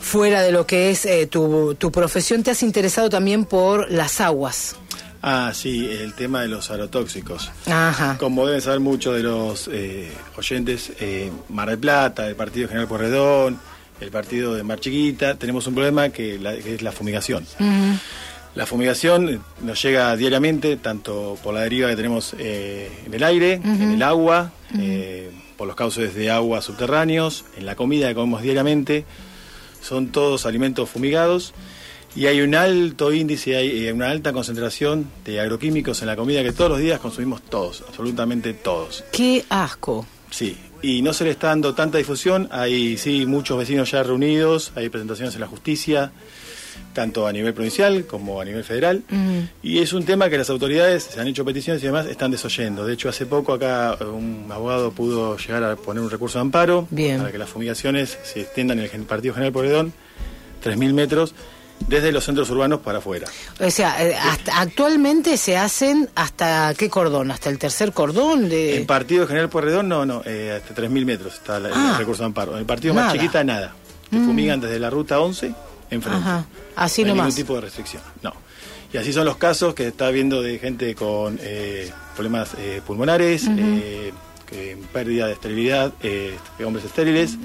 Fuera 0.00 0.42
de 0.42 0.50
lo 0.50 0.66
que 0.66 0.90
es 0.90 1.04
eh, 1.06 1.26
tu, 1.26 1.74
tu 1.76 1.92
profesión, 1.92 2.42
te 2.42 2.50
has 2.50 2.62
interesado 2.62 3.10
también 3.10 3.44
por 3.44 3.90
las 3.90 4.20
aguas. 4.20 4.76
Ah, 5.22 5.52
sí, 5.54 5.86
el 5.90 6.14
tema 6.14 6.40
de 6.40 6.48
los 6.48 6.70
aerotóxicos. 6.70 7.50
Ajá. 7.66 8.16
Como 8.18 8.46
deben 8.46 8.62
saber 8.62 8.80
muchos 8.80 9.14
de 9.16 9.22
los 9.22 9.68
eh, 9.70 10.10
oyentes, 10.36 10.92
eh, 11.00 11.30
Mar 11.50 11.68
del 11.68 11.78
Plata, 11.78 12.26
el 12.26 12.34
Partido 12.36 12.68
General 12.68 12.88
Porredón, 12.88 13.58
el 14.00 14.10
Partido 14.10 14.54
de 14.54 14.62
Mar 14.62 14.80
Chiquita, 14.80 15.34
tenemos 15.34 15.66
un 15.66 15.74
problema 15.74 16.08
que, 16.08 16.38
la- 16.38 16.56
que 16.56 16.74
es 16.76 16.82
la 16.82 16.90
fumigación. 16.92 17.46
La 18.54 18.64
fumigación 18.66 19.28
eh, 19.28 19.38
nos 19.62 19.80
llega 19.82 20.16
diariamente, 20.16 20.76
tanto 20.78 21.36
por 21.42 21.52
la 21.54 21.60
deriva 21.60 21.88
que 21.90 21.96
tenemos 21.96 22.34
eh, 22.38 22.90
en 23.04 23.12
el 23.14 23.22
aire, 23.22 23.60
en 23.62 23.92
el 23.92 24.02
agua, 24.02 24.50
por 25.58 25.66
los 25.66 25.76
cauces 25.76 26.14
de 26.14 26.30
agua 26.30 26.62
subterráneos, 26.62 27.44
en 27.58 27.66
la 27.66 27.76
comida 27.76 28.08
que 28.08 28.14
comemos 28.14 28.40
diariamente. 28.42 29.04
Son 29.80 30.08
todos 30.08 30.46
alimentos 30.46 30.88
fumigados 30.88 31.54
y 32.16 32.26
hay 32.26 32.40
un 32.40 32.54
alto 32.54 33.12
índice, 33.12 33.56
hay 33.56 33.86
eh, 33.86 33.92
una 33.92 34.10
alta 34.10 34.32
concentración 34.32 35.10
de 35.24 35.40
agroquímicos 35.40 36.00
en 36.02 36.08
la 36.08 36.16
comida 36.16 36.42
que 36.42 36.52
todos 36.52 36.70
los 36.70 36.80
días 36.80 36.98
consumimos 36.98 37.42
todos, 37.42 37.84
absolutamente 37.86 38.52
todos. 38.52 39.04
Qué 39.12 39.44
asco. 39.48 40.06
Sí, 40.30 40.56
y 40.82 41.02
no 41.02 41.12
se 41.12 41.24
le 41.24 41.30
está 41.30 41.48
dando 41.48 41.74
tanta 41.74 41.98
difusión. 41.98 42.48
Hay, 42.50 42.96
sí, 42.96 43.26
muchos 43.26 43.58
vecinos 43.58 43.90
ya 43.90 44.02
reunidos, 44.02 44.72
hay 44.74 44.88
presentaciones 44.88 45.34
en 45.34 45.40
la 45.40 45.46
justicia, 45.46 46.12
tanto 46.92 47.26
a 47.26 47.32
nivel 47.32 47.54
provincial 47.54 48.04
como 48.06 48.40
a 48.40 48.44
nivel 48.44 48.64
federal. 48.64 49.02
Y 49.62 49.78
es 49.78 49.92
un 49.92 50.04
tema 50.04 50.28
que 50.28 50.36
las 50.38 50.50
autoridades, 50.50 51.04
se 51.04 51.20
han 51.20 51.26
hecho 51.28 51.44
peticiones 51.44 51.82
y 51.82 51.86
demás, 51.86 52.06
están 52.06 52.30
desoyendo. 52.30 52.84
De 52.86 52.94
hecho, 52.94 53.08
hace 53.08 53.26
poco 53.26 53.52
acá 53.54 53.96
eh, 54.00 54.04
un 54.04 54.46
abogado 54.50 54.90
pudo 54.92 55.36
llegar 55.36 55.62
a 55.64 55.76
poner 55.76 56.02
un 56.02 56.10
recurso 56.10 56.38
de 56.38 56.42
amparo 56.42 56.86
Bien. 56.90 57.18
para 57.18 57.30
que 57.32 57.38
las 57.38 57.48
fumigaciones 57.48 58.18
se 58.24 58.40
extiendan 58.42 58.78
en 58.80 58.90
el 58.92 59.02
Partido 59.02 59.34
General 59.34 59.52
Porredón, 59.52 59.92
3.000 60.64 60.92
metros, 60.92 61.34
desde 61.88 62.12
los 62.12 62.24
centros 62.24 62.50
urbanos 62.50 62.80
para 62.80 62.98
afuera. 62.98 63.26
O 63.58 63.70
sea, 63.70 64.06
eh, 64.06 64.14
hasta, 64.14 64.60
actualmente 64.60 65.38
se 65.38 65.56
hacen 65.56 66.10
hasta 66.14 66.74
qué 66.76 66.90
cordón, 66.90 67.30
hasta 67.30 67.48
el 67.48 67.58
tercer 67.58 67.92
cordón 67.92 68.50
de... 68.50 68.76
En 68.76 68.86
Partido 68.86 69.26
General 69.26 69.48
Porredón, 69.48 69.88
no, 69.88 70.04
no, 70.04 70.20
eh, 70.26 70.60
hasta 70.62 70.74
3.000 70.74 71.04
metros 71.06 71.34
está 71.34 71.58
la- 71.58 71.70
Ah. 71.72 71.90
el 71.92 71.98
recurso 71.98 72.22
de 72.22 72.26
amparo. 72.26 72.52
En 72.52 72.58
el 72.58 72.66
partido 72.66 72.92
Nada. 72.92 73.06
más 73.06 73.14
chiquita, 73.14 73.42
nada. 73.44 73.74
Te 74.10 74.16
Mm. 74.16 74.26
fumigan 74.26 74.60
desde 74.60 74.78
la 74.78 74.90
ruta 74.90 75.20
11 75.20 75.54
enfrente. 75.90 76.20
Ajá, 76.20 76.46
así 76.76 77.02
no 77.02 77.08
nomás. 77.08 77.26
ningún 77.26 77.36
tipo 77.36 77.54
de 77.56 77.60
restricción. 77.62 78.02
No. 78.22 78.32
Y 78.92 78.96
así 78.96 79.12
son 79.12 79.24
los 79.24 79.36
casos 79.36 79.74
que 79.74 79.86
está 79.88 80.10
viendo 80.10 80.42
de 80.42 80.58
gente 80.58 80.94
con 80.94 81.38
eh, 81.42 81.90
problemas 82.14 82.50
eh, 82.58 82.80
pulmonares, 82.86 83.46
eh, 83.48 84.12
que- 84.46 84.76
pérdida 84.92 85.26
de 85.28 85.34
esterilidad, 85.34 85.92
eh, 86.02 86.34
hombres 86.64 86.84
estériles, 86.84 87.36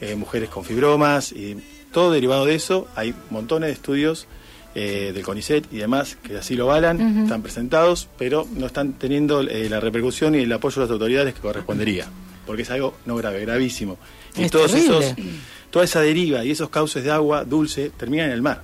eh, 0.00 0.14
mujeres 0.16 0.50
con 0.50 0.64
fibromas 0.64 1.32
y 1.32 1.56
todo 1.92 2.10
derivado 2.12 2.44
de 2.44 2.54
eso. 2.56 2.88
Hay 2.94 3.14
montones 3.30 3.68
de 3.68 3.72
estudios 3.72 4.26
eh, 4.74 5.12
del 5.14 5.22
CONICET 5.22 5.72
y 5.72 5.78
demás 5.78 6.16
que 6.22 6.36
así 6.38 6.56
lo 6.56 6.64
avalan, 6.70 7.22
están 7.24 7.40
presentados, 7.42 8.08
pero 8.18 8.46
no 8.54 8.66
están 8.66 8.92
teniendo 8.94 9.40
eh, 9.42 9.68
la 9.70 9.80
repercusión 9.80 10.34
y 10.34 10.38
el 10.40 10.52
apoyo 10.52 10.76
de 10.76 10.86
las 10.88 10.90
autoridades 10.92 11.32
que 11.34 11.40
correspondería, 11.40 12.06
porque 12.46 12.62
es 12.62 12.70
algo 12.70 12.94
no 13.06 13.16
grave, 13.16 13.40
gravísimo. 13.40 13.98
Y 14.36 14.44
Es 14.44 14.50
todos 14.50 14.72
terrible. 14.72 14.98
esos, 15.08 15.14
toda 15.72 15.84
esa 15.86 16.00
deriva 16.00 16.44
y 16.44 16.52
esos 16.52 16.68
cauces 16.68 17.02
de 17.02 17.10
agua 17.10 17.44
dulce 17.44 17.90
terminan 17.96 18.26
en 18.26 18.32
el 18.32 18.42
mar. 18.42 18.62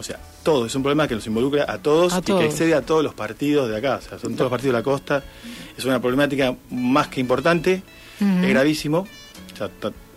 O 0.00 0.02
sea, 0.02 0.18
todo 0.42 0.64
es 0.66 0.74
un 0.74 0.82
problema 0.82 1.06
que 1.06 1.14
nos 1.14 1.26
involucra 1.26 1.70
a 1.70 1.78
todos 1.78 2.14
A 2.14 2.18
y 2.18 2.22
todos. 2.22 2.40
que 2.40 2.46
excede 2.46 2.74
a 2.74 2.80
todos 2.80 3.04
los 3.04 3.12
partidos 3.14 3.68
de 3.68 3.76
acá. 3.76 3.96
O 3.96 4.00
sea, 4.00 4.18
son 4.18 4.32
todos 4.32 4.46
los 4.46 4.50
partidos 4.50 4.72
de 4.72 4.78
la 4.78 4.82
costa. 4.82 5.22
Es 5.76 5.84
una 5.84 6.00
problemática 6.00 6.56
más 6.70 7.08
que 7.08 7.20
importante, 7.20 7.82
es 8.18 8.48
gravísimo. 8.48 9.06
O 9.52 9.56
sea, 9.56 9.70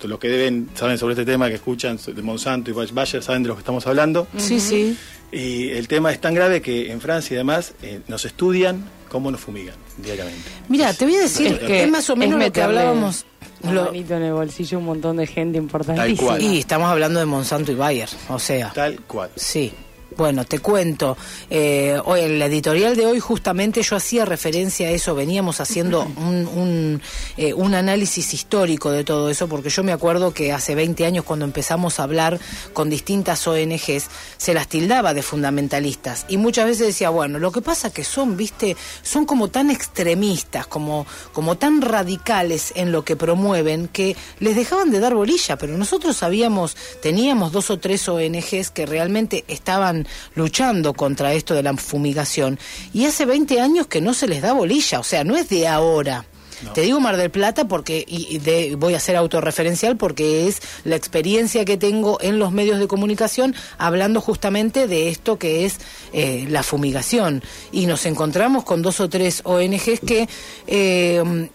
los 0.04 0.20
que 0.20 0.30
deben, 0.30 0.70
saben 0.74 0.98
sobre 0.98 1.14
este 1.14 1.26
tema, 1.26 1.50
que 1.50 1.56
escuchan 1.56 2.00
de 2.06 2.22
Monsanto 2.22 2.72
y 2.72 2.74
Bayer, 2.74 3.22
saben 3.22 3.44
de 3.44 3.50
lo 3.50 3.56
que 3.56 3.60
estamos 3.60 3.86
hablando. 3.86 4.28
Sí, 4.38 4.60
sí. 4.60 4.98
Y 5.32 5.70
el 5.70 5.88
tema 5.88 6.12
es 6.12 6.22
tan 6.22 6.34
grave 6.34 6.62
que 6.62 6.92
en 6.92 7.02
Francia 7.02 7.34
y 7.34 7.38
demás 7.38 7.74
eh, 7.82 8.00
nos 8.08 8.24
estudian 8.26 8.84
cómo 9.10 9.32
nos 9.32 9.42
fumigan 9.42 9.76
diariamente. 9.98 10.50
Mira, 10.70 10.94
te 10.94 11.06
voy 11.06 11.16
a 11.16 11.22
decir 11.22 11.48
Es 11.54 11.60
que 11.60 11.84
es 11.84 11.90
más 11.90 12.10
o 12.10 12.16
menos 12.16 12.40
lo 12.40 12.52
que 12.52 12.62
hablábamos. 12.62 13.26
Lo- 13.70 13.86
manito 13.86 14.16
en 14.16 14.24
el 14.24 14.34
bolsillo 14.34 14.78
un 14.80 14.86
montón 14.86 15.18
de 15.18 15.28
gente 15.28 15.58
importantísima. 15.58 16.40
Y 16.40 16.60
estamos 16.60 16.90
hablando 16.90 17.20
de 17.20 17.26
Monsanto 17.26 17.72
y 17.72 17.76
Bayer, 17.76 18.10
o 18.30 18.40
sea. 18.40 18.72
Tal 18.74 19.00
cual. 19.02 19.30
Sí. 19.36 19.72
Bueno, 20.22 20.46
te 20.46 20.60
cuento. 20.60 21.18
Eh, 21.50 22.00
hoy, 22.06 22.20
en 22.20 22.38
la 22.38 22.46
editorial 22.46 22.96
de 22.96 23.08
hoy 23.08 23.20
justamente 23.20 23.82
yo 23.82 23.96
hacía 23.96 24.24
referencia 24.24 24.88
a 24.88 24.92
eso, 24.92 25.16
veníamos 25.16 25.60
haciendo 25.60 26.04
un, 26.16 26.48
un, 26.48 27.02
eh, 27.38 27.56
un 27.56 27.74
análisis 27.74 28.32
histórico 28.36 28.92
de 28.92 29.04
todo 29.04 29.32
eso, 29.32 29.48
porque 29.48 29.72
yo 29.72 29.84
me 29.84 29.92
acuerdo 29.92 30.32
que 30.32 30.52
hace 30.52 30.76
20 30.76 31.08
años 31.08 31.26
cuando 31.26 31.44
empezamos 31.46 32.00
a 32.00 32.04
hablar 32.04 32.40
con 32.72 32.88
distintas 32.88 33.48
ONGs, 33.48 34.12
se 34.38 34.54
las 34.54 34.68
tildaba 34.68 35.16
de 35.16 35.24
fundamentalistas. 35.24 36.28
Y 36.28 36.38
muchas 36.38 36.66
veces 36.66 36.86
decía, 36.86 37.10
bueno, 37.10 37.40
lo 37.40 37.52
que 37.52 37.64
pasa 37.64 37.92
que 37.92 38.04
son, 38.04 38.38
viste, 38.38 38.78
son 39.02 39.26
como 39.26 39.48
tan 39.48 39.72
extremistas, 39.72 40.68
como, 40.68 41.08
como 41.34 41.58
tan 41.58 41.82
radicales 41.82 42.74
en 42.76 42.92
lo 42.92 43.04
que 43.04 43.16
promueven, 43.16 43.88
que 43.88 44.16
les 44.40 44.56
dejaban 44.56 44.92
de 44.92 45.00
dar 45.00 45.16
bolilla, 45.16 45.58
pero 45.58 45.80
nosotros 45.80 46.16
sabíamos, 46.16 46.78
teníamos 47.02 47.52
dos 47.52 47.72
o 47.72 47.80
tres 47.80 48.08
ONGs 48.08 48.70
que 48.70 48.86
realmente 48.86 49.46
estaban 49.48 50.06
luchando 50.36 50.94
contra 50.94 51.34
esto 51.34 51.54
de 51.54 51.64
la 51.64 51.76
fumigación. 51.76 52.60
Y 52.94 53.06
hace 53.06 53.26
20 53.26 53.60
años 53.62 53.88
que 53.88 54.02
no 54.02 54.14
se 54.14 54.28
les 54.28 54.42
da 54.42 54.54
bolilla, 54.54 55.00
o 55.00 55.04
sea, 55.04 55.24
no 55.24 55.36
es 55.38 55.50
de 55.50 55.68
ahora. 55.68 56.26
Te 56.76 56.82
digo 56.82 57.00
Mar 57.00 57.18
del 57.18 57.32
Plata 57.32 57.68
porque 57.68 58.06
y 58.08 58.28
y 58.36 58.38
de- 58.38 58.76
voy 58.76 58.94
a 58.94 59.00
ser 59.00 59.16
autorreferencial 59.16 59.98
porque 59.98 60.48
es 60.48 60.62
la 60.84 60.96
experiencia 60.96 61.66
que 61.66 61.76
tengo 61.76 62.20
en 62.22 62.38
los 62.38 62.52
medios 62.52 62.78
de 62.78 62.88
comunicación 62.88 63.56
hablando 63.80 64.22
justamente 64.22 64.86
de 64.86 65.10
esto 65.10 65.40
que 65.40 65.66
es 65.66 65.80
eh, 66.14 66.46
la 66.52 66.62
fumigación 66.62 67.42
y 67.72 67.88
nos 67.88 68.06
encontramos 68.06 68.64
con 68.64 68.84
dos 68.84 69.00
o 69.00 69.10
tres 69.10 69.42
ONGs 69.44 70.02
que 70.06 70.30
eh, 70.68 71.50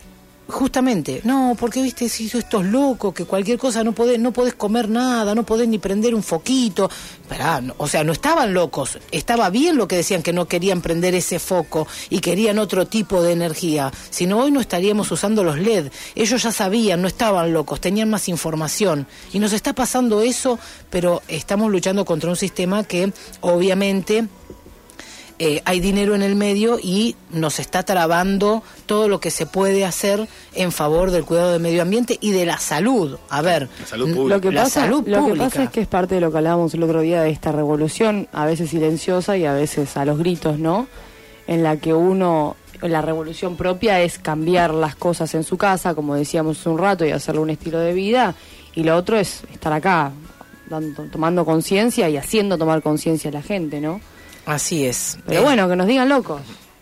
Justamente, 0.48 1.22
no, 1.24 1.56
porque 1.58 1.82
viste, 1.82 2.08
si 2.08 2.26
esto 2.26 2.60
es 2.60 2.66
loco, 2.66 3.12
que 3.12 3.24
cualquier 3.24 3.58
cosa 3.58 3.82
no 3.82 3.92
podés, 3.92 4.20
no 4.20 4.32
podés 4.32 4.54
comer 4.54 4.88
nada, 4.88 5.34
no 5.34 5.42
podés 5.44 5.66
ni 5.66 5.78
prender 5.78 6.14
un 6.14 6.22
foquito. 6.22 6.88
Esperá, 7.20 7.60
no, 7.60 7.74
o 7.78 7.88
sea, 7.88 8.04
no 8.04 8.12
estaban 8.12 8.54
locos, 8.54 9.00
estaba 9.10 9.50
bien 9.50 9.76
lo 9.76 9.88
que 9.88 9.96
decían 9.96 10.22
que 10.22 10.32
no 10.32 10.46
querían 10.46 10.82
prender 10.82 11.16
ese 11.16 11.40
foco 11.40 11.88
y 12.10 12.20
querían 12.20 12.60
otro 12.60 12.86
tipo 12.86 13.24
de 13.24 13.32
energía. 13.32 13.92
Si 14.10 14.26
no, 14.26 14.38
hoy 14.38 14.52
no 14.52 14.60
estaríamos 14.60 15.10
usando 15.10 15.42
los 15.42 15.58
LED. 15.58 15.90
Ellos 16.14 16.40
ya 16.44 16.52
sabían, 16.52 17.02
no 17.02 17.08
estaban 17.08 17.52
locos, 17.52 17.80
tenían 17.80 18.08
más 18.08 18.28
información. 18.28 19.08
Y 19.32 19.40
nos 19.40 19.52
está 19.52 19.72
pasando 19.72 20.20
eso, 20.20 20.60
pero 20.90 21.22
estamos 21.26 21.72
luchando 21.72 22.04
contra 22.04 22.30
un 22.30 22.36
sistema 22.36 22.84
que 22.84 23.12
obviamente 23.40 24.28
eh, 25.38 25.60
hay 25.66 25.80
dinero 25.80 26.14
en 26.14 26.22
el 26.22 26.34
medio 26.34 26.78
y 26.82 27.14
nos 27.30 27.58
está 27.58 27.82
trabando 27.82 28.62
todo 28.86 29.06
lo 29.08 29.20
que 29.20 29.30
se 29.30 29.44
puede 29.44 29.84
hacer 29.84 30.28
en 30.54 30.72
favor 30.72 31.10
del 31.10 31.24
cuidado 31.24 31.52
del 31.52 31.60
medio 31.60 31.82
ambiente 31.82 32.16
y 32.20 32.32
de 32.32 32.46
la 32.46 32.58
salud. 32.58 33.18
A 33.28 33.42
ver, 33.42 33.68
Lo 33.96 34.40
que, 34.40 34.50
la 34.50 34.62
pasa, 34.64 34.82
salud 34.82 35.06
lo 35.06 35.16
que 35.16 35.20
pública. 35.22 35.44
pasa 35.44 35.62
es 35.64 35.70
que 35.70 35.80
es 35.82 35.86
parte 35.88 36.14
de 36.14 36.22
lo 36.22 36.30
que 36.30 36.38
hablábamos 36.38 36.72
el 36.72 36.82
otro 36.82 37.02
día 37.02 37.20
de 37.22 37.30
esta 37.30 37.52
revolución, 37.52 38.28
a 38.32 38.46
veces 38.46 38.70
silenciosa 38.70 39.36
y 39.36 39.44
a 39.44 39.52
veces 39.52 39.96
a 39.98 40.06
los 40.06 40.18
gritos, 40.18 40.58
¿no? 40.58 40.86
En 41.46 41.62
la 41.62 41.76
que 41.76 41.92
uno, 41.92 42.56
la 42.80 43.02
revolución 43.02 43.56
propia 43.56 44.00
es 44.00 44.18
cambiar 44.18 44.72
las 44.72 44.96
cosas 44.96 45.34
en 45.34 45.44
su 45.44 45.58
casa, 45.58 45.94
como 45.94 46.14
decíamos 46.14 46.58
hace 46.60 46.68
un 46.70 46.78
rato, 46.78 47.04
y 47.04 47.10
hacerle 47.10 47.42
un 47.42 47.50
estilo 47.50 47.78
de 47.78 47.92
vida, 47.92 48.34
y 48.74 48.84
lo 48.84 48.96
otro 48.96 49.18
es 49.18 49.42
estar 49.52 49.72
acá, 49.74 50.12
dando, 50.70 51.04
tomando 51.04 51.44
conciencia 51.44 52.08
y 52.08 52.16
haciendo 52.16 52.56
tomar 52.56 52.80
conciencia 52.80 53.28
a 53.28 53.34
la 53.34 53.42
gente, 53.42 53.80
¿no? 53.82 54.00
Así 54.46 54.86
es. 54.86 55.18
Pero 55.26 55.40
Eh, 55.40 55.44
bueno, 55.44 55.68
que 55.68 55.76
nos 55.76 55.86
digan 55.86 56.08
locos. 56.08 56.40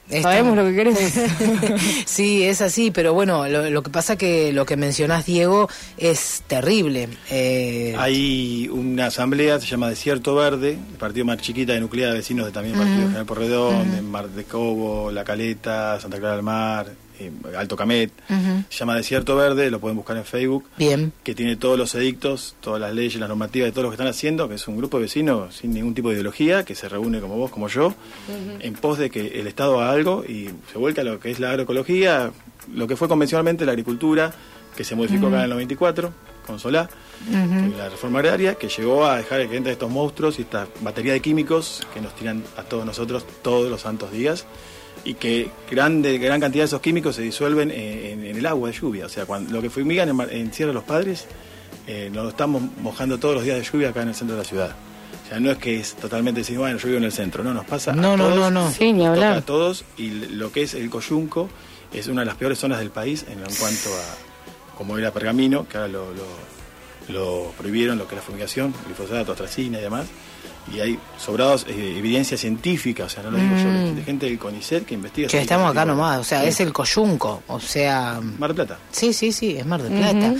Está- 0.08 0.32
Sabemos 0.32 0.54
lo 0.54 0.64
que 0.66 0.74
queremos. 0.74 1.00
sí, 2.04 2.42
es 2.44 2.60
así, 2.60 2.90
pero 2.90 3.14
bueno, 3.14 3.48
lo, 3.48 3.70
lo 3.70 3.82
que 3.82 3.88
pasa 3.90 4.16
que 4.16 4.52
lo 4.52 4.66
que 4.66 4.76
mencionás, 4.76 5.24
Diego, 5.24 5.68
es 5.96 6.42
terrible. 6.46 7.08
Eh, 7.30 7.94
Hay 7.98 8.68
una 8.70 9.06
asamblea, 9.06 9.58
se 9.60 9.66
llama 9.66 9.88
Desierto 9.88 10.34
Verde, 10.34 10.72
el 10.72 10.98
partido 10.98 11.24
más 11.24 11.38
chiquita 11.38 11.72
de 11.72 11.80
nuclear 11.80 12.10
de 12.10 12.18
vecinos 12.18 12.44
de 12.44 12.52
también 12.52 12.74
el 12.74 12.80
partido 12.80 12.98
Ujú. 12.98 13.06
General 13.08 13.26
Porredón, 13.26 13.80
Ujú. 13.88 13.90
de 13.96 14.02
Mar 14.02 14.28
de 14.28 14.44
Cobo, 14.44 15.10
La 15.10 15.24
Caleta, 15.24 15.98
Santa 15.98 16.18
Clara 16.18 16.34
del 16.36 16.44
Mar, 16.44 16.86
eh, 17.20 17.30
Alto 17.56 17.76
Camet. 17.76 18.10
Se 18.68 18.78
llama 18.78 18.96
Desierto 18.96 19.36
Verde, 19.36 19.70
lo 19.70 19.80
pueden 19.80 19.96
buscar 19.96 20.16
en 20.16 20.24
Facebook. 20.24 20.64
Bien. 20.76 21.12
Que 21.22 21.34
tiene 21.34 21.56
todos 21.56 21.78
los 21.78 21.94
edictos, 21.94 22.56
todas 22.60 22.80
las 22.80 22.94
leyes, 22.94 23.20
las 23.20 23.28
normativas 23.28 23.66
de 23.68 23.72
todo 23.72 23.84
lo 23.84 23.90
que 23.90 23.94
están 23.94 24.06
haciendo, 24.08 24.48
que 24.48 24.54
es 24.56 24.68
un 24.68 24.76
grupo 24.76 24.98
de 24.98 25.04
vecinos 25.04 25.56
sin 25.56 25.72
ningún 25.72 25.94
tipo 25.94 26.08
de 26.08 26.14
ideología, 26.14 26.64
que 26.64 26.74
se 26.74 26.88
reúne 26.88 27.20
como 27.20 27.36
vos, 27.36 27.50
como 27.50 27.68
yo, 27.68 27.94
en 28.60 28.74
pos 28.74 28.98
de 28.98 29.10
que 29.10 29.40
el 29.40 29.46
Estado 29.46 29.80
haga 29.80 29.92
algo 29.92 30.24
y 30.24 30.50
se 30.72 30.78
vuelca 30.78 31.02
a 31.02 31.04
lo 31.04 31.20
que 31.20 31.30
es 31.30 31.40
la 31.40 31.50
agroecología, 31.50 32.32
lo 32.74 32.86
que 32.86 32.96
fue 32.96 33.08
convencionalmente 33.08 33.64
la 33.64 33.72
agricultura, 33.72 34.32
que 34.76 34.84
se 34.84 34.94
modificó 34.96 35.26
Ujú. 35.26 35.34
acá 35.36 35.36
en 35.38 35.44
el 35.44 35.50
94 35.50 36.12
con 36.46 36.58
Solá, 36.58 36.90
la 37.30 37.88
reforma 37.88 38.18
agraria, 38.18 38.56
que 38.56 38.68
llegó 38.68 39.06
a 39.06 39.16
dejar 39.16 39.48
que 39.48 39.56
entren 39.56 39.72
estos 39.72 39.90
monstruos 39.90 40.38
y 40.38 40.42
esta 40.42 40.66
batería 40.82 41.12
de 41.14 41.20
químicos 41.20 41.80
que 41.94 42.00
nos 42.02 42.14
tiran 42.16 42.42
a 42.58 42.62
todos 42.64 42.84
nosotros 42.84 43.24
todos 43.42 43.70
los 43.70 43.80
santos 43.80 44.12
días 44.12 44.44
y 45.04 45.14
que 45.14 45.50
grande, 45.70 46.16
gran 46.18 46.40
cantidad 46.40 46.62
de 46.62 46.66
esos 46.66 46.80
químicos 46.80 47.16
se 47.16 47.22
disuelven 47.22 47.70
en, 47.70 48.24
en- 48.24 48.36
el 48.36 48.46
agua 48.46 48.70
de 48.70 48.74
lluvia. 48.78 49.06
O 49.06 49.08
sea, 49.08 49.26
cuando, 49.26 49.52
lo 49.52 49.60
que 49.62 49.70
fumigan 49.70 50.08
en, 50.08 50.16
Mar- 50.16 50.32
en 50.32 50.52
Sierra 50.52 50.68
de 50.70 50.74
los 50.74 50.84
Padres, 50.84 51.26
eh, 51.86 52.08
nos 52.12 52.24
lo 52.24 52.30
estamos 52.30 52.62
mojando 52.80 53.18
todos 53.18 53.34
los 53.34 53.44
días 53.44 53.58
de 53.58 53.64
lluvia 53.64 53.90
acá 53.90 54.02
en 54.02 54.08
el 54.08 54.14
centro 54.14 54.36
de 54.36 54.42
la 54.42 54.48
ciudad. 54.48 54.74
O 55.24 55.28
sea, 55.28 55.40
no 55.40 55.50
es 55.50 55.58
que 55.58 55.78
es 55.80 55.94
totalmente 55.94 56.40
decir, 56.40 56.58
bueno, 56.58 56.78
yo 56.78 56.86
vivo 56.86 56.98
en 56.98 57.04
el 57.04 57.12
centro, 57.12 57.42
no, 57.44 57.52
nos 57.54 57.64
pasa 57.64 57.92
a 57.92 57.94
No, 57.96 58.16
no, 58.16 58.24
todos, 58.28 58.36
no, 58.38 58.50
no. 58.50 58.70
Sí, 58.70 58.92
ni 58.92 59.00
toca 59.00 59.10
hablar. 59.12 59.36
a 59.38 59.40
todos 59.42 59.84
y 59.98 60.10
lo 60.10 60.52
que 60.52 60.62
es 60.62 60.74
el 60.74 60.88
coyunco 60.90 61.48
es 61.92 62.06
una 62.08 62.22
de 62.22 62.26
las 62.26 62.36
peores 62.36 62.58
zonas 62.58 62.78
del 62.78 62.90
país 62.90 63.24
en, 63.30 63.38
en 63.38 63.54
cuanto 63.58 63.88
a, 63.94 64.76
como 64.76 64.96
era 64.98 65.12
Pergamino, 65.12 65.66
que 65.68 65.76
ahora 65.78 65.88
lo, 65.88 66.12
lo- 66.12 66.54
lo 67.08 67.52
prohibieron, 67.58 67.98
lo 67.98 68.06
que 68.08 68.14
es 68.14 68.20
la 68.22 68.26
fumigación, 68.26 68.74
glifosato, 68.86 69.32
astracina 69.32 69.78
y 69.78 69.82
demás. 69.82 70.06
Y 70.72 70.80
hay 70.80 70.98
sobrados 71.18 71.66
eh, 71.68 71.94
evidencia 71.98 72.38
científica, 72.38 73.04
o 73.04 73.08
sea, 73.08 73.22
no 73.22 73.30
lo 73.32 73.38
digo 73.38 73.54
yo, 73.56 73.64
Mm. 73.68 73.96
de 73.96 74.02
gente 74.02 74.26
del 74.26 74.38
CONICET 74.38 74.86
que 74.86 74.94
investiga. 74.94 75.28
que 75.28 75.38
estamos 75.40 75.70
acá 75.70 75.84
nomás, 75.84 76.20
o 76.20 76.24
sea, 76.24 76.40
Sí. 76.42 76.48
es 76.48 76.60
el 76.60 76.72
coyunco, 76.72 77.42
o 77.48 77.60
sea... 77.60 78.20
Mar 78.38 78.54
del 78.54 78.66
Plata. 78.66 78.78
Sí, 78.90 79.12
sí, 79.12 79.30
sí, 79.32 79.56
es 79.58 79.66
Mar 79.66 79.82
del 79.82 79.92
Plata. 79.92 80.34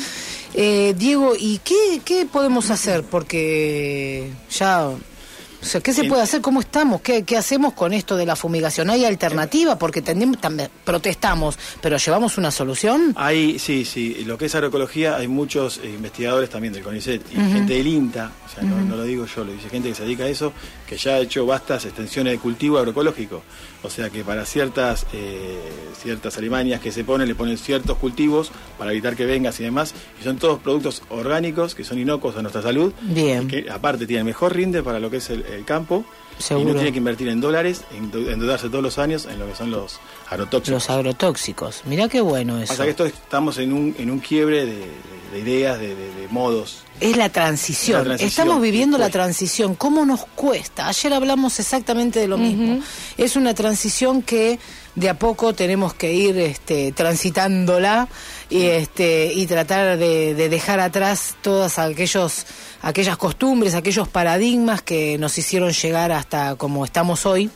Eh, 0.55 0.95
Diego, 0.97 1.35
¿y 1.39 1.59
qué, 1.64 2.01
qué 2.05 2.27
podemos 2.27 2.70
hacer? 2.70 3.03
Porque 3.05 4.31
ya... 4.51 4.87
O 4.87 5.66
sea, 5.66 5.81
¿qué 5.81 5.95
se 5.95 6.05
puede 6.05 6.20
hacer? 6.20 6.43
¿Cómo 6.43 6.61
estamos? 6.61 7.01
¿Qué, 7.01 7.22
qué 7.22 7.39
hacemos 7.39 7.72
con 7.72 7.95
esto 7.95 8.18
de 8.18 8.27
la 8.27 8.37
fumigación? 8.37 8.91
¿Hay 8.91 9.07
alternativa? 9.07 9.79
Porque 9.79 10.03
tendemos, 10.03 10.39
también 10.39 10.68
protestamos, 10.85 11.59
pero 11.81 11.97
¿llevamos 11.97 12.37
una 12.37 12.51
solución? 12.51 13.14
Hay, 13.16 13.59
sí, 13.59 13.87
sí, 13.87 14.25
lo 14.27 14.37
que 14.37 14.45
es 14.45 14.55
agroecología, 14.55 15.16
hay 15.16 15.27
muchos 15.27 15.79
eh, 15.79 15.87
investigadores 15.89 16.51
también 16.51 16.75
del 16.75 16.83
CONICET 16.83 17.22
y 17.33 17.35
gente 17.37 17.72
del 17.72 17.87
INTA, 17.87 18.31
sea, 18.55 18.63
no, 18.65 18.81
no 18.83 18.97
lo 18.97 19.03
digo 19.05 19.27
yo, 19.27 19.45
lo 19.45 19.53
dice 19.53 19.69
gente 19.69 19.89
que 19.89 19.95
se 19.95 20.05
dedica 20.05 20.25
a 20.25 20.29
eso, 20.29 20.53
que 20.87 20.97
ya 20.97 21.13
ha 21.15 21.19
hecho 21.21 21.45
vastas 21.47 21.85
extensiones 21.85 22.33
de 22.35 22.39
cultivo 22.39 22.79
agroecológico. 22.79 23.43
O 23.83 23.91
sea 23.91 24.09
que 24.11 24.25
para 24.25 24.47
ciertas 24.47 25.07
eh, 25.13 25.59
ciertas 26.03 26.39
alimañas 26.39 26.81
que 26.81 26.91
se 26.93 27.05
ponen, 27.05 27.29
le 27.29 27.35
ponen 27.35 27.59
ciertos 27.59 27.99
cultivos 27.99 28.51
para 28.79 28.93
evitar 28.93 29.15
que 29.17 29.27
vengas 29.27 29.61
y 29.61 29.65
demás, 29.65 29.95
y 30.21 30.25
son 30.25 30.39
todos 30.39 30.59
productos 30.61 31.03
orgánicos 31.11 31.75
que 31.75 31.85
son 31.85 31.99
inocuos 31.99 32.37
a 32.37 32.43
nuestra 32.43 32.63
salud, 32.63 32.93
Bien. 33.03 33.43
y 33.45 33.47
que 33.47 33.71
aparte 33.71 34.07
tienen 34.07 34.25
mejor 34.27 34.55
rinde 34.55 34.83
para 34.83 34.99
lo 35.01 35.11
que 35.11 35.19
es 35.19 35.29
el, 35.31 35.43
el 35.47 35.65
campo, 35.65 36.05
y 36.39 36.43
Seguro. 36.43 36.69
no 36.71 36.75
tiene 36.75 36.93
que 36.93 36.99
invertir 36.99 37.29
en 37.29 37.41
dólares, 37.41 37.83
en 37.97 38.05
endeudarse 38.05 38.69
todos 38.69 38.83
los 38.83 38.99
años 38.99 39.27
en 39.27 39.39
lo 39.39 39.47
que 39.47 39.55
son 39.55 39.71
los 39.71 40.01
agrotóxicos. 40.31 40.71
Los 40.71 40.91
agrotóxicos. 40.91 41.83
Mirá 41.87 42.09
qué 42.09 42.21
bueno 42.21 42.59
eso. 42.59 42.73
Pasa 42.73 42.85
que 42.85 42.91
esto 42.91 43.05
estamos 43.07 43.59
en 43.59 43.73
un, 43.73 43.95
en 43.99 44.11
un 44.11 44.19
quiebre 44.19 44.65
de, 44.65 44.73
de- 44.77 45.15
de 45.33 45.39
ideas, 45.41 45.79
de, 45.79 45.89
de- 45.95 46.15
de 46.15 46.29
modos. 46.29 46.84
Es 47.01 47.17
la 47.17 47.29
transición. 47.29 47.99
La 47.99 48.05
transición, 48.05 48.29
Estamos 48.29 48.63
viviendo 48.63 48.99
la 48.99 49.11
transición. 49.11 49.75
¿Cómo 49.75 50.07
nos 50.07 50.25
cuesta? 50.25 50.89
Ayer 50.89 51.13
hablamos 51.13 51.59
exactamente 51.59 52.21
de 52.21 52.29
lo 52.29 52.39
mismo. 52.39 52.81
Es 53.19 53.37
una 53.37 53.55
transición 53.55 54.23
que 54.23 54.59
de 54.95 55.09
a 55.09 55.19
poco 55.19 55.55
tenemos 55.55 55.93
que 55.95 56.13
ir 56.13 56.39
este, 56.39 56.93
transitándola 56.93 58.09
y, 58.49 58.63
este, 58.63 59.33
y 59.35 59.47
tratar 59.47 59.99
de, 59.99 60.35
de 60.35 60.49
dejar 60.49 60.79
atrás 60.79 61.35
todas 61.43 61.79
aquellos 61.79 62.47
aquellas 62.85 63.17
costumbres, 63.17 63.75
aquellos 63.75 64.09
paradigmas 64.09 64.83
que 64.83 65.17
nos 65.19 65.37
hicieron 65.39 65.73
llegar 65.73 66.13
hasta 66.13 66.55
como 66.57 66.85
estamos 66.85 67.25
hoy, 67.25 67.51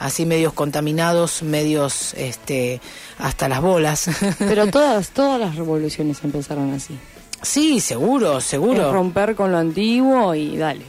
así 0.00 0.26
medios 0.26 0.52
contaminados, 0.52 1.42
medios 1.42 2.14
este, 2.14 2.80
hasta 3.18 3.48
las 3.48 3.60
bolas. 3.60 4.10
Pero 4.38 4.66
todas, 4.70 5.10
todas 5.10 5.40
las 5.40 5.54
revoluciones 5.54 6.18
empezaron 6.24 6.72
así. 6.72 6.98
Sí, 7.42 7.80
seguro, 7.80 8.40
seguro. 8.40 8.88
Es 8.88 8.92
romper 8.92 9.34
con 9.34 9.52
lo 9.52 9.58
antiguo 9.58 10.34
y 10.34 10.56
dale. 10.56 10.84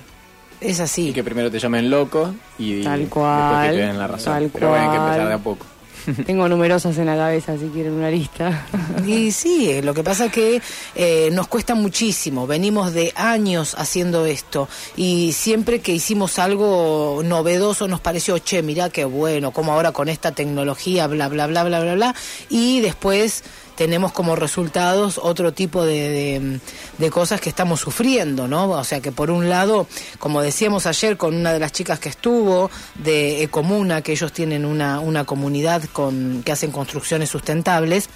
Es 0.61 0.79
así. 0.79 1.09
Y 1.09 1.13
que 1.13 1.23
primero 1.23 1.51
te 1.51 1.59
llamen 1.59 1.89
loco 1.89 2.33
y 2.57 2.83
Tal 2.83 3.01
después 3.01 3.23
cual, 3.23 3.71
que 3.71 3.75
te 3.77 3.81
den 3.85 3.99
la 3.99 4.07
razón. 4.07 4.33
tal 4.33 4.49
Pero 4.53 4.69
bueno, 4.69 4.83
hay 4.85 4.97
que 4.97 5.03
empezar 5.03 5.27
de 5.27 5.33
a 5.33 5.39
poco. 5.39 5.65
Tengo 6.25 6.47
numerosas 6.49 6.97
en 6.97 7.05
la 7.05 7.15
cabeza, 7.15 7.57
si 7.57 7.67
quieren 7.67 7.93
una 7.93 8.09
lista. 8.09 8.65
Y 9.05 9.31
sí, 9.31 9.81
lo 9.81 9.93
que 9.93 10.03
pasa 10.03 10.29
que 10.29 10.61
eh, 10.95 11.29
nos 11.33 11.47
cuesta 11.47 11.75
muchísimo. 11.75 12.47
Venimos 12.47 12.93
de 12.93 13.11
años 13.15 13.75
haciendo 13.77 14.25
esto 14.25 14.69
y 14.95 15.33
siempre 15.33 15.79
que 15.81 15.91
hicimos 15.91 16.39
algo 16.39 17.21
novedoso 17.25 17.87
nos 17.89 17.99
pareció, 17.99 18.37
che, 18.39 18.61
mirá 18.61 18.89
qué 18.89 19.03
bueno, 19.03 19.51
como 19.51 19.73
ahora 19.73 19.91
con 19.91 20.07
esta 20.07 20.31
tecnología, 20.31 21.07
bla, 21.07 21.27
bla, 21.27 21.47
bla, 21.47 21.63
bla, 21.63 21.81
bla, 21.81 21.95
bla. 21.95 22.15
Y 22.49 22.79
después 22.79 23.43
tenemos 23.83 24.13
como 24.13 24.37
resultados 24.37 25.19
otro 25.21 25.51
tipo 25.51 25.83
de, 25.83 26.61
de, 26.97 27.11
cosas 27.11 27.41
que 27.41 27.49
estamos 27.49 27.81
sufriendo, 27.81 28.47
¿no? 28.47 28.69
O 28.69 28.83
sea 28.85 29.01
que 29.01 29.11
por 29.11 29.29
un 29.29 29.49
lado, 29.49 29.87
como 30.19 30.41
decíamos 30.41 30.85
ayer 30.85 31.17
con 31.17 31.35
una 31.35 31.51
de 31.51 31.59
las 31.59 31.73
chicas 31.73 31.99
que 31.99 32.07
estuvo 32.07 32.71
de 32.95 33.43
Ecomuna, 33.43 34.01
que 34.01 34.13
ellos 34.13 34.31
tienen 34.31 34.63
una, 34.63 35.01
una 35.01 35.25
comunidad 35.25 35.83
con, 35.91 36.43
que 36.45 36.53
hacen 36.53 36.71
construcciones 36.71 37.29
sustentables, 37.29 38.07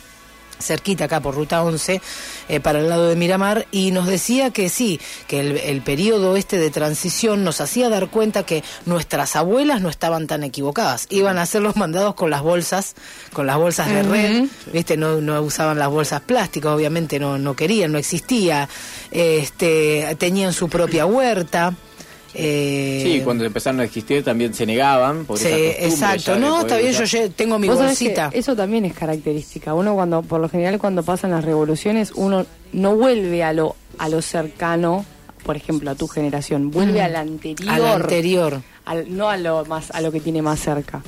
cerquita 0.59 1.05
acá 1.05 1.19
por 1.19 1.35
Ruta 1.35 1.63
11, 1.63 2.01
eh, 2.49 2.59
para 2.59 2.79
el 2.79 2.89
lado 2.89 3.07
de 3.07 3.15
Miramar, 3.15 3.67
y 3.71 3.91
nos 3.91 4.07
decía 4.07 4.51
que 4.51 4.69
sí, 4.69 4.99
que 5.27 5.39
el, 5.39 5.57
el 5.57 5.81
periodo 5.81 6.35
este 6.35 6.57
de 6.57 6.69
transición 6.69 7.43
nos 7.43 7.61
hacía 7.61 7.89
dar 7.89 8.09
cuenta 8.09 8.43
que 8.43 8.63
nuestras 8.85 9.35
abuelas 9.35 9.81
no 9.81 9.89
estaban 9.89 10.27
tan 10.27 10.43
equivocadas. 10.43 11.07
Iban 11.09 11.37
a 11.37 11.43
hacer 11.43 11.61
los 11.61 11.75
mandados 11.75 12.15
con 12.15 12.29
las 12.29 12.41
bolsas, 12.41 12.95
con 13.33 13.47
las 13.47 13.57
bolsas 13.57 13.87
de 13.87 14.03
red, 14.03 14.45
viste, 14.71 14.97
no, 14.97 15.21
no 15.21 15.41
usaban 15.41 15.79
las 15.79 15.89
bolsas 15.89 16.21
plásticas, 16.21 16.71
obviamente 16.71 17.19
no, 17.19 17.37
no 17.37 17.55
querían, 17.55 17.91
no 17.91 17.97
existía, 17.97 18.67
este, 19.11 20.15
tenían 20.17 20.53
su 20.53 20.69
propia 20.69 21.05
huerta. 21.05 21.73
Eh, 22.37 23.01
Sí, 23.03 23.21
cuando 23.23 23.43
empezaron 23.45 23.79
a 23.79 23.83
existir 23.85 24.23
también 24.23 24.53
se 24.53 24.65
negaban. 24.65 25.25
Por 25.25 25.37
Sí, 25.39 25.47
exacto. 25.49 26.37
No, 26.37 26.61
está 26.61 26.77
bien, 26.77 26.91
usar. 26.91 27.05
yo 27.05 27.31
tengo 27.31 27.57
mi 27.59 27.67
bolsita. 27.67 28.29
eso 28.33 28.55
también 28.55 28.85
es 28.85 28.93
característica. 28.93 29.73
Uno 29.73 29.95
cuando, 29.95 30.21
por 30.21 30.39
lo 30.39 30.47
general, 30.49 30.77
cuando 30.79 31.03
pasan 31.03 31.31
las 31.31 31.43
revoluciones, 31.43 32.11
uno 32.15 32.45
no 32.73 32.95
vuelve 32.95 33.43
a 33.43 33.53
lo, 33.53 33.75
a 33.97 34.07
lo 34.09 34.21
cercano, 34.21 35.05
por 35.43 35.55
ejemplo, 35.57 35.89
a 35.91 35.95
tu 35.95 36.07
generación, 36.07 36.71
vuelve 36.71 36.99
Mm. 37.01 37.05
al 37.05 37.15
anterior. 37.15 37.69
Al 37.71 37.85
anterior. 37.85 38.61
al- 38.85 39.15
no 39.17 39.29
a 39.29 39.37
lo 39.37 39.65
más, 39.65 39.91
a 39.91 39.99
lo 40.01 40.11
que 40.11 40.19
tiene 40.21 40.41
más 40.41 40.59
cerca. 40.59 41.01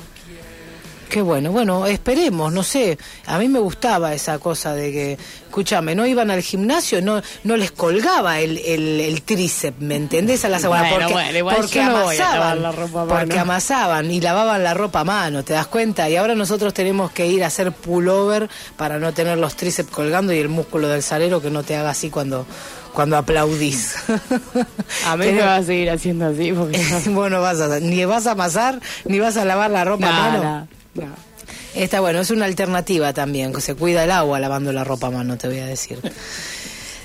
Qué 1.10 1.22
bueno, 1.22 1.50
bueno, 1.50 1.86
esperemos, 1.86 2.52
no 2.52 2.62
sé, 2.62 2.96
a 3.26 3.36
mí 3.38 3.48
me 3.48 3.58
gustaba 3.58 4.14
esa 4.14 4.38
cosa 4.38 4.74
de 4.74 4.92
que, 4.92 5.18
escúchame, 5.46 5.96
no 5.96 6.06
iban 6.06 6.30
al 6.30 6.40
gimnasio, 6.40 7.02
no 7.02 7.20
no 7.42 7.56
les 7.56 7.72
colgaba 7.72 8.38
el, 8.38 8.58
el, 8.58 9.00
el 9.00 9.22
tríceps, 9.22 9.80
¿me 9.80 9.96
entendés? 9.96 10.44
A 10.44 10.48
la 10.48 10.60
semana, 10.60 10.88
Bueno, 10.88 11.08
porque, 11.08 11.42
bueno, 11.42 11.90
no 11.90 11.96
amasaban, 11.98 12.62
la 12.62 12.70
ropa 12.70 13.02
a 13.02 13.06
porque 13.06 13.38
amasaban 13.40 14.08
y 14.08 14.20
lavaban 14.20 14.62
la 14.62 14.72
ropa 14.72 15.00
a 15.00 15.04
mano, 15.04 15.42
¿te 15.42 15.52
das 15.52 15.66
cuenta? 15.66 16.08
Y 16.08 16.14
ahora 16.14 16.36
nosotros 16.36 16.72
tenemos 16.72 17.10
que 17.10 17.26
ir 17.26 17.42
a 17.42 17.48
hacer 17.48 17.72
pullover 17.72 18.48
para 18.76 19.00
no 19.00 19.12
tener 19.12 19.36
los 19.36 19.56
tríceps 19.56 19.90
colgando 19.90 20.32
y 20.32 20.38
el 20.38 20.48
músculo 20.48 20.86
del 20.86 21.02
salero 21.02 21.42
que 21.42 21.50
no 21.50 21.64
te 21.64 21.74
haga 21.74 21.90
así 21.90 22.08
cuando 22.08 22.46
cuando 22.92 23.16
aplaudís. 23.16 23.96
A 25.06 25.16
mí 25.16 25.26
me 25.26 25.42
va 25.42 25.56
a 25.56 25.62
seguir 25.62 25.90
haciendo 25.90 26.26
así. 26.26 26.52
Porque 26.52 26.80
bueno, 27.10 27.40
vas 27.40 27.60
a, 27.60 27.80
ni 27.80 28.04
vas 28.04 28.26
a 28.26 28.32
amasar, 28.32 28.80
ni 29.04 29.18
vas 29.18 29.36
a 29.36 29.44
lavar 29.44 29.70
la 29.70 29.84
ropa 29.84 30.08
a 30.08 30.12
mano. 30.12 30.68
Nada. 30.94 31.16
Está 31.74 32.00
bueno, 32.00 32.20
es 32.20 32.30
una 32.30 32.44
alternativa 32.44 33.12
también, 33.12 33.52
que 33.52 33.60
se 33.60 33.74
cuida 33.74 34.04
el 34.04 34.10
agua 34.10 34.40
lavando 34.40 34.72
la 34.72 34.84
ropa 34.84 35.08
a 35.08 35.10
mano, 35.10 35.36
te 35.36 35.48
voy 35.48 35.58
a 35.58 35.66
decir. 35.66 35.98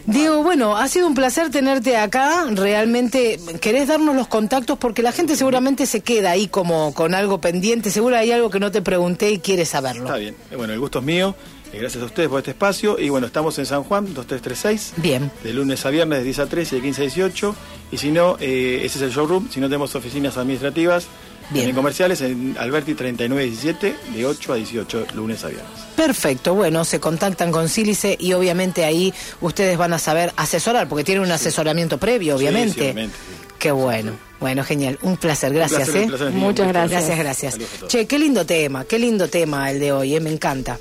Diego, 0.08 0.44
bueno, 0.44 0.78
ha 0.78 0.88
sido 0.88 1.08
un 1.08 1.16
placer 1.16 1.50
tenerte 1.50 1.98
acá. 1.98 2.46
Realmente, 2.52 3.40
¿querés 3.60 3.88
darnos 3.88 4.16
los 4.16 4.28
contactos? 4.28 4.78
Porque 4.78 5.02
la 5.02 5.12
gente 5.12 5.36
seguramente 5.36 5.88
se 5.88 6.02
queda 6.02 6.32
ahí 6.32 6.48
como 6.48 6.94
con 6.94 7.16
algo 7.16 7.42
pendiente. 7.42 7.90
Seguro 7.90 8.16
hay 8.16 8.32
algo 8.32 8.52
que 8.52 8.60
no 8.60 8.72
te 8.72 8.84
pregunté 8.84 9.32
y 9.32 9.40
quieres 9.40 9.70
saberlo. 9.70 10.06
Está 10.06 10.18
bien. 10.18 10.36
Bueno, 10.56 10.74
el 10.74 10.80
gusto 10.80 11.00
es 11.00 11.06
mío. 11.06 11.36
Eh, 11.74 11.80
gracias 11.80 12.04
a 12.04 12.06
ustedes 12.06 12.30
por 12.30 12.38
este 12.38 12.52
espacio. 12.52 13.00
Y 13.00 13.10
bueno, 13.10 13.26
estamos 13.26 13.58
en 13.58 13.66
San 13.66 13.84
Juan, 13.84 14.06
2336. 14.14 14.94
Bien. 14.98 15.32
De 15.44 15.54
lunes 15.54 15.84
a 15.88 15.90
viernes, 15.90 16.20
de 16.20 16.26
10 16.26 16.40
a 16.40 16.46
13 16.46 16.76
y 16.76 16.80
de 16.80 16.86
15 16.86 17.02
a 17.02 17.04
18. 17.06 17.56
Y 17.92 17.98
si 17.98 18.12
no, 18.12 18.38
eh, 18.40 18.82
ese 18.84 19.00
es 19.00 19.04
el 19.06 19.10
showroom. 19.10 19.50
Si 19.50 19.60
no, 19.60 19.68
tenemos 19.68 19.96
oficinas 19.96 20.38
administrativas. 20.38 21.08
Bien. 21.50 21.70
En 21.70 21.76
comerciales, 21.76 22.22
en 22.22 22.56
Alberti 22.58 22.96
3917, 22.96 23.96
de 24.14 24.26
8 24.26 24.54
a 24.54 24.56
18, 24.56 25.08
lunes 25.14 25.44
a 25.44 25.48
viernes. 25.50 25.70
Perfecto, 25.96 26.54
bueno, 26.56 26.84
se 26.86 27.00
contactan 27.00 27.52
con 27.52 27.70
Sílice 27.70 28.18
y 28.20 28.34
obviamente 28.34 28.84
ahí 28.84 29.14
ustedes 29.42 29.78
van 29.78 29.94
a 29.94 30.00
saber 30.00 30.34
asesorar, 30.36 30.90
porque 30.90 31.04
tienen 31.04 31.24
un 31.24 31.32
asesoramiento 31.32 31.98
previo, 31.98 32.36
obviamente. 32.36 32.74
Sí, 32.74 32.80
sí, 32.80 32.82
obviamente, 32.82 33.16
Qué 33.66 33.72
bueno. 33.72 34.12
Bueno, 34.40 34.64
genial. 34.64 35.00
Un 35.02 35.18
placer, 35.18 35.52
gracias. 35.52 35.90
placer, 35.90 36.04
¿eh? 36.04 36.08
placer. 36.08 36.30
Muchas 36.34 36.68
gracias. 36.68 37.18
Gracias, 37.18 37.58
gracias. 37.58 37.88
Che, 37.88 38.06
qué 38.06 38.20
lindo 38.20 38.46
tema, 38.46 38.86
qué 38.86 39.00
lindo 39.00 39.28
tema 39.28 39.72
el 39.72 39.80
de 39.80 39.92
hoy, 39.92 40.16
¿eh? 40.16 40.20
me 40.20 40.32
encanta. 40.32 40.78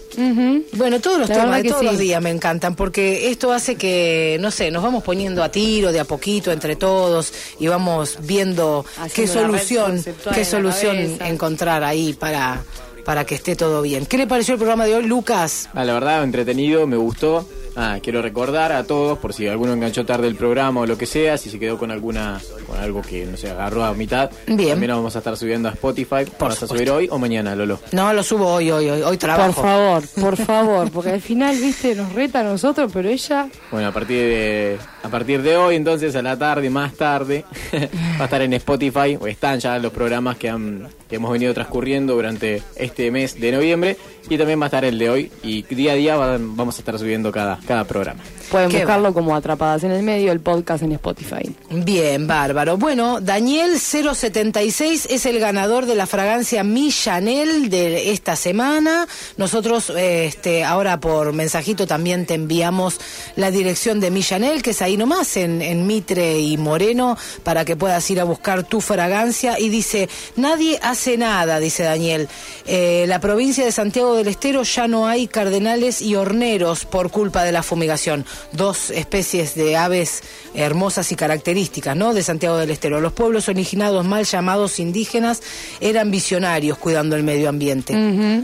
Bueno, 0.75 1.01
todos 1.01 1.21
los 1.21 1.31
La 1.31 1.35
temas 1.35 1.63
de 1.63 1.71
todos 1.71 1.81
sí. 1.81 1.87
los 1.87 1.99
días 1.99 2.21
me 2.21 2.29
encantan, 2.29 2.77
porque 2.77 3.31
esto 3.31 3.55
hace 3.55 3.77
que, 3.77 4.37
no 4.39 4.51
sé, 4.51 4.71
nos 4.71 4.83
vamos 4.83 5.03
poniendo 5.03 5.43
a 5.43 5.49
tiro 5.49 5.93
de 5.93 6.01
a 6.01 6.05
poquito 6.05 6.53
entre 6.53 6.77
todos 6.77 7.33
y 7.59 7.67
vamos 7.67 8.19
viendo 8.21 8.85
qué 9.15 9.25
Haciendo 9.25 9.33
solución, 9.33 10.05
qué 10.35 10.45
solución 10.45 11.17
encontrar 11.23 11.85
ahí 11.85 12.13
para, 12.13 12.63
para 13.07 13.25
que 13.25 13.37
esté 13.37 13.57
todo 13.57 13.81
bien. 13.81 14.05
¿Qué 14.05 14.19
le 14.19 14.27
pareció 14.27 14.53
el 14.53 14.59
programa 14.59 14.85
de 14.85 14.97
hoy, 14.97 15.07
Lucas? 15.07 15.71
Ah, 15.73 15.87
la 15.87 15.95
verdad, 15.95 16.23
entretenido, 16.23 16.87
me 16.87 16.99
gustó. 16.99 17.49
Ah, 17.77 17.99
quiero 18.03 18.23
recordar 18.23 18.73
a 18.73 18.85
todos, 18.85 19.19
por 19.19 19.33
si 19.33 19.47
alguno 19.49 19.73
enganchó 19.73 20.05
tarde 20.07 20.29
el 20.29 20.37
programa 20.37 20.81
o 20.83 20.87
lo 20.87 20.97
que 20.97 21.07
sea, 21.07 21.37
si 21.39 21.51
se 21.51 21.59
quedó 21.59 21.77
con 21.79 21.91
alguna, 21.91 22.41
con 22.67 22.79
algo 22.79 23.03
que 23.03 23.27
no 23.27 23.37
sé, 23.37 23.51
agarró 23.51 23.85
a 23.85 23.95
mitad, 23.95 24.31
Bien. 24.47 24.71
también 24.71 24.91
lo 24.91 24.97
vamos 24.99 25.15
a 25.17 25.19
estar 25.19 25.37
subiendo 25.37 25.69
a 25.69 25.73
Spotify. 25.73 26.25
Por 26.39 26.51
¿Vas 26.51 26.63
a 26.63 26.67
subir 26.69 26.91
hoy 26.91 27.09
o 27.11 27.19
mañana, 27.19 27.55
Lolo? 27.57 27.81
No, 27.93 28.13
lo 28.13 28.23
subo 28.23 28.47
hoy, 28.47 28.71
hoy, 28.71 28.89
hoy, 28.91 29.03
hoy 29.03 29.17
trabajo. 29.19 29.55
Por 29.55 29.65
favor, 29.65 30.03
por 30.21 30.37
favor, 30.47 30.91
porque 30.91 31.11
al 31.11 31.21
final, 31.21 31.57
viste, 31.57 31.95
nos 31.95 32.13
reta 32.13 32.41
a 32.41 32.45
nosotros, 32.45 32.91
pero 32.93 33.09
ella 33.09 33.49
Bueno, 33.71 33.89
a 33.89 33.93
partir 33.93 34.19
de 34.19 34.79
a 35.03 35.09
partir 35.09 35.43
de 35.43 35.57
hoy, 35.57 35.77
entonces 35.77 36.17
a 36.17 36.23
la 36.23 36.39
tarde, 36.39 36.71
más 36.71 36.95
tarde, 36.95 37.45
va 38.19 38.23
a 38.23 38.25
estar 38.25 38.41
en 38.41 38.55
Spotify, 38.55 39.19
o 39.21 39.27
están 39.27 39.59
ya 39.61 39.79
los 39.79 39.93
programas 39.93 40.37
que, 40.39 40.49
han, 40.49 40.89
que 41.09 41.17
hemos 41.17 41.31
venido 41.31 41.53
transcurriendo 41.53 42.15
durante 42.15 42.63
este 42.77 43.11
mes 43.11 43.39
de 43.39 43.53
noviembre, 43.53 43.97
y 44.31 44.39
también 44.39 44.59
va 44.61 44.65
a 44.65 44.69
estar 44.69 44.85
el 44.87 44.99
de 44.99 45.11
hoy, 45.11 45.31
y 45.43 45.63
día 45.75 45.93
a 45.93 45.95
día 45.97 46.17
van- 46.17 46.57
vamos 46.57 46.77
a 46.77 46.79
estar 46.79 46.99
subiendo 46.99 47.31
cada, 47.31 47.59
cada 47.67 47.85
programa. 47.85 48.21
pueden 48.51 48.71
Qué 48.71 48.79
buscarlo 48.79 49.13
como 49.15 49.35
Atrapadas 49.35 49.85
en 49.85 49.91
el 49.91 50.03
Medio, 50.03 50.31
el 50.33 50.41
podcast 50.41 50.83
en 50.83 50.93
Spotify. 50.93 51.55
Bien, 51.71 52.27
bárbaro. 52.27 52.77
Bueno, 52.77 53.21
Daniel 53.21 53.79
076 53.81 55.07
es 55.11 55.27
el 55.27 55.41
ganador 55.41 55.87
de 55.87 55.95
la 55.95 56.07
fragancia 56.07 56.63
Mi 56.63 56.91
Chanel 56.91 57.71
de 57.71 58.13
esta 58.13 58.37
semana. 58.37 59.07
Nosotros, 59.37 59.91
eh, 59.91 60.27
este, 60.27 60.65
ahora 60.65 61.01
por 61.01 61.33
mensajito 61.33 61.87
también 61.87 62.27
te 62.27 62.35
enviamos 62.35 63.01
la 63.37 63.51
dirección 63.51 64.01
de 64.01 64.11
Mi 64.11 64.23
Chanel, 64.23 64.63
que 64.63 64.71
es 64.71 64.83
ahí 64.83 64.97
nomás, 64.97 65.37
en, 65.37 65.63
en 65.63 65.87
Mitre 65.87 66.39
y 66.39 66.57
Moreno, 66.57 67.17
para 67.43 67.65
que 67.65 67.77
puedas 67.77 68.09
ir 68.11 68.21
a 68.21 68.25
buscar 68.25 68.65
tu 68.65 68.81
fragancia. 68.81 69.59
Y 69.59 69.69
dice, 69.71 70.09
nadie 70.37 70.79
hace 70.83 71.17
nada, 71.17 71.59
dice 71.61 71.83
Daniel. 71.83 72.29
Eh, 72.67 73.07
la 73.09 73.21
provincia 73.21 73.65
de 73.65 73.73
Santiago 73.73 74.15
del 74.15 74.29
Estero 74.29 74.63
ya 74.63 74.87
no 74.87 75.07
hay 75.07 75.27
cardenales 75.27 76.03
y 76.03 76.15
horneros 76.15 76.85
por 76.85 77.11
culpa 77.11 77.43
de 77.43 77.53
la 77.55 77.63
fumigación. 77.63 78.27
Dos 78.53 78.91
especies 78.91 79.55
de 79.55 79.77
aves 79.79 80.23
hermosas 80.53 81.11
y 81.13 81.17
características, 81.17 81.97
¿no? 81.97 82.13
De 82.13 82.23
Santiago 82.23 82.59
del 82.59 82.71
Estero. 82.71 83.01
Los 83.01 83.15
pueblos 83.15 83.49
originados 83.49 84.05
mal 84.05 84.25
llamados 84.25 84.79
indígenas 84.79 85.43
eran 85.81 86.11
visionarios 86.11 86.77
cuidando 86.77 87.17
el 87.17 87.23
medio 87.23 87.49
ambiente. 87.49 87.95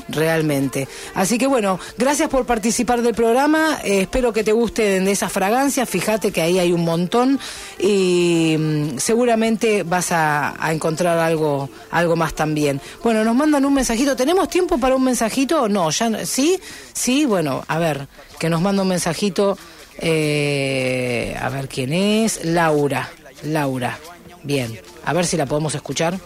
Realmente. 0.08 0.88
Así 1.14 1.36
que 1.36 1.46
bueno, 1.46 1.78
gracias 1.98 2.30
por 2.30 2.46
participar 2.46 3.02
del 3.02 3.14
programa. 3.14 3.80
Eh, 3.84 4.02
espero 4.02 4.32
que 4.32 4.44
te 4.44 4.52
gusten 4.52 5.04
de 5.04 5.12
esas 5.12 5.30
fragancias. 5.30 5.88
Fíjate 5.88 6.30
que 6.32 6.40
ahí 6.40 6.58
hay 6.58 6.72
un 6.72 6.84
montón 6.84 7.38
y 7.78 8.56
mm, 8.58 8.98
seguramente 8.98 9.82
vas 9.82 10.12
a, 10.12 10.54
a 10.64 10.72
encontrar 10.72 11.18
algo, 11.18 11.68
algo 11.90 12.16
más 12.16 12.34
también. 12.34 12.80
Bueno, 13.02 13.24
nos 13.24 13.34
mandan 13.34 13.64
un 13.64 13.74
mensajito. 13.74 14.16
¿Tenemos 14.16 14.48
tiempo 14.48 14.78
para 14.78 14.94
un 14.94 15.04
mensajito? 15.04 15.68
No, 15.68 15.90
ya 15.90 16.24
sí, 16.24 16.58
sí. 16.92 17.26
Bueno, 17.26 17.64
a 17.66 17.78
ver, 17.78 18.08
que 18.40 18.48
nos 18.48 18.60
manda 18.60 18.82
un 18.82 18.88
mensajito. 18.88 19.56
eh, 19.98 21.36
a 21.38 21.48
ver 21.50 21.68
quién 21.68 21.92
es. 21.92 22.42
Laura. 22.44 23.10
Laura. 23.42 23.98
Bien. 24.42 24.80
A 25.04 25.12
ver 25.12 25.26
si 25.26 25.36
la 25.36 25.44
podemos 25.46 25.74
escuchar. 25.74 26.18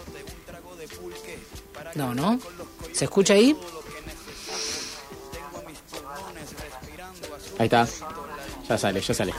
No, 1.93 2.13
¿no? 2.15 2.39
¿Se 2.93 3.05
escucha 3.05 3.33
ahí? 3.33 3.55
Ahí 7.59 7.65
está. 7.65 7.87
Ya 8.69 8.77
sale, 8.77 9.01
ya 9.01 9.13
sale. 9.13 9.33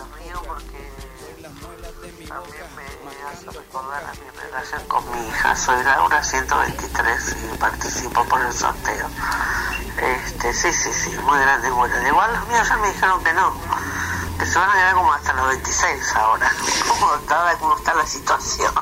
Con 4.85 5.03
mi 5.11 5.29
hija. 5.29 5.57
Soy 5.57 5.83
Laura 5.83 6.23
123 6.23 7.37
y 7.53 7.57
participo 7.57 8.25
por 8.25 8.41
el 8.41 8.53
sorteo. 8.53 9.09
Este, 9.99 10.53
sí, 10.53 10.73
sí, 10.73 10.93
sí, 10.93 11.11
muy 11.25 11.39
grande, 11.39 11.69
grande. 11.89 12.09
Igual 12.09 12.33
los 12.35 12.49
míos 12.49 12.69
ya 12.69 12.77
me 12.77 12.89
dijeron 12.89 13.23
que 13.25 13.33
no, 13.33 13.55
que 14.39 14.47
se 14.47 14.59
van 14.59 14.71
a 14.71 14.73
quedar 14.75 14.95
como 14.95 15.13
hasta 15.13 15.33
los 15.35 15.49
26 15.49 15.87
ahora. 16.15 16.51
Como 16.89 17.15
está, 17.17 17.57
cómo 17.61 17.77
está 17.77 17.95
la 17.95 18.07
situación. 18.07 18.73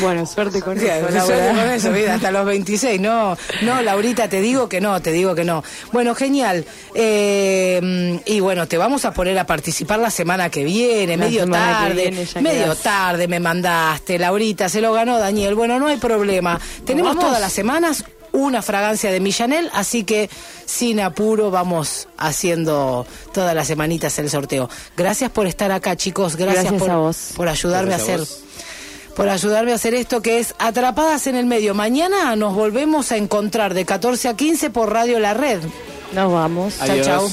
Bueno, 0.00 0.24
suerte 0.26 0.60
con 0.62 0.78
Sí, 0.78 0.86
eso, 0.86 1.10
suerte 1.26 1.48
con 1.48 1.58
eso, 1.70 1.92
vida, 1.92 2.14
hasta 2.14 2.30
los 2.30 2.44
26. 2.46 3.00
No, 3.00 3.36
no, 3.62 3.82
Laurita, 3.82 4.28
te 4.28 4.40
digo 4.40 4.68
que 4.68 4.80
no, 4.80 5.00
te 5.02 5.12
digo 5.12 5.34
que 5.34 5.44
no. 5.44 5.62
Bueno, 5.92 6.14
genial. 6.14 6.64
Eh, 6.94 8.20
y 8.24 8.40
bueno, 8.40 8.66
te 8.66 8.78
vamos 8.78 9.04
a 9.04 9.12
poner 9.12 9.38
a 9.38 9.46
participar 9.46 9.98
la 9.98 10.10
semana 10.10 10.48
que 10.50 10.64
viene, 10.64 11.16
La 11.16 11.24
medio 11.26 11.46
tarde. 11.48 12.10
viene 12.10 12.26
medio 12.40 12.64
quedás. 12.64 12.78
tarde 12.82 13.28
me 13.28 13.40
mandaste, 13.40 14.18
Laurita, 14.18 14.68
se 14.68 14.80
lo 14.80 14.92
ganó 14.92 15.18
Daniel. 15.18 15.54
Bueno, 15.54 15.78
no 15.78 15.86
hay 15.88 15.98
problema. 15.98 16.58
Tenemos 16.84 17.10
vamos? 17.14 17.24
todas 17.26 17.40
las 17.40 17.52
semanas 17.52 18.04
una 18.32 18.62
fragancia 18.62 19.10
de 19.10 19.20
Millanel, 19.20 19.70
así 19.72 20.04
que 20.04 20.30
sin 20.64 21.00
apuro 21.00 21.50
vamos 21.50 22.08
haciendo 22.16 23.06
todas 23.32 23.54
las 23.54 23.66
semanitas 23.66 24.18
el 24.18 24.30
sorteo. 24.30 24.68
Gracias 24.96 25.30
por 25.30 25.46
estar 25.46 25.70
acá, 25.70 25.96
chicos. 25.96 26.36
Gracias, 26.36 26.64
Gracias 26.64 26.80
por, 26.80 26.90
a 26.90 26.96
vos. 26.96 27.16
por 27.36 27.48
ayudarme 27.48 27.90
Gracias 27.90 28.08
a 28.08 28.12
a 28.12 28.22
hacer 28.22 28.42
por 29.14 29.28
ayudarme 29.28 29.72
a 29.72 29.74
hacer 29.74 29.94
esto 29.94 30.22
que 30.22 30.38
es 30.38 30.54
Atrapadas 30.58 31.26
en 31.26 31.36
el 31.36 31.46
Medio. 31.46 31.74
Mañana 31.74 32.34
nos 32.36 32.54
volvemos 32.54 33.12
a 33.12 33.16
encontrar 33.16 33.74
de 33.74 33.84
14 33.84 34.28
a 34.28 34.36
15 34.36 34.70
por 34.70 34.92
Radio 34.92 35.20
La 35.20 35.34
Red. 35.34 35.60
Nos 36.12 36.32
vamos. 36.32 36.74
Chao, 36.78 37.02
chao. 37.02 37.30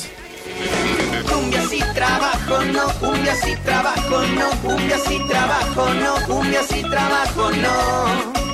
Cumbia 1.31 1.67
si 1.69 1.79
trabajo, 1.79 2.63
no, 2.65 2.93
cumbia 2.99 3.35
si 3.35 3.55
trabajo, 3.57 4.21
no, 4.27 4.49
cumbia 4.61 4.97
si 5.07 5.27
trabajo, 5.27 5.93
no, 5.93 6.27
cumbia 6.27 6.63
si 6.63 6.81
trabajo, 6.81 7.51
no. 7.51 8.48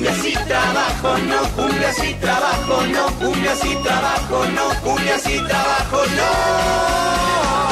Cumbia 0.00 0.14
si 0.14 0.32
trabajo, 0.32 1.18
no, 1.28 1.42
cumbia 1.54 1.92
si 1.92 2.14
trabajo, 2.14 2.86
no, 2.86 3.06
cumbia 3.18 3.54
si 3.54 3.76
trabajo, 3.82 4.46
no, 4.46 4.80
cumbia 4.82 5.18
si 5.18 5.38
trabajo, 5.40 5.98
no. 6.16 7.69